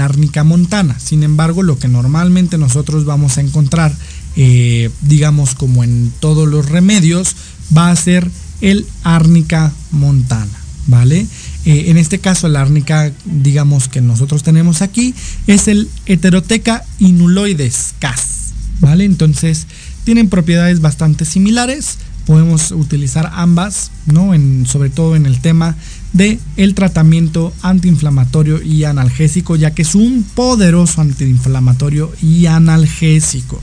[0.00, 0.98] árnica montana.
[0.98, 3.94] Sin embargo, lo que normalmente nosotros vamos a encontrar
[4.40, 7.34] eh, digamos como en todos los remedios,
[7.76, 11.26] va a ser el árnica montana, ¿vale?
[11.64, 15.12] Eh, en este caso el árnica, digamos que nosotros tenemos aquí,
[15.48, 19.04] es el heteroteca inuloides cas, ¿vale?
[19.04, 19.66] Entonces
[20.04, 24.34] tienen propiedades bastante similares, podemos utilizar ambas, ¿no?
[24.34, 25.76] En, sobre todo en el tema
[26.12, 33.60] de el tratamiento antiinflamatorio y analgésico, ya que es un poderoso antiinflamatorio y analgésico.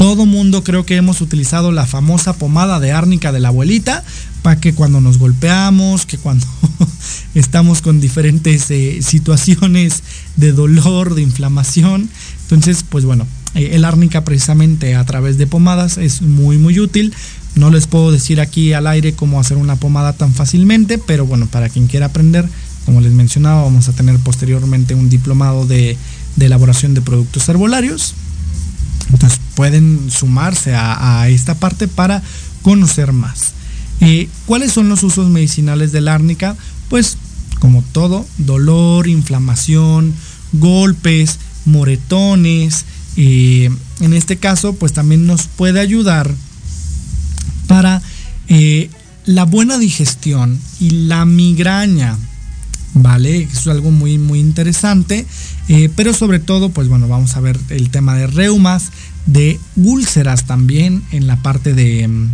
[0.00, 4.02] Todo mundo creo que hemos utilizado la famosa pomada de árnica de la abuelita
[4.40, 6.46] para que cuando nos golpeamos, que cuando
[7.34, 10.02] estamos con diferentes eh, situaciones
[10.36, 12.08] de dolor, de inflamación.
[12.44, 17.12] Entonces, pues bueno, eh, el árnica precisamente a través de pomadas es muy muy útil.
[17.54, 21.46] No les puedo decir aquí al aire cómo hacer una pomada tan fácilmente, pero bueno,
[21.46, 22.48] para quien quiera aprender,
[22.86, 25.98] como les mencionaba, vamos a tener posteriormente un diplomado de,
[26.36, 28.14] de elaboración de productos herbolarios
[29.12, 32.22] entonces pueden sumarse a, esta parte para
[32.62, 33.52] conocer más.
[34.00, 36.56] Eh, ¿Cuáles son los usos medicinales del árnica?
[36.88, 37.16] Pues
[37.58, 40.14] como todo, dolor, inflamación,
[40.52, 42.84] golpes, moretones.
[43.16, 43.70] Eh,
[44.00, 46.32] en este caso, pues también nos puede ayudar
[47.66, 48.02] para
[48.48, 48.90] eh,
[49.26, 52.16] la buena digestión y la migraña.
[52.94, 53.42] ¿Vale?
[53.42, 55.26] Eso es algo muy, muy interesante.
[55.68, 58.90] Eh, pero sobre todo, pues bueno, vamos a ver el tema de reumas,
[59.26, 62.28] de úlceras también en la parte de, mm,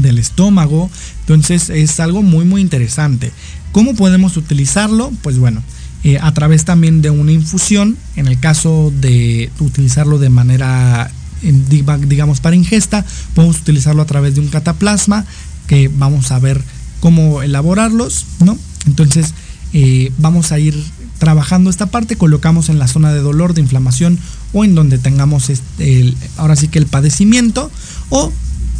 [0.00, 0.90] del estómago.
[1.20, 3.32] Entonces es algo muy, muy interesante.
[3.72, 5.12] ¿Cómo podemos utilizarlo?
[5.22, 5.62] Pues bueno,
[6.04, 7.96] eh, a través también de una infusión.
[8.14, 11.10] En el caso de utilizarlo de manera,
[11.42, 13.04] digamos, para ingesta,
[13.34, 15.24] podemos utilizarlo a través de un cataplasma,
[15.66, 16.62] que vamos a ver
[17.00, 18.58] cómo elaborarlos, ¿no?
[18.86, 19.34] Entonces,
[19.72, 20.74] eh, vamos a ir
[21.18, 24.18] trabajando esta parte, colocamos en la zona de dolor, de inflamación
[24.52, 27.70] o en donde tengamos este, ahora sí que el padecimiento
[28.10, 28.32] o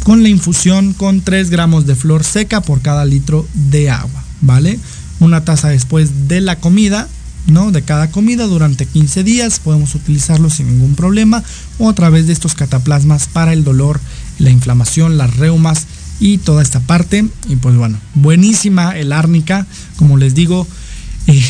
[0.03, 4.79] con la infusión con 3 gramos de flor seca por cada litro de agua, ¿vale?
[5.19, 7.07] Una taza después de la comida,
[7.47, 7.71] ¿no?
[7.71, 11.43] De cada comida durante 15 días podemos utilizarlo sin ningún problema
[11.79, 13.99] o a través de estos cataplasmas para el dolor,
[14.37, 15.87] la inflamación, las reumas
[16.19, 17.25] y toda esta parte.
[17.47, 19.65] Y pues bueno, buenísima el árnica,
[19.97, 20.67] como les digo.
[21.27, 21.43] Eh,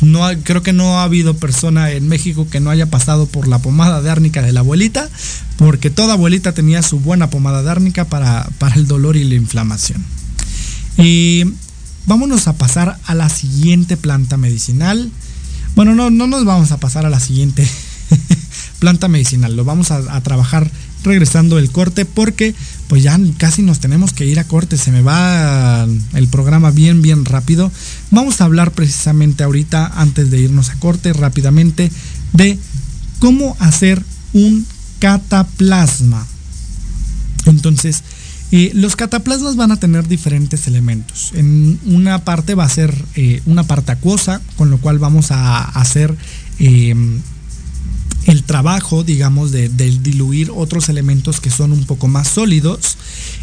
[0.00, 3.58] no creo que no ha habido persona en México que no haya pasado por la
[3.58, 5.08] pomada de árnica de la abuelita,
[5.56, 9.34] porque toda abuelita tenía su buena pomada de árnica para, para el dolor y la
[9.34, 10.04] inflamación.
[10.96, 11.44] Y
[12.06, 15.10] vámonos a pasar a la siguiente planta medicinal.
[15.74, 17.68] Bueno, no, no nos vamos a pasar a la siguiente
[18.78, 19.56] planta medicinal.
[19.56, 20.70] Lo vamos a, a trabajar
[21.02, 22.54] regresando el corte porque
[22.88, 27.02] pues ya casi nos tenemos que ir a corte, se me va el programa bien
[27.02, 27.70] bien rápido.
[28.10, 31.90] Vamos a hablar precisamente ahorita antes de irnos a corte rápidamente
[32.32, 32.58] de
[33.18, 34.02] cómo hacer
[34.32, 34.66] un
[34.98, 36.26] cataplasma.
[37.46, 38.02] Entonces,
[38.52, 41.32] eh, los cataplasmas van a tener diferentes elementos.
[41.34, 45.62] En una parte va a ser eh, una parte acuosa, con lo cual vamos a
[45.62, 46.14] hacer
[46.58, 46.94] eh,
[48.26, 52.96] el trabajo, digamos, de, diluir otros elementos que son un poco más sólidos.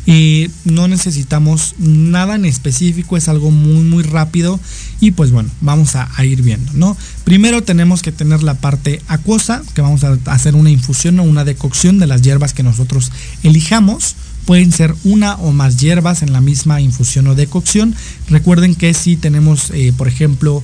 [0.06, 4.60] Y no necesitamos nada en específico, es algo muy, muy rápido.
[5.00, 6.96] Y pues bueno, vamos a, ir viendo, ¿no?
[7.24, 11.44] Primero tenemos que tener la parte acuosa, que vamos a hacer una infusión o una
[11.44, 13.12] decocción de las hierbas que nosotros
[13.44, 14.16] elijamos.
[14.46, 17.96] Pueden ser una o más hierbas en la misma infusión o decocción.
[18.28, 20.64] Recuerden que si tenemos, eh, por ejemplo,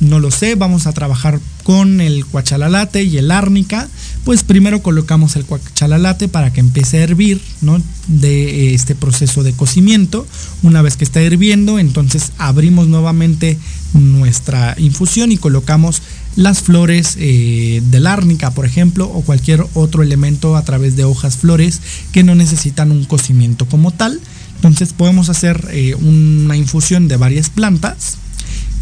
[0.00, 3.88] no lo sé, vamos a trabajar con el cuachalalate y el árnica,
[4.24, 7.80] pues primero colocamos el cuachalalate para que empiece a hervir, ¿no?
[8.08, 10.26] De este proceso de cocimiento.
[10.62, 13.58] Una vez que está hirviendo, entonces abrimos nuevamente
[13.92, 16.02] nuestra infusión y colocamos
[16.36, 21.36] las flores eh, del árnica, por ejemplo, o cualquier otro elemento a través de hojas
[21.36, 21.80] flores
[22.12, 24.20] que no necesitan un cocimiento como tal.
[24.56, 28.18] Entonces podemos hacer eh, una infusión de varias plantas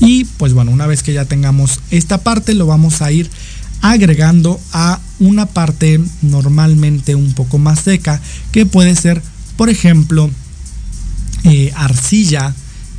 [0.05, 3.31] y pues bueno, una vez que ya tengamos esta parte, lo vamos a ir
[3.83, 8.21] agregando a una parte normalmente un poco más seca,
[8.51, 9.23] que puede ser,
[9.57, 10.29] por ejemplo,
[11.45, 12.53] eh, arcilla.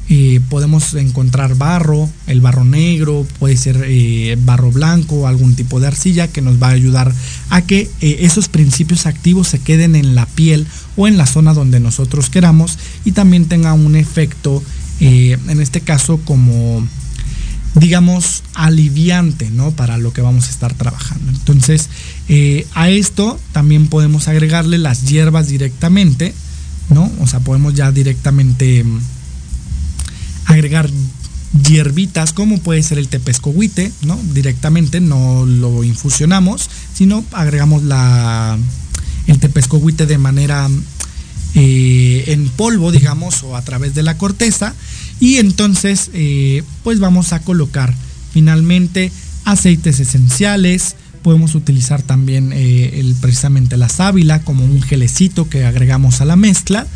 [0.09, 5.88] Eh, podemos encontrar barro, el barro negro, puede ser eh, barro blanco, algún tipo de
[5.88, 7.13] arcilla que nos va a ayudar
[7.49, 10.67] a que esos principios activos se queden en la piel
[10.97, 14.61] o en la zona donde nosotros queramos y también tenga un efecto
[14.99, 16.88] eh, en este caso como
[17.76, 19.72] digamos aliviante ¿no?
[19.72, 21.32] para lo que vamos a estar trabajando.
[21.32, 21.90] Entonces
[22.30, 26.34] eh, a esto también podemos agregarle las hierbas directamente
[26.90, 28.99] no o sea podemos ya directamente mm,
[30.45, 30.90] agregar
[31.68, 38.57] hierbitas como puede ser el tepescohuite no directamente no lo infusionamos sino agregamos la
[39.28, 40.70] el tepescohuite de manera
[41.55, 44.73] eh, en polvo, digamos, o a través de la corteza.
[45.19, 47.93] Y entonces, eh, pues vamos a colocar
[48.31, 49.11] finalmente
[49.45, 50.95] aceites esenciales.
[51.21, 56.35] Podemos utilizar también eh, el, precisamente la sábila como un gelecito que agregamos a la
[56.35, 56.88] mezcla.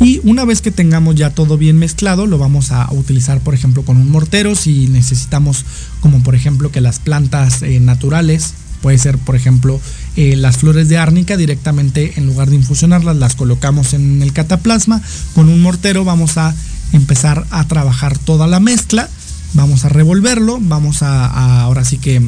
[0.00, 3.82] Y una vez que tengamos ya todo bien mezclado, lo vamos a utilizar, por ejemplo,
[3.82, 5.66] con un mortero si necesitamos,
[6.00, 8.54] como por ejemplo, que las plantas naturales
[8.86, 9.80] Puede ser, por ejemplo,
[10.14, 15.02] eh, las flores de árnica directamente en lugar de infusionarlas, las colocamos en el cataplasma.
[15.34, 16.54] Con un mortero vamos a
[16.92, 19.08] empezar a trabajar toda la mezcla.
[19.54, 22.22] Vamos a revolverlo, vamos a, ahora sí que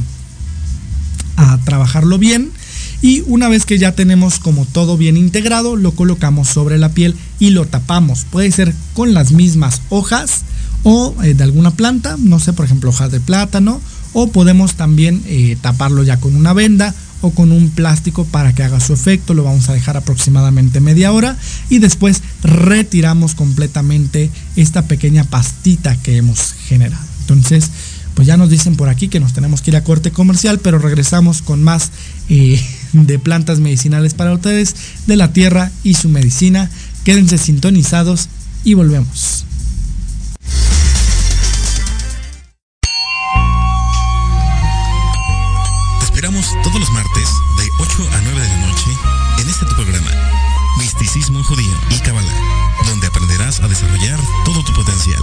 [1.37, 2.51] a trabajarlo bien.
[3.03, 7.15] Y una vez que ya tenemos como todo bien integrado, lo colocamos sobre la piel
[7.39, 8.27] y lo tapamos.
[8.29, 10.43] Puede ser con las mismas hojas
[10.83, 13.81] o eh, de alguna planta, no sé, por ejemplo, hojas de plátano
[14.13, 18.63] o podemos también eh, taparlo ya con una venda o con un plástico para que
[18.63, 19.35] haga su efecto.
[19.35, 21.37] Lo vamos a dejar aproximadamente media hora
[21.69, 27.05] y después retiramos completamente esta pequeña pastita que hemos generado.
[27.21, 27.71] Entonces,
[28.15, 30.79] pues ya nos dicen por aquí que nos tenemos que ir a corte comercial, pero
[30.79, 31.91] regresamos con más
[32.29, 32.61] eh,
[32.93, 34.75] de plantas medicinales para ustedes,
[35.07, 36.71] de la tierra y su medicina.
[37.05, 38.29] Quédense sintonizados
[38.65, 39.48] y volvemos.
[53.79, 55.23] Desarrollar todo tu potencial.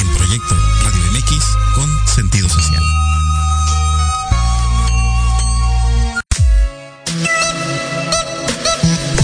[0.00, 1.44] En Proyecto Radio MX
[1.74, 2.82] con sentido social.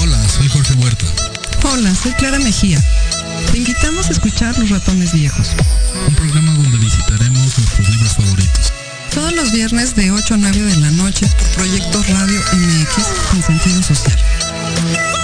[0.01, 1.05] Hola, soy Jorge Huerta.
[1.65, 2.81] Hola, soy Clara Mejía.
[3.51, 5.49] Te invitamos a escuchar Los Ratones Viejos.
[6.07, 8.73] Un programa donde visitaremos nuestros libros favoritos
[9.13, 13.43] todos los viernes de 8 a 9 de la noche por Proyecto Radio MX con
[13.43, 15.24] sentido social.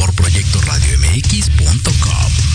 [0.00, 2.50] por proyectoradiomx.com.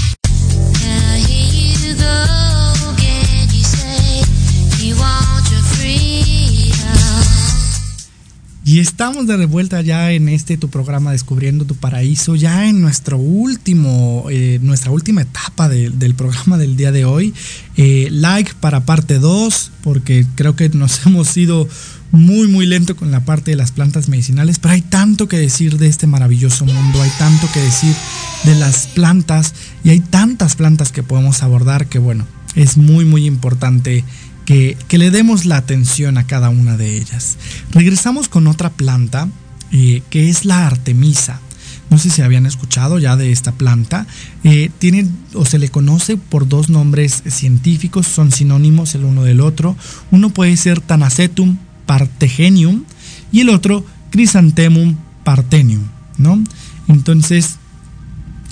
[8.67, 13.17] Y estamos de vuelta ya en este tu programa Descubriendo tu Paraíso, ya en nuestro
[13.17, 17.31] último, eh, nuestra última etapa de, del programa del día de hoy.
[17.77, 21.69] Eh, like para parte 2, porque creo que nos hemos ido
[22.15, 25.77] muy muy lento con la parte de las plantas medicinales, pero hay tanto que decir
[25.77, 27.95] de este maravilloso mundo, hay tanto que decir
[28.43, 32.25] de las plantas y hay tantas plantas que podemos abordar que bueno,
[32.55, 34.03] es muy muy importante
[34.45, 37.37] que, que, le demos la atención a cada una de ellas.
[37.71, 39.27] Regresamos con otra planta
[39.71, 41.41] eh, que es la artemisa.
[41.89, 44.07] No sé si habían escuchado ya de esta planta.
[44.43, 49.41] Eh, tiene o se le conoce por dos nombres científicos, son sinónimos el uno del
[49.41, 49.75] otro.
[50.11, 52.83] Uno puede ser Tanacetum partegenium
[53.31, 55.83] y el otro Chrysanthemum parthenium,
[56.17, 56.41] ¿no?
[56.87, 57.57] Entonces,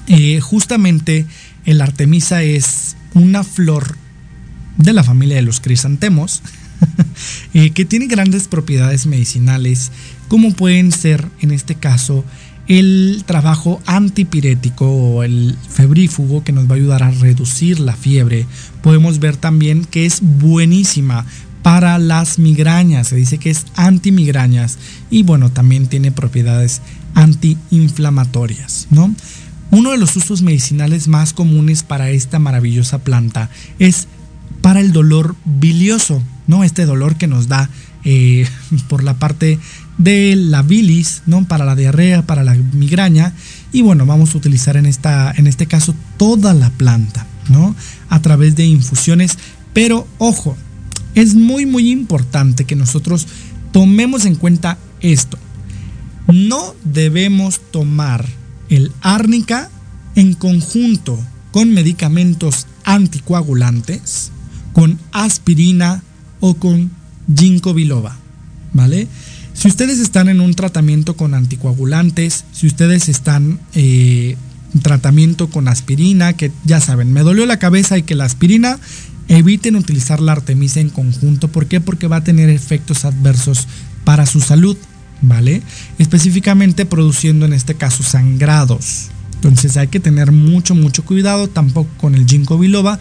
[0.08, 1.26] eh, justamente
[1.66, 3.96] el artemisa es una flor
[4.78, 6.42] de la familia de los crisantemos,
[7.54, 9.92] eh, que tiene grandes propiedades medicinales,
[10.28, 12.26] como pueden ser, en este caso,
[12.68, 18.46] el trabajo antipirético o el febrífugo que nos va a ayudar a reducir la fiebre.
[18.82, 21.26] Podemos ver también que es buenísima
[21.64, 24.78] para las migrañas, se dice que es antimigrañas
[25.10, 26.82] y bueno, también tiene propiedades
[27.16, 29.16] antiinflamatorias, ¿no?
[29.72, 33.50] Uno de los usos medicinales más comunes para esta maravillosa planta
[33.80, 34.08] es
[34.62, 36.64] para el dolor bilioso, ¿no?
[36.64, 37.70] Este dolor que nos da
[38.04, 38.46] eh,
[38.90, 39.58] por la parte
[39.98, 41.46] de la bilis, ¿no?
[41.48, 43.34] Para la diarrea, para la migraña.
[43.72, 47.76] Y bueno, vamos a utilizar en, esta, en este caso toda la planta, ¿no?
[48.10, 49.38] A través de infusiones.
[49.74, 50.56] Pero ojo,
[51.16, 53.28] es muy, muy importante que nosotros
[53.72, 55.38] tomemos en cuenta esto.
[56.28, 58.26] No debemos tomar
[58.70, 59.70] el árnica
[60.16, 61.20] en conjunto
[61.52, 64.32] con medicamentos anticoagulantes
[64.74, 66.04] con aspirina
[66.40, 66.92] o con
[67.34, 68.18] ginkgo biloba,
[68.74, 69.08] ¿vale?
[69.54, 74.36] Si ustedes están en un tratamiento con anticoagulantes, si ustedes están eh,
[74.74, 78.80] en tratamiento con aspirina, que ya saben, me dolió la cabeza y que la aspirina,
[79.28, 81.48] eviten utilizar la artemisa en conjunto.
[81.48, 81.82] ¿Por qué?
[81.82, 83.68] Porque va a tener efectos adversos
[84.04, 84.78] para su salud,
[85.22, 85.62] ¿vale?
[85.98, 89.10] Específicamente produciendo en este caso sangrados.
[89.36, 92.98] Entonces hay que tener mucho, mucho cuidado tampoco con el ginkgo biloba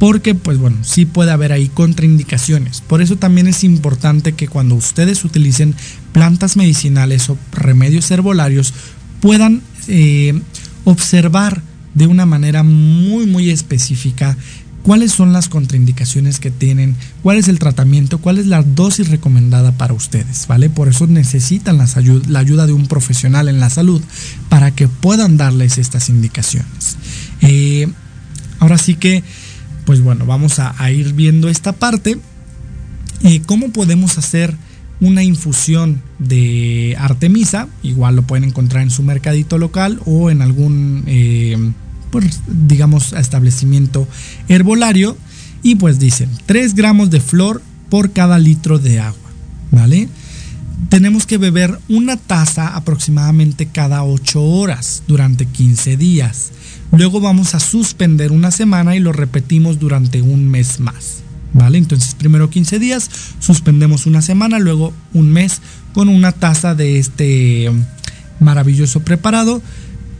[0.00, 2.80] porque pues bueno, sí puede haber ahí contraindicaciones.
[2.80, 5.74] Por eso también es importante que cuando ustedes utilicen
[6.12, 8.74] plantas medicinales o remedios herbolarios
[9.20, 10.40] puedan eh,
[10.84, 11.62] observar
[11.94, 14.36] de una manera muy, muy específica
[14.84, 19.72] cuáles son las contraindicaciones que tienen, cuál es el tratamiento, cuál es la dosis recomendada
[19.72, 20.68] para ustedes, ¿vale?
[20.68, 21.88] Por eso necesitan la
[22.38, 24.02] ayuda, de un profesional en la salud
[24.50, 26.98] para que puedan darles estas indicaciones.
[27.40, 27.88] Eh,
[28.60, 29.24] ahora sí que,
[29.86, 32.18] pues bueno, vamos a, a ir viendo esta parte.
[33.22, 34.54] Eh, ¿Cómo podemos hacer
[35.00, 37.68] una infusión de Artemisa?
[37.82, 41.04] Igual lo pueden encontrar en su mercadito local o en algún...
[41.06, 41.72] Eh,
[42.20, 44.06] pues, digamos, establecimiento
[44.46, 45.16] herbolario.
[45.64, 49.30] Y pues dicen 3 gramos de flor por cada litro de agua,
[49.72, 50.08] ¿vale?
[50.90, 56.52] Tenemos que beber una taza aproximadamente cada 8 horas durante 15 días.
[56.92, 61.22] Luego vamos a suspender una semana y lo repetimos durante un mes más.
[61.52, 61.78] ¿Vale?
[61.78, 63.10] Entonces primero 15 días,
[63.40, 65.60] suspendemos una semana, luego un mes
[65.94, 67.72] con una taza de este
[68.40, 69.62] maravilloso preparado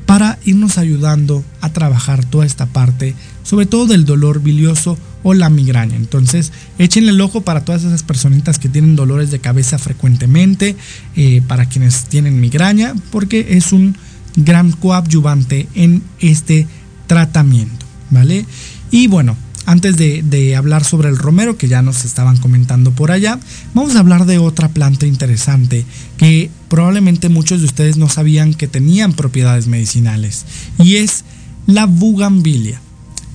[0.06, 5.48] para irnos ayudando a trabajar toda esta parte, sobre todo del dolor bilioso o la
[5.50, 5.96] migraña.
[5.96, 10.76] Entonces, échenle el ojo para todas esas personitas que tienen dolores de cabeza frecuentemente,
[11.16, 13.96] eh, para quienes tienen migraña, porque es un
[14.36, 16.66] gran coadyuvante en este
[17.06, 18.44] tratamiento, ¿vale?
[18.90, 23.38] Y bueno, antes de, hablar sobre el romero que ya nos estaban comentando por allá,
[23.72, 25.84] vamos a hablar de otra planta interesante
[26.16, 30.44] que probablemente muchos de ustedes no sabían que tenían propiedades medicinales
[30.78, 31.24] y es
[31.66, 32.80] la bugambilia.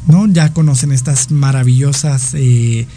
[0.07, 0.27] ¿no?
[0.27, 2.87] Ya conocen estas maravillosas eh,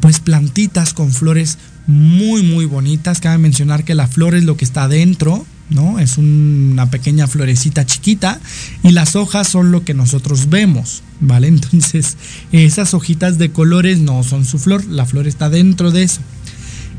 [0.00, 3.20] pues plantitas con flores muy muy bonitas.
[3.20, 5.98] Cabe mencionar que la flor es lo que está adentro, ¿no?
[5.98, 8.40] Es una pequeña florecita chiquita
[8.82, 11.48] y las hojas son lo que nosotros vemos, ¿vale?
[11.48, 12.16] Entonces,
[12.52, 16.20] esas hojitas de colores no son su flor, la flor está dentro de eso.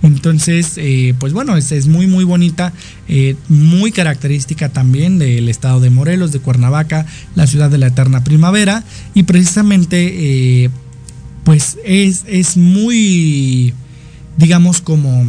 [0.01, 2.71] Entonces, eh, pues bueno, es, es, muy, muy bonita,
[3.07, 7.05] eh, muy característica también del estado de Morelos, de Cuernavaca,
[7.35, 8.83] la ciudad de la eterna primavera.
[9.13, 10.69] Y precisamente, eh,
[11.43, 13.73] pues es, es muy,
[14.37, 15.25] digamos, como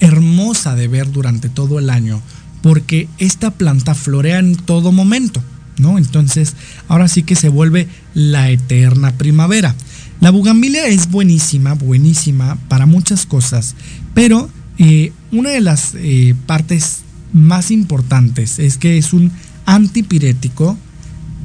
[0.00, 2.20] hermosa de ver durante todo el año,
[2.62, 5.42] porque esta planta florea en todo momento,
[5.78, 5.98] ¿no?
[5.98, 6.54] Entonces,
[6.88, 9.74] ahora sí que se vuelve la eterna primavera.
[10.20, 13.74] La bugambilia es buenísima, buenísima para muchas cosas,
[14.14, 14.48] pero
[14.78, 17.00] eh, una de las eh, partes
[17.32, 19.30] más importantes es que es un
[19.66, 20.78] antipirético,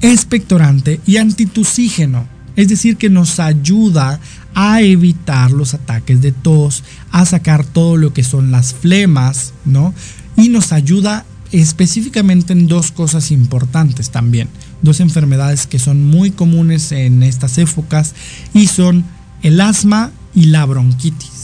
[0.02, 2.28] expectorante y antitusígeno.
[2.56, 4.20] Es decir, que nos ayuda
[4.54, 9.94] a evitar los ataques de tos, a sacar todo lo que son las flemas, ¿no?
[10.38, 14.48] Y nos ayuda específicamente en dos cosas importantes también,
[14.82, 18.14] dos enfermedades que son muy comunes en estas épocas
[18.54, 19.04] y son
[19.44, 21.42] el asma y la bronquitis.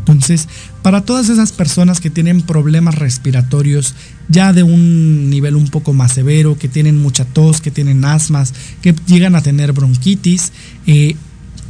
[0.00, 0.48] Entonces,
[0.82, 3.94] para todas esas personas que tienen problemas respiratorios
[4.28, 8.52] ya de un nivel un poco más severo, que tienen mucha tos, que tienen asmas,
[8.82, 10.52] que llegan a tener bronquitis,
[10.86, 11.16] eh,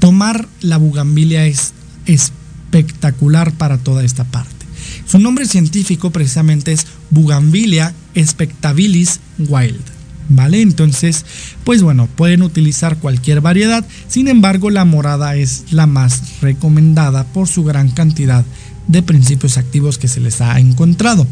[0.04, 1.72] tomar la bugambilia es
[2.04, 4.66] espectacular para toda esta parte.
[5.06, 9.80] Su nombre científico precisamente es Bugambilia spectabilis wild.
[10.28, 10.60] ¿Vale?
[10.60, 11.24] Entonces,
[11.64, 13.82] pues bueno, pueden utilizar cualquier variedad.
[14.06, 18.44] Sin embargo, la morada es la más recomendada por su gran cantidad
[18.86, 21.26] de principios activos que se les ha encontrado.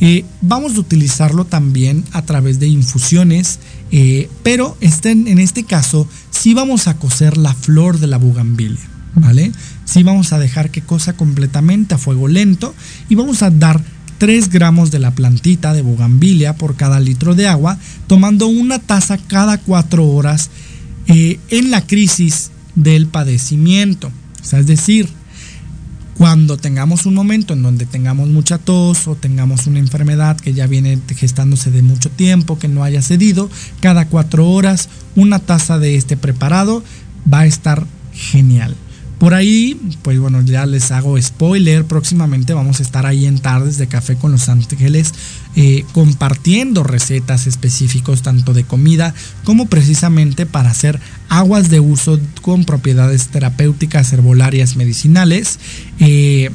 [0.00, 3.60] Eh, vamos a utilizarlo también a través de infusiones,
[3.92, 6.06] eh, pero este, en este caso
[6.40, 9.52] sí vamos a cocer la flor de la bugambilia, ¿vale?
[9.84, 12.74] Sí vamos a dejar que cosa completamente a fuego lento
[13.10, 13.82] y vamos a dar
[14.16, 19.18] 3 gramos de la plantita de bugambilia por cada litro de agua, tomando una taza
[19.18, 20.48] cada 4 horas
[21.08, 24.10] eh, en la crisis del padecimiento.
[24.42, 25.10] O sea, es decir,
[26.20, 30.66] cuando tengamos un momento en donde tengamos mucha tos o tengamos una enfermedad que ya
[30.66, 33.48] viene gestándose de mucho tiempo, que no haya cedido,
[33.80, 36.84] cada 4 horas una taza de este preparado
[37.32, 38.76] va a estar genial.
[39.18, 41.86] Por ahí, pues bueno, ya les hago spoiler.
[41.86, 45.14] Próximamente vamos a estar ahí en Tardes de Café con los Ángeles
[45.56, 49.14] eh, compartiendo recetas específicos tanto de comida
[49.44, 55.58] como precisamente para hacer aguas de uso con propiedades terapéuticas, herbolarias, medicinales.
[55.98, 56.50] Eh,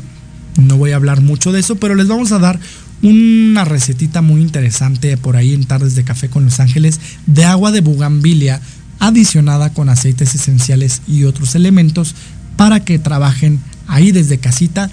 [0.57, 2.59] no voy a hablar mucho de eso, pero les vamos a dar
[3.01, 7.71] una recetita muy interesante por ahí en Tardes de Café con los Ángeles de agua
[7.71, 8.61] de bugambilia
[8.99, 12.15] adicionada con aceites esenciales y otros elementos
[12.55, 14.89] para que trabajen ahí desde casita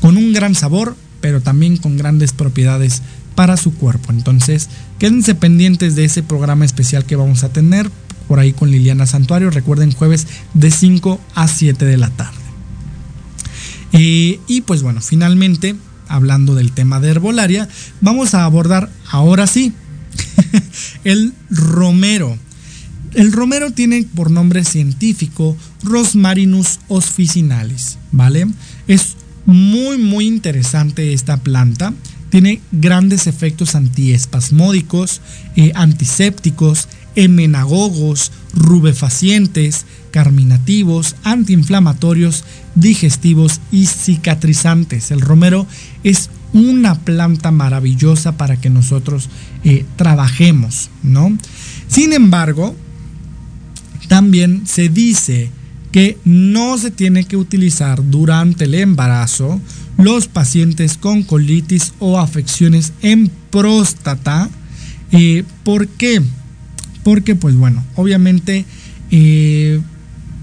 [0.00, 3.02] con un gran sabor, pero también con grandes propiedades
[3.34, 4.12] para su cuerpo.
[4.12, 7.90] Entonces, quédense pendientes de ese programa especial que vamos a tener
[8.28, 9.50] por ahí con Liliana Santuario.
[9.50, 12.38] Recuerden, jueves de 5 a 7 de la tarde.
[13.92, 15.76] Eh, y pues bueno, finalmente,
[16.08, 17.68] hablando del tema de herbolaria,
[18.00, 19.72] vamos a abordar ahora sí
[21.04, 22.36] el romero.
[23.14, 28.48] El romero tiene por nombre científico Rosmarinus officinalis, ¿vale?
[28.88, 29.16] Es
[29.46, 31.94] muy muy interesante esta planta.
[32.34, 35.20] Tiene grandes efectos antiespasmódicos,
[35.54, 42.42] eh, antisépticos, emenagogos, rubefacientes, carminativos, antiinflamatorios,
[42.74, 45.12] digestivos y cicatrizantes.
[45.12, 45.68] El romero
[46.02, 49.28] es una planta maravillosa para que nosotros
[49.62, 51.38] eh, trabajemos, ¿no?
[51.86, 52.74] Sin embargo,
[54.08, 55.52] también se dice
[55.92, 59.60] que no se tiene que utilizar durante el embarazo
[59.96, 64.50] los pacientes con colitis o afecciones en próstata.
[65.12, 66.22] Eh, ¿Por qué?
[67.02, 68.64] Porque pues bueno, obviamente
[69.10, 69.80] eh,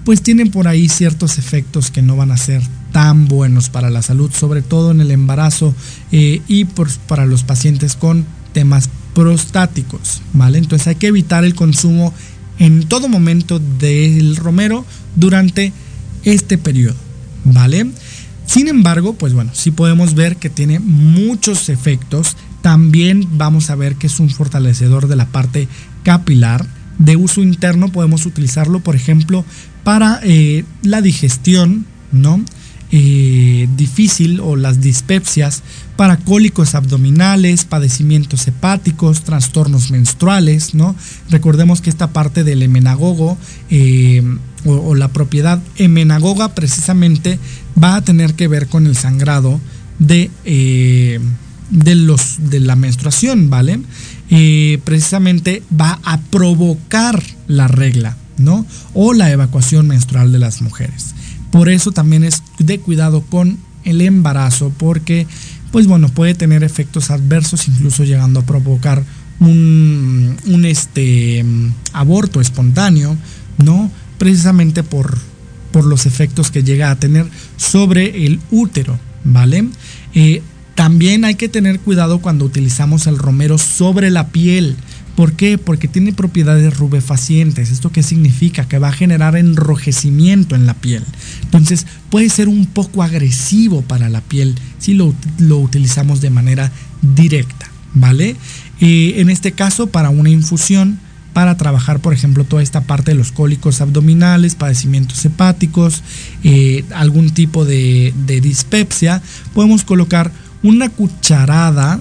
[0.04, 2.62] pues tienen por ahí ciertos efectos que no van a ser
[2.92, 5.74] tan buenos para la salud, sobre todo en el embarazo
[6.12, 6.66] eh, y
[7.06, 10.58] para los pacientes con temas prostáticos, ¿vale?
[10.58, 12.12] Entonces hay que evitar el consumo
[12.58, 14.84] en todo momento del romero
[15.16, 15.72] durante
[16.24, 16.96] este periodo,
[17.44, 17.86] ¿vale?
[18.46, 22.36] Sin embargo, pues bueno, sí podemos ver que tiene muchos efectos.
[22.60, 25.68] También vamos a ver que es un fortalecedor de la parte
[26.02, 26.66] capilar,
[26.98, 29.44] de uso interno podemos utilizarlo, por ejemplo,
[29.82, 32.44] para eh, la digestión, ¿no?
[32.94, 35.62] Eh, difícil o las dispepsias,
[35.96, 40.94] para cólicos abdominales, padecimientos hepáticos, trastornos menstruales, ¿no?
[41.30, 43.38] Recordemos que esta parte del emenagogo
[43.70, 44.22] eh,
[44.66, 47.38] o, la propiedad emenagoga precisamente
[47.82, 49.60] va a tener que ver con el sangrado
[49.98, 50.30] de,
[51.70, 53.80] de, los, de la menstruación, ¿vale?
[54.84, 58.64] precisamente va a provocar la regla, ¿no?
[58.94, 61.14] O la evacuación menstrual de las mujeres.
[61.50, 65.26] Por eso también es de cuidado con el embarazo, porque,
[65.70, 69.04] pues bueno, puede tener efectos adversos, incluso llegando a provocar
[69.38, 71.44] un, un este,
[71.92, 73.16] aborto espontáneo,
[73.62, 73.90] ¿no?
[74.16, 75.18] Precisamente por,
[75.72, 77.26] por los efectos que llega a tener
[77.56, 79.64] sobre el útero, ¿vale?
[80.14, 80.42] Eh,
[80.74, 84.76] también hay que tener cuidado cuando utilizamos el romero sobre la piel.
[85.16, 85.58] ¿Por qué?
[85.58, 87.70] Porque tiene propiedades rubefacientes.
[87.70, 88.66] ¿Esto qué significa?
[88.66, 91.04] Que va a generar enrojecimiento en la piel.
[91.42, 96.72] Entonces puede ser un poco agresivo para la piel si lo, utilizamos de manera
[97.02, 97.70] directa.
[97.94, 98.36] ¿Vale?
[98.80, 100.98] Eh, en este caso, para una infusión,
[101.32, 106.02] para trabajar, por ejemplo, toda esta parte de los cólicos abdominales, padecimientos hepáticos,
[106.44, 109.22] eh, algún tipo de, dispepsia,
[109.54, 110.30] podemos colocar
[110.62, 112.00] una cucharada,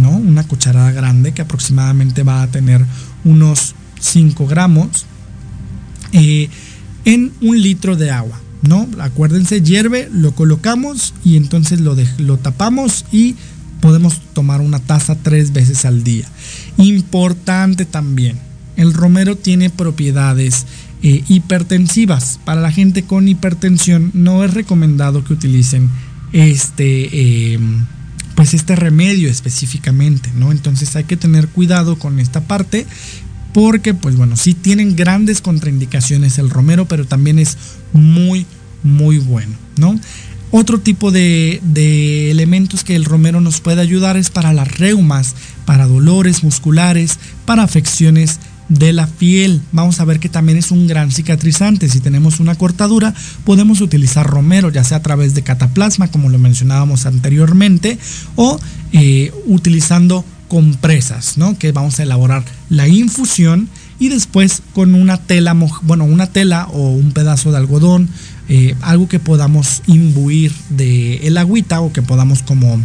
[0.00, 0.10] ¿no?
[0.10, 2.84] Una cucharada grande que aproximadamente va a tener
[3.24, 5.06] unos 5 gramos
[6.12, 6.48] eh,
[7.04, 8.88] en un litro de agua, ¿no?
[9.00, 13.36] Acuérdense, hierve, lo colocamos y entonces lo tapamos y
[13.80, 16.26] podemos tomar una taza tres veces al día.
[16.76, 18.38] Importante también,
[18.80, 20.64] el romero tiene propiedades
[21.02, 22.40] eh, hipertensivas.
[22.46, 25.90] Para la gente con hipertensión no es recomendado que utilicen
[26.32, 27.84] este, em,
[28.34, 30.50] pues este remedio específicamente, ¿no?
[30.50, 32.86] Entonces hay que tener cuidado con esta parte
[33.52, 37.58] porque, pues bueno, sí tienen grandes contraindicaciones el romero, pero también es
[37.92, 38.46] muy,
[38.82, 40.00] muy bueno, ¿no?
[40.52, 45.34] Otro tipo de, de, elementos que el romero nos puede ayudar es para las reumas,
[45.66, 48.40] para dolores musculares, para afecciones
[48.70, 49.60] de la piel.
[49.72, 51.88] Vamos a ver que también es un gran cicatrizante.
[51.90, 53.12] Si tenemos una cortadura,
[53.44, 57.98] podemos utilizar romero, ya sea a través de cataplasma, como lo mencionábamos anteriormente,
[58.36, 58.58] o
[58.92, 61.58] eh, utilizando compresas, ¿no?
[61.58, 63.68] Que vamos a elaborar la infusión
[63.98, 68.08] y después con una tela, bueno, una tela o un pedazo de algodón,
[68.48, 72.84] eh, algo que podamos imbuir de el agüita o que podamos como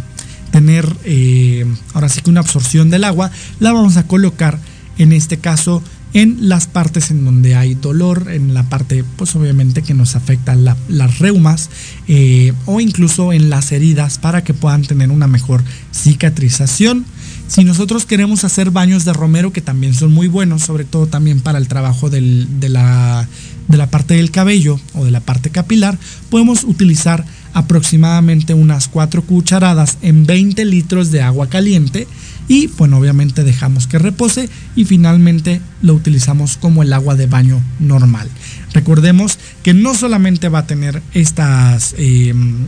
[0.50, 3.30] tener eh, ahora sí que una absorción del agua,
[3.60, 4.58] la vamos a colocar
[4.98, 5.82] en este caso
[6.12, 10.56] en las partes en donde hay dolor, en la parte pues obviamente que nos afecta
[10.56, 11.68] las reumas
[12.08, 15.62] eh, o incluso en las heridas para que puedan tener una mejor
[15.92, 17.04] cicatrización.
[17.48, 21.40] Si nosotros queremos hacer baños de romero, que también son muy buenos, sobre todo también
[21.40, 22.20] para el trabajo de,
[22.68, 23.28] la,
[23.68, 25.98] de la parte del cabello o de la parte capilar,
[26.30, 32.08] podemos utilizar aproximadamente unas 4 cucharadas en 20 litros de agua caliente
[32.48, 37.62] y bueno obviamente dejamos que repose y finalmente lo utilizamos como el agua de baño
[37.78, 38.28] normal.
[38.72, 42.66] Recordemos que no solamente va a tener estas em,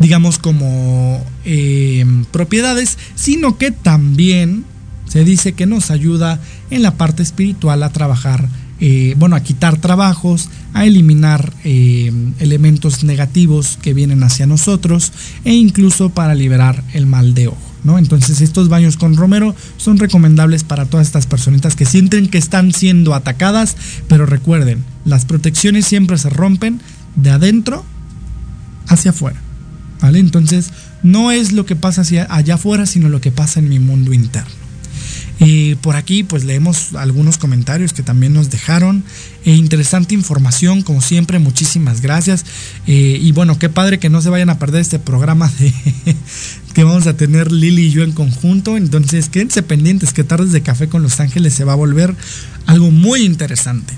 [0.00, 4.64] digamos como em, propiedades, sino que también
[5.06, 6.40] se dice que nos ayuda
[6.70, 8.48] en la parte espiritual a trabajar,
[8.80, 15.12] eh, bueno, a quitar trabajos, a eliminar em, elementos negativos que vienen hacia nosotros
[15.44, 17.69] e incluso para liberar el mal de ojo.
[17.84, 22.72] Entonces estos baños con romero son recomendables para todas estas personitas que sienten que están
[22.72, 23.76] siendo atacadas,
[24.08, 26.80] pero recuerden, las protecciones siempre se rompen
[27.16, 27.84] de adentro
[28.86, 29.40] hacia afuera,
[30.00, 30.18] ¿vale?
[30.18, 30.70] Entonces
[31.02, 34.12] no es lo que pasa hacia allá afuera, sino lo que pasa en mi mundo
[34.12, 34.60] interno.
[35.40, 39.02] Y por aquí pues leemos algunos comentarios que también nos dejaron.
[39.46, 42.44] E interesante información, como siempre, muchísimas gracias.
[42.86, 45.72] Eh, y bueno, qué padre que no se vayan a perder este programa de,
[46.74, 48.76] que vamos a tener Lili y yo en conjunto.
[48.76, 52.14] Entonces, quédense pendientes que Tardes de Café con Los Ángeles se va a volver
[52.66, 53.94] algo muy interesante.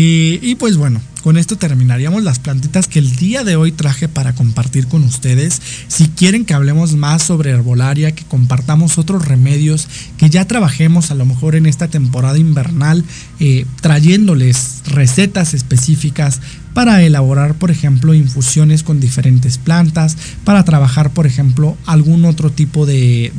[0.00, 4.34] Y pues bueno, con esto terminaríamos las plantitas que el día de hoy traje para
[4.34, 5.58] compartir con ustedes.
[5.88, 9.88] Si quieren que hablemos más sobre herbolaria, que compartamos otros remedios,
[10.18, 13.04] que ya trabajemos a lo mejor en esta temporada invernal,
[13.40, 16.42] eh, trayéndoles recetas específicas
[16.74, 22.84] para elaborar, por ejemplo, infusiones con diferentes plantas, para trabajar, por ejemplo, algún otro tipo
[22.84, 23.32] de,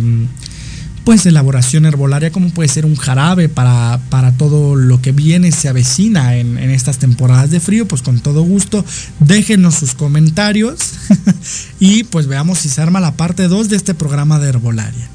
[0.00, 0.24] mm,
[1.06, 5.68] pues elaboración herbolaria como puede ser un jarabe para, para todo lo que viene, se
[5.68, 8.84] avecina en, en, estas temporadas de frío, pues con todo gusto
[9.20, 10.94] déjenos sus comentarios
[11.78, 15.08] y pues veamos si se arma la parte 2 de este programa de herbolaria.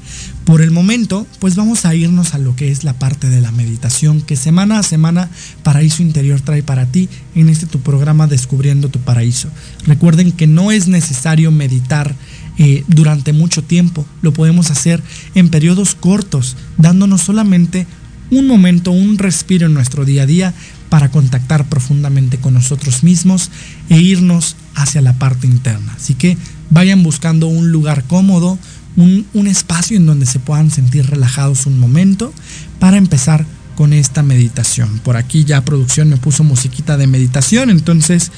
[0.46, 3.52] por el momento, pues vamos a irnos a lo que es la parte de la
[3.52, 5.28] meditación que semana a semana
[5.62, 9.50] Paraíso Interior trae para ti en este tu programa Descubriendo tu Paraíso.
[9.86, 12.14] Recuerden que no es necesario meditar
[12.58, 15.02] eh, durante mucho tiempo, lo podemos hacer
[15.34, 17.86] en periodos cortos, dándonos solamente
[18.30, 20.54] un momento, un respiro en nuestro día a día
[20.88, 23.50] para contactar profundamente con nosotros mismos
[23.88, 25.94] e irnos hacia la parte interna.
[25.96, 26.36] Así que
[26.70, 28.58] vayan buscando un lugar cómodo,
[28.96, 32.32] un, espacio en donde se puedan sentir relajados un momento
[32.78, 34.98] para empezar con esta meditación.
[34.98, 38.30] Por aquí ya producción me puso musiquita de meditación, entonces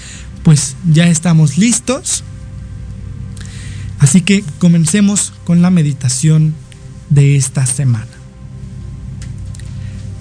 [0.43, 2.25] pues ya estamos listos.
[3.99, 6.55] Así que comencemos con la meditación
[7.11, 8.07] de esta semana.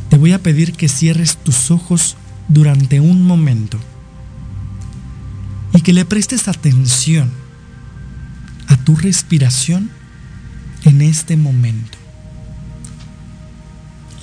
[0.10, 2.16] Te voy a pedir que cierres tus ojos
[2.48, 3.80] durante un momento
[5.74, 7.32] y que le prestes atención
[8.68, 9.90] a tu respiración
[10.84, 11.98] en este momento.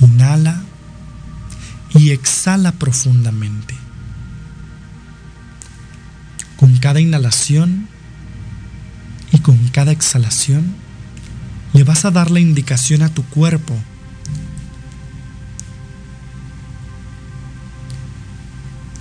[0.00, 0.62] Inhala
[1.94, 3.74] y exhala profundamente.
[6.56, 7.88] Con cada inhalación
[9.32, 10.74] y con cada exhalación
[11.72, 13.76] le vas a dar la indicación a tu cuerpo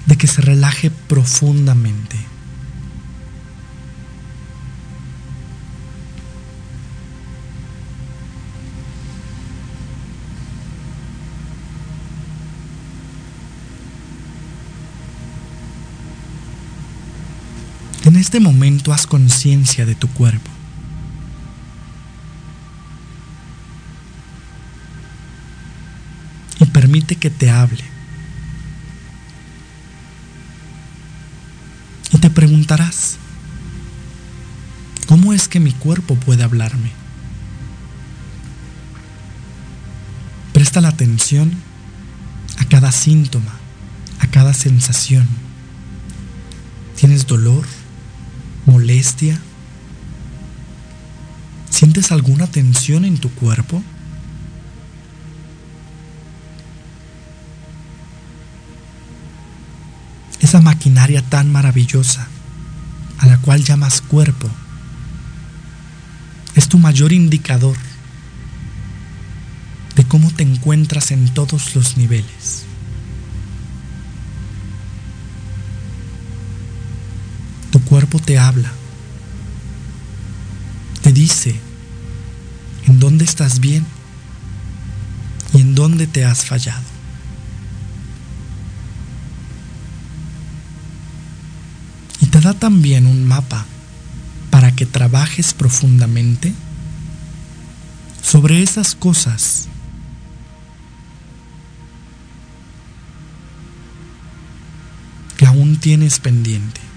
[0.06, 2.29] de que se relaje profundamente.
[18.06, 20.50] En este momento haz conciencia de tu cuerpo.
[26.60, 27.84] Y permite que te hable.
[32.12, 33.18] Y te preguntarás,
[35.08, 36.92] ¿cómo es que mi cuerpo puede hablarme?
[40.54, 41.54] Presta la atención
[42.58, 43.54] a cada síntoma,
[44.20, 45.28] a cada sensación.
[46.96, 47.66] ¿Tienes dolor?
[48.70, 49.40] Molestia?
[51.70, 53.82] ¿Sientes alguna tensión en tu cuerpo?
[60.40, 62.28] Esa maquinaria tan maravillosa
[63.18, 64.50] a la cual llamas cuerpo
[66.56, 67.76] es tu mayor indicador
[69.96, 72.69] de cómo te encuentras en todos los niveles.
[77.90, 78.72] Cuerpo te habla,
[81.02, 81.56] te dice
[82.86, 83.84] en dónde estás bien
[85.54, 86.84] y en dónde te has fallado.
[92.22, 93.66] Y te da también un mapa
[94.52, 96.54] para que trabajes profundamente
[98.22, 99.68] sobre esas cosas
[105.38, 106.89] que aún tienes pendiente.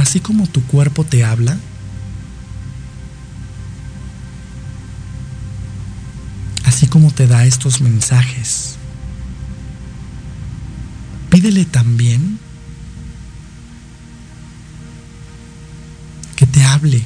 [0.00, 1.58] Así como tu cuerpo te habla,
[6.64, 8.76] así como te da estos mensajes,
[11.30, 12.38] pídele también
[16.36, 17.02] que te hable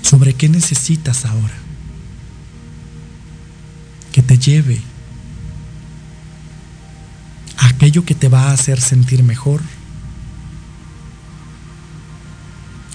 [0.00, 1.54] sobre qué necesitas ahora,
[4.12, 4.80] que te lleve
[7.58, 9.60] a aquello que te va a hacer sentir mejor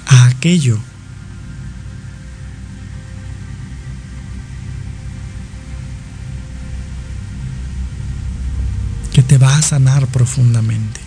[0.08, 0.80] aquello
[9.14, 11.02] que te va a sanar profundamente.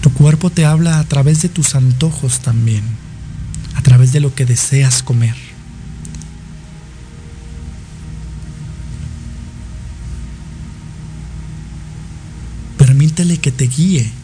[0.00, 2.82] Tu cuerpo te habla a través de tus antojos también,
[3.74, 5.36] a través de lo que deseas comer.
[12.78, 14.23] Permítele que te guíe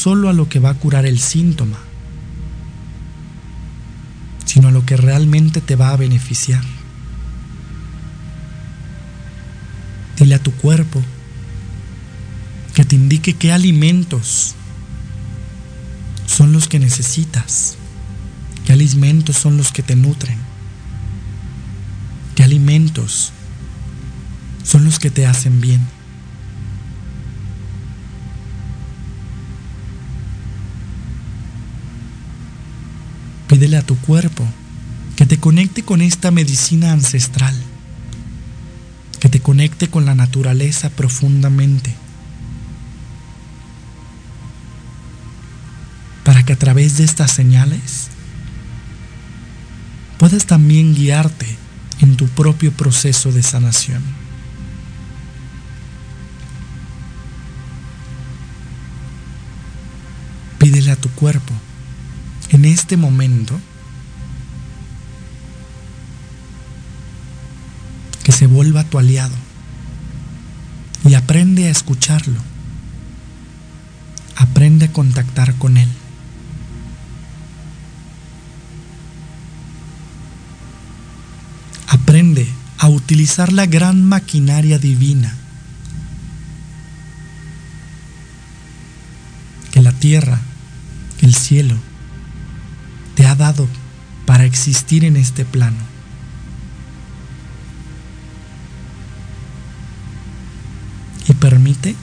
[0.00, 1.76] solo a lo que va a curar el síntoma,
[4.46, 6.62] sino a lo que realmente te va a beneficiar.
[10.16, 11.02] Dile a tu cuerpo
[12.74, 14.54] que te indique qué alimentos
[16.26, 17.76] son los que necesitas,
[18.64, 20.38] qué alimentos son los que te nutren,
[22.34, 23.32] qué alimentos
[24.64, 25.99] son los que te hacen bien.
[33.50, 34.46] Pídele a tu cuerpo
[35.16, 37.52] que te conecte con esta medicina ancestral,
[39.18, 41.92] que te conecte con la naturaleza profundamente,
[46.22, 48.06] para que a través de estas señales
[50.16, 51.58] puedas también guiarte
[51.98, 54.04] en tu propio proceso de sanación.
[60.60, 61.52] Pídele a tu cuerpo
[62.50, 63.58] en este momento
[68.24, 69.34] que se vuelva tu aliado
[71.04, 72.40] y aprende a escucharlo.
[74.36, 75.88] Aprende a contactar con él.
[81.88, 82.48] Aprende
[82.78, 85.34] a utilizar la gran maquinaria divina
[89.70, 90.40] que la tierra,
[91.20, 91.76] el cielo,
[93.20, 93.68] te ha dado
[94.24, 95.76] para existir en este plano.
[101.28, 101.94] Y permite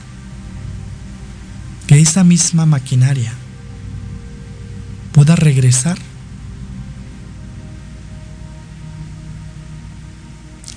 [1.88, 3.32] que esa misma maquinaria
[5.10, 5.98] pueda regresar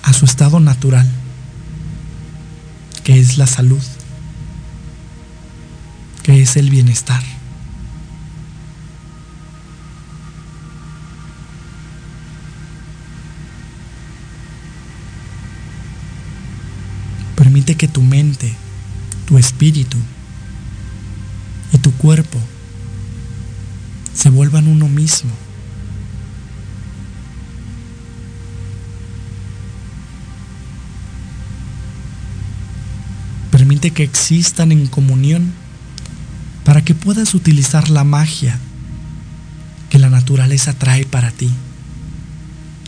[0.01, 1.07] a su estado natural,
[3.03, 3.84] que es la salud,
[6.23, 7.30] que es el bienestar.
[17.61, 18.51] Permite que tu mente,
[19.27, 19.95] tu espíritu
[21.71, 22.39] y tu cuerpo
[24.15, 25.29] se vuelvan uno mismo.
[33.51, 35.53] Permite que existan en comunión
[36.65, 38.57] para que puedas utilizar la magia
[39.91, 41.51] que la naturaleza trae para ti,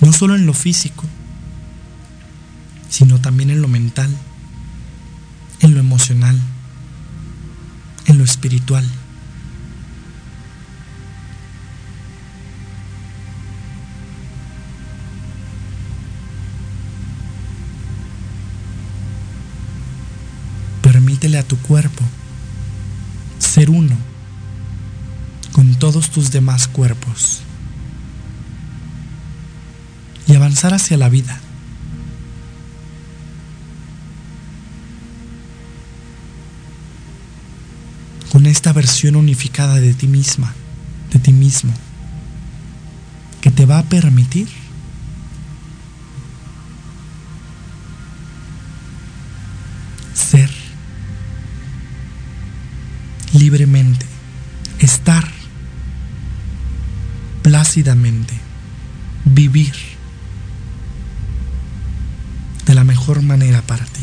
[0.01, 1.05] no solo en lo físico,
[2.89, 4.09] sino también en lo mental,
[5.63, 6.39] en lo emocional,
[8.05, 8.85] en lo espiritual.
[20.81, 22.03] Permítele a tu cuerpo
[23.39, 23.95] ser uno
[25.53, 27.39] con todos tus demás cuerpos
[30.27, 31.39] y avanzar hacia la vida.
[38.33, 40.55] Con esta versión unificada de ti misma,
[41.11, 41.71] de ti mismo,
[43.41, 44.47] que te va a permitir
[50.15, 50.49] ser
[53.33, 54.07] libremente,
[54.79, 55.29] estar
[57.43, 58.33] plácidamente,
[59.25, 59.75] vivir
[62.65, 64.01] de la mejor manera para ti.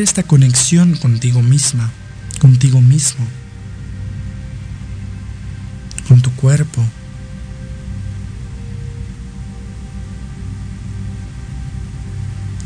[0.00, 1.90] Esta conexión contigo misma,
[2.40, 3.26] contigo mismo,
[6.08, 6.84] con tu cuerpo.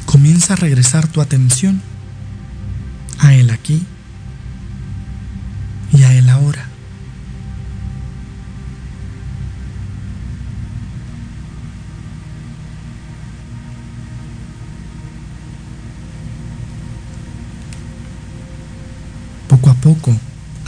[0.07, 1.83] Comienza a regresar tu atención
[3.19, 3.85] a Él aquí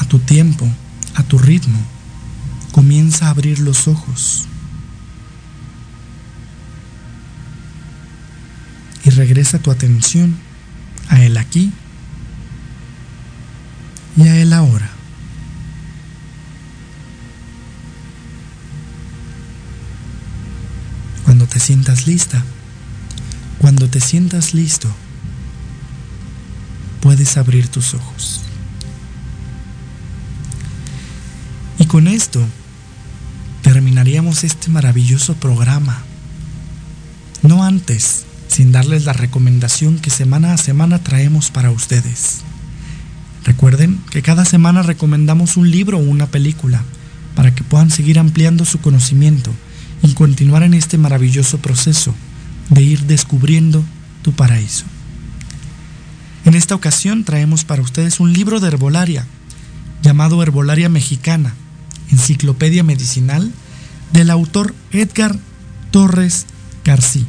[0.06, 0.66] tu tiempo,
[1.14, 1.78] a tu ritmo,
[2.72, 4.46] comienza a abrir los ojos.
[9.04, 10.36] Y regresa tu atención
[11.08, 11.72] a Él aquí
[14.16, 14.90] y a Él ahora.
[21.24, 22.42] Cuando te sientas lista,
[23.58, 24.88] cuando te sientas listo,
[27.00, 28.45] puedes abrir tus ojos.
[31.96, 32.44] Con esto
[33.62, 36.02] terminaríamos este maravilloso programa.
[37.40, 42.40] No antes, sin darles la recomendación que semana a semana traemos para ustedes.
[43.46, 46.82] Recuerden que cada semana recomendamos un libro o una película
[47.34, 49.50] para que puedan seguir ampliando su conocimiento
[50.02, 52.14] y continuar en este maravilloso proceso
[52.68, 53.82] de ir descubriendo
[54.20, 54.84] tu paraíso.
[56.44, 59.24] En esta ocasión traemos para ustedes un libro de herbolaria
[60.02, 61.54] llamado Herbolaria Mexicana,
[62.10, 63.52] Enciclopedia Medicinal,
[64.12, 65.36] del autor Edgar
[65.90, 66.46] Torres
[66.84, 67.26] García.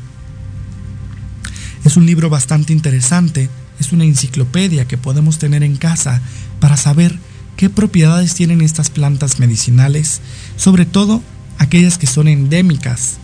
[1.84, 3.50] Es un libro bastante interesante,
[3.80, 6.22] es una enciclopedia que podemos tener en casa
[6.60, 7.18] para saber
[7.56, 10.22] qué propiedades tienen estas plantas medicinales,
[10.58, 11.22] sobre todo
[11.58, 13.18] aquellas que son endémicas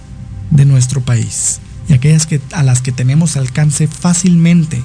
[0.50, 1.60] de nuestro país
[1.90, 4.82] y aquellas que, a las que tenemos alcance fácilmente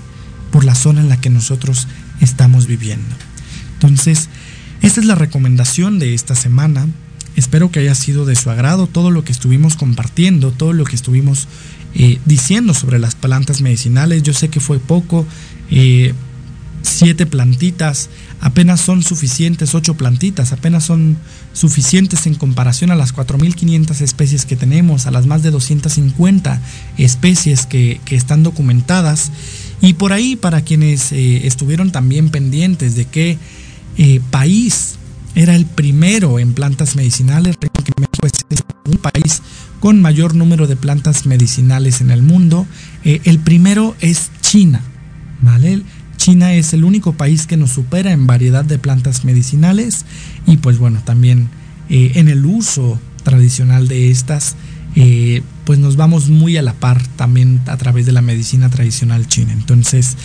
[0.50, 1.86] por la zona en la que nosotros
[2.20, 3.14] estamos viviendo.
[3.74, 4.28] Entonces,
[4.82, 6.86] esta es la recomendación de esta semana.
[7.36, 10.96] Espero que haya sido de su agrado todo lo que estuvimos compartiendo, todo lo que
[10.96, 11.46] estuvimos
[11.94, 14.22] eh, diciendo sobre las plantas medicinales.
[14.22, 15.26] Yo sé que fue poco,
[15.70, 16.14] eh,
[16.82, 18.09] siete plantitas,
[18.40, 21.16] apenas son suficientes, ocho plantitas, apenas son
[21.52, 26.60] suficientes en comparación a las 4.500 especies que tenemos, a las más de 250
[26.96, 29.30] especies que, están documentadas.
[29.80, 33.38] Y por ahí, para quienes eh, estuvieron también pendientes de qué
[33.98, 34.96] eh, país
[35.34, 37.56] era el primero en plantas medicinales,
[38.86, 39.42] un país
[39.80, 42.66] con mayor número de plantas medicinales en el mundo.
[43.04, 44.80] Eh, el primero es China,
[45.42, 45.82] ¿vale?
[46.16, 50.04] China es el único país que nos supera en variedad de plantas medicinales
[50.46, 51.48] y pues bueno, también
[51.90, 54.56] en el uso tradicional de estas
[55.00, 59.28] eh, pues nos vamos muy a la par también a través de la medicina tradicional
[59.28, 59.52] china.
[59.52, 60.16] Entonces,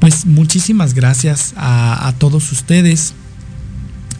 [0.00, 3.14] pues muchísimas gracias a, todos ustedes.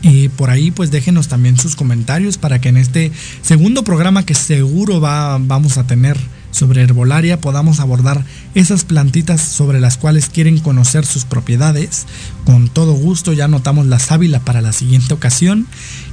[0.00, 3.10] Y por ahí pues déjenos también sus comentarios para que en este
[3.42, 6.16] segundo programa que seguro va, vamos a tener
[6.50, 8.24] sobre herbolaria podamos abordar
[8.54, 12.06] esas plantitas sobre las cuales quieren conocer sus propiedades.
[12.44, 15.66] Con todo gusto ya anotamos la sábila para la siguiente ocasión.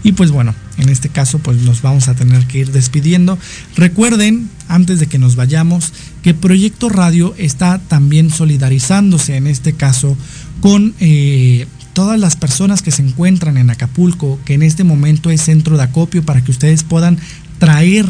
[0.04, 3.38] Y pues bueno, en este caso pues nos vamos a tener que ir despidiendo.
[3.76, 10.18] Recuerden, antes de que nos vayamos, que Proyecto Radio está también solidarizándose en este caso
[10.62, 10.94] con...
[11.00, 15.78] Eh, todas las personas que se encuentran en Acapulco, que en este momento es centro
[15.78, 17.18] de acopio para que ustedes puedan
[17.58, 18.06] traer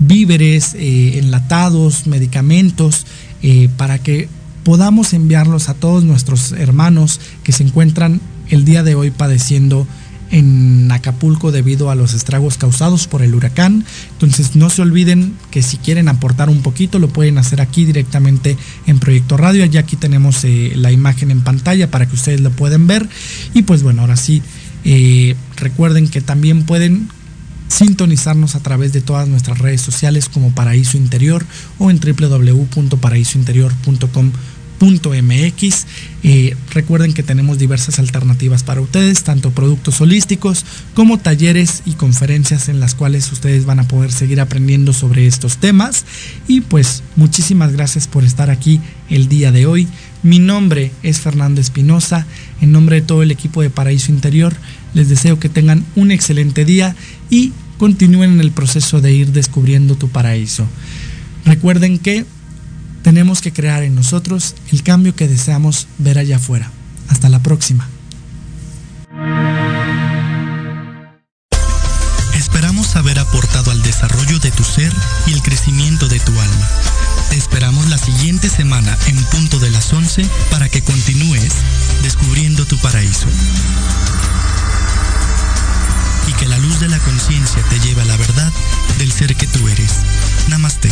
[0.00, 3.06] víveres, eh, enlatados, medicamentos,
[3.42, 4.28] eh, para que
[4.64, 9.86] podamos enviarlos a todos nuestros hermanos que se encuentran el día de hoy padeciendo
[10.30, 13.84] en Acapulco debido a los estragos causados por el huracán.
[14.12, 18.56] Entonces no se olviden que si quieren aportar un poquito lo pueden hacer aquí directamente
[18.86, 19.64] en Proyecto Radio.
[19.64, 23.08] Ya aquí tenemos eh, la imagen en pantalla para que ustedes lo puedan ver.
[23.54, 24.42] Y pues bueno, ahora sí,
[25.56, 27.08] recuerden que también pueden
[27.68, 31.44] sintonizarnos a través de todas nuestras redes sociales como Paraíso Interior
[31.78, 31.98] o en
[34.78, 35.86] www.paraísointerior.com.mx.
[36.24, 40.64] Eh, recuerden que tenemos diversas alternativas para ustedes, tanto productos holísticos
[40.94, 45.58] como talleres y conferencias en las cuales ustedes van a poder seguir aprendiendo sobre estos
[45.58, 46.04] temas.
[46.46, 48.80] Y pues muchísimas gracias por estar aquí
[49.10, 49.88] el día de hoy.
[50.22, 52.26] Mi nombre es Fernando Espinosa.
[52.60, 54.54] En nombre de todo el equipo de Paraíso Interior,
[54.94, 56.96] les deseo que tengan un excelente día
[57.30, 60.66] y continúen en el proceso de ir descubriendo tu paraíso.
[61.44, 62.26] Recuerden que
[63.08, 66.70] tenemos que crear en nosotros el cambio que deseamos ver allá afuera.
[67.08, 67.88] Hasta la próxima.
[72.34, 74.92] Esperamos haber aportado al desarrollo de tu ser
[75.26, 76.68] y el crecimiento de tu alma.
[77.30, 81.54] Te esperamos la siguiente semana en punto de las 11 para que continúes
[82.02, 83.26] descubriendo tu paraíso
[86.26, 88.52] y que la luz de la conciencia te lleve a la verdad
[88.98, 89.92] del ser que tú eres.
[90.48, 90.90] Namaste.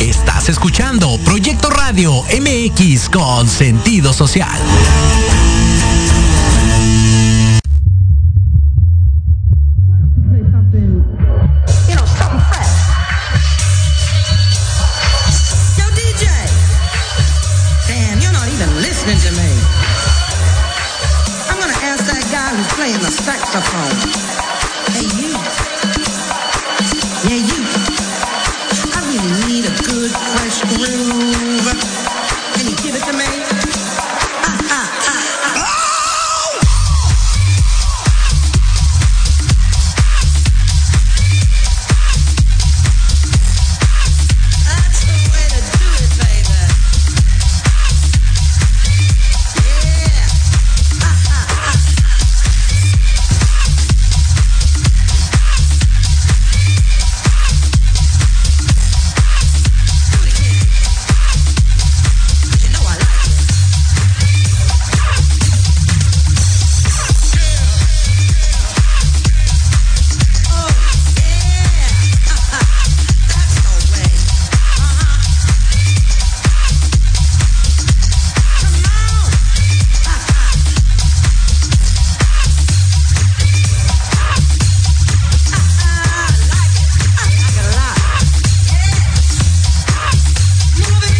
[0.00, 4.60] Estás escuchando Proyecto Radio MX con sentido social.
[22.84, 24.03] playing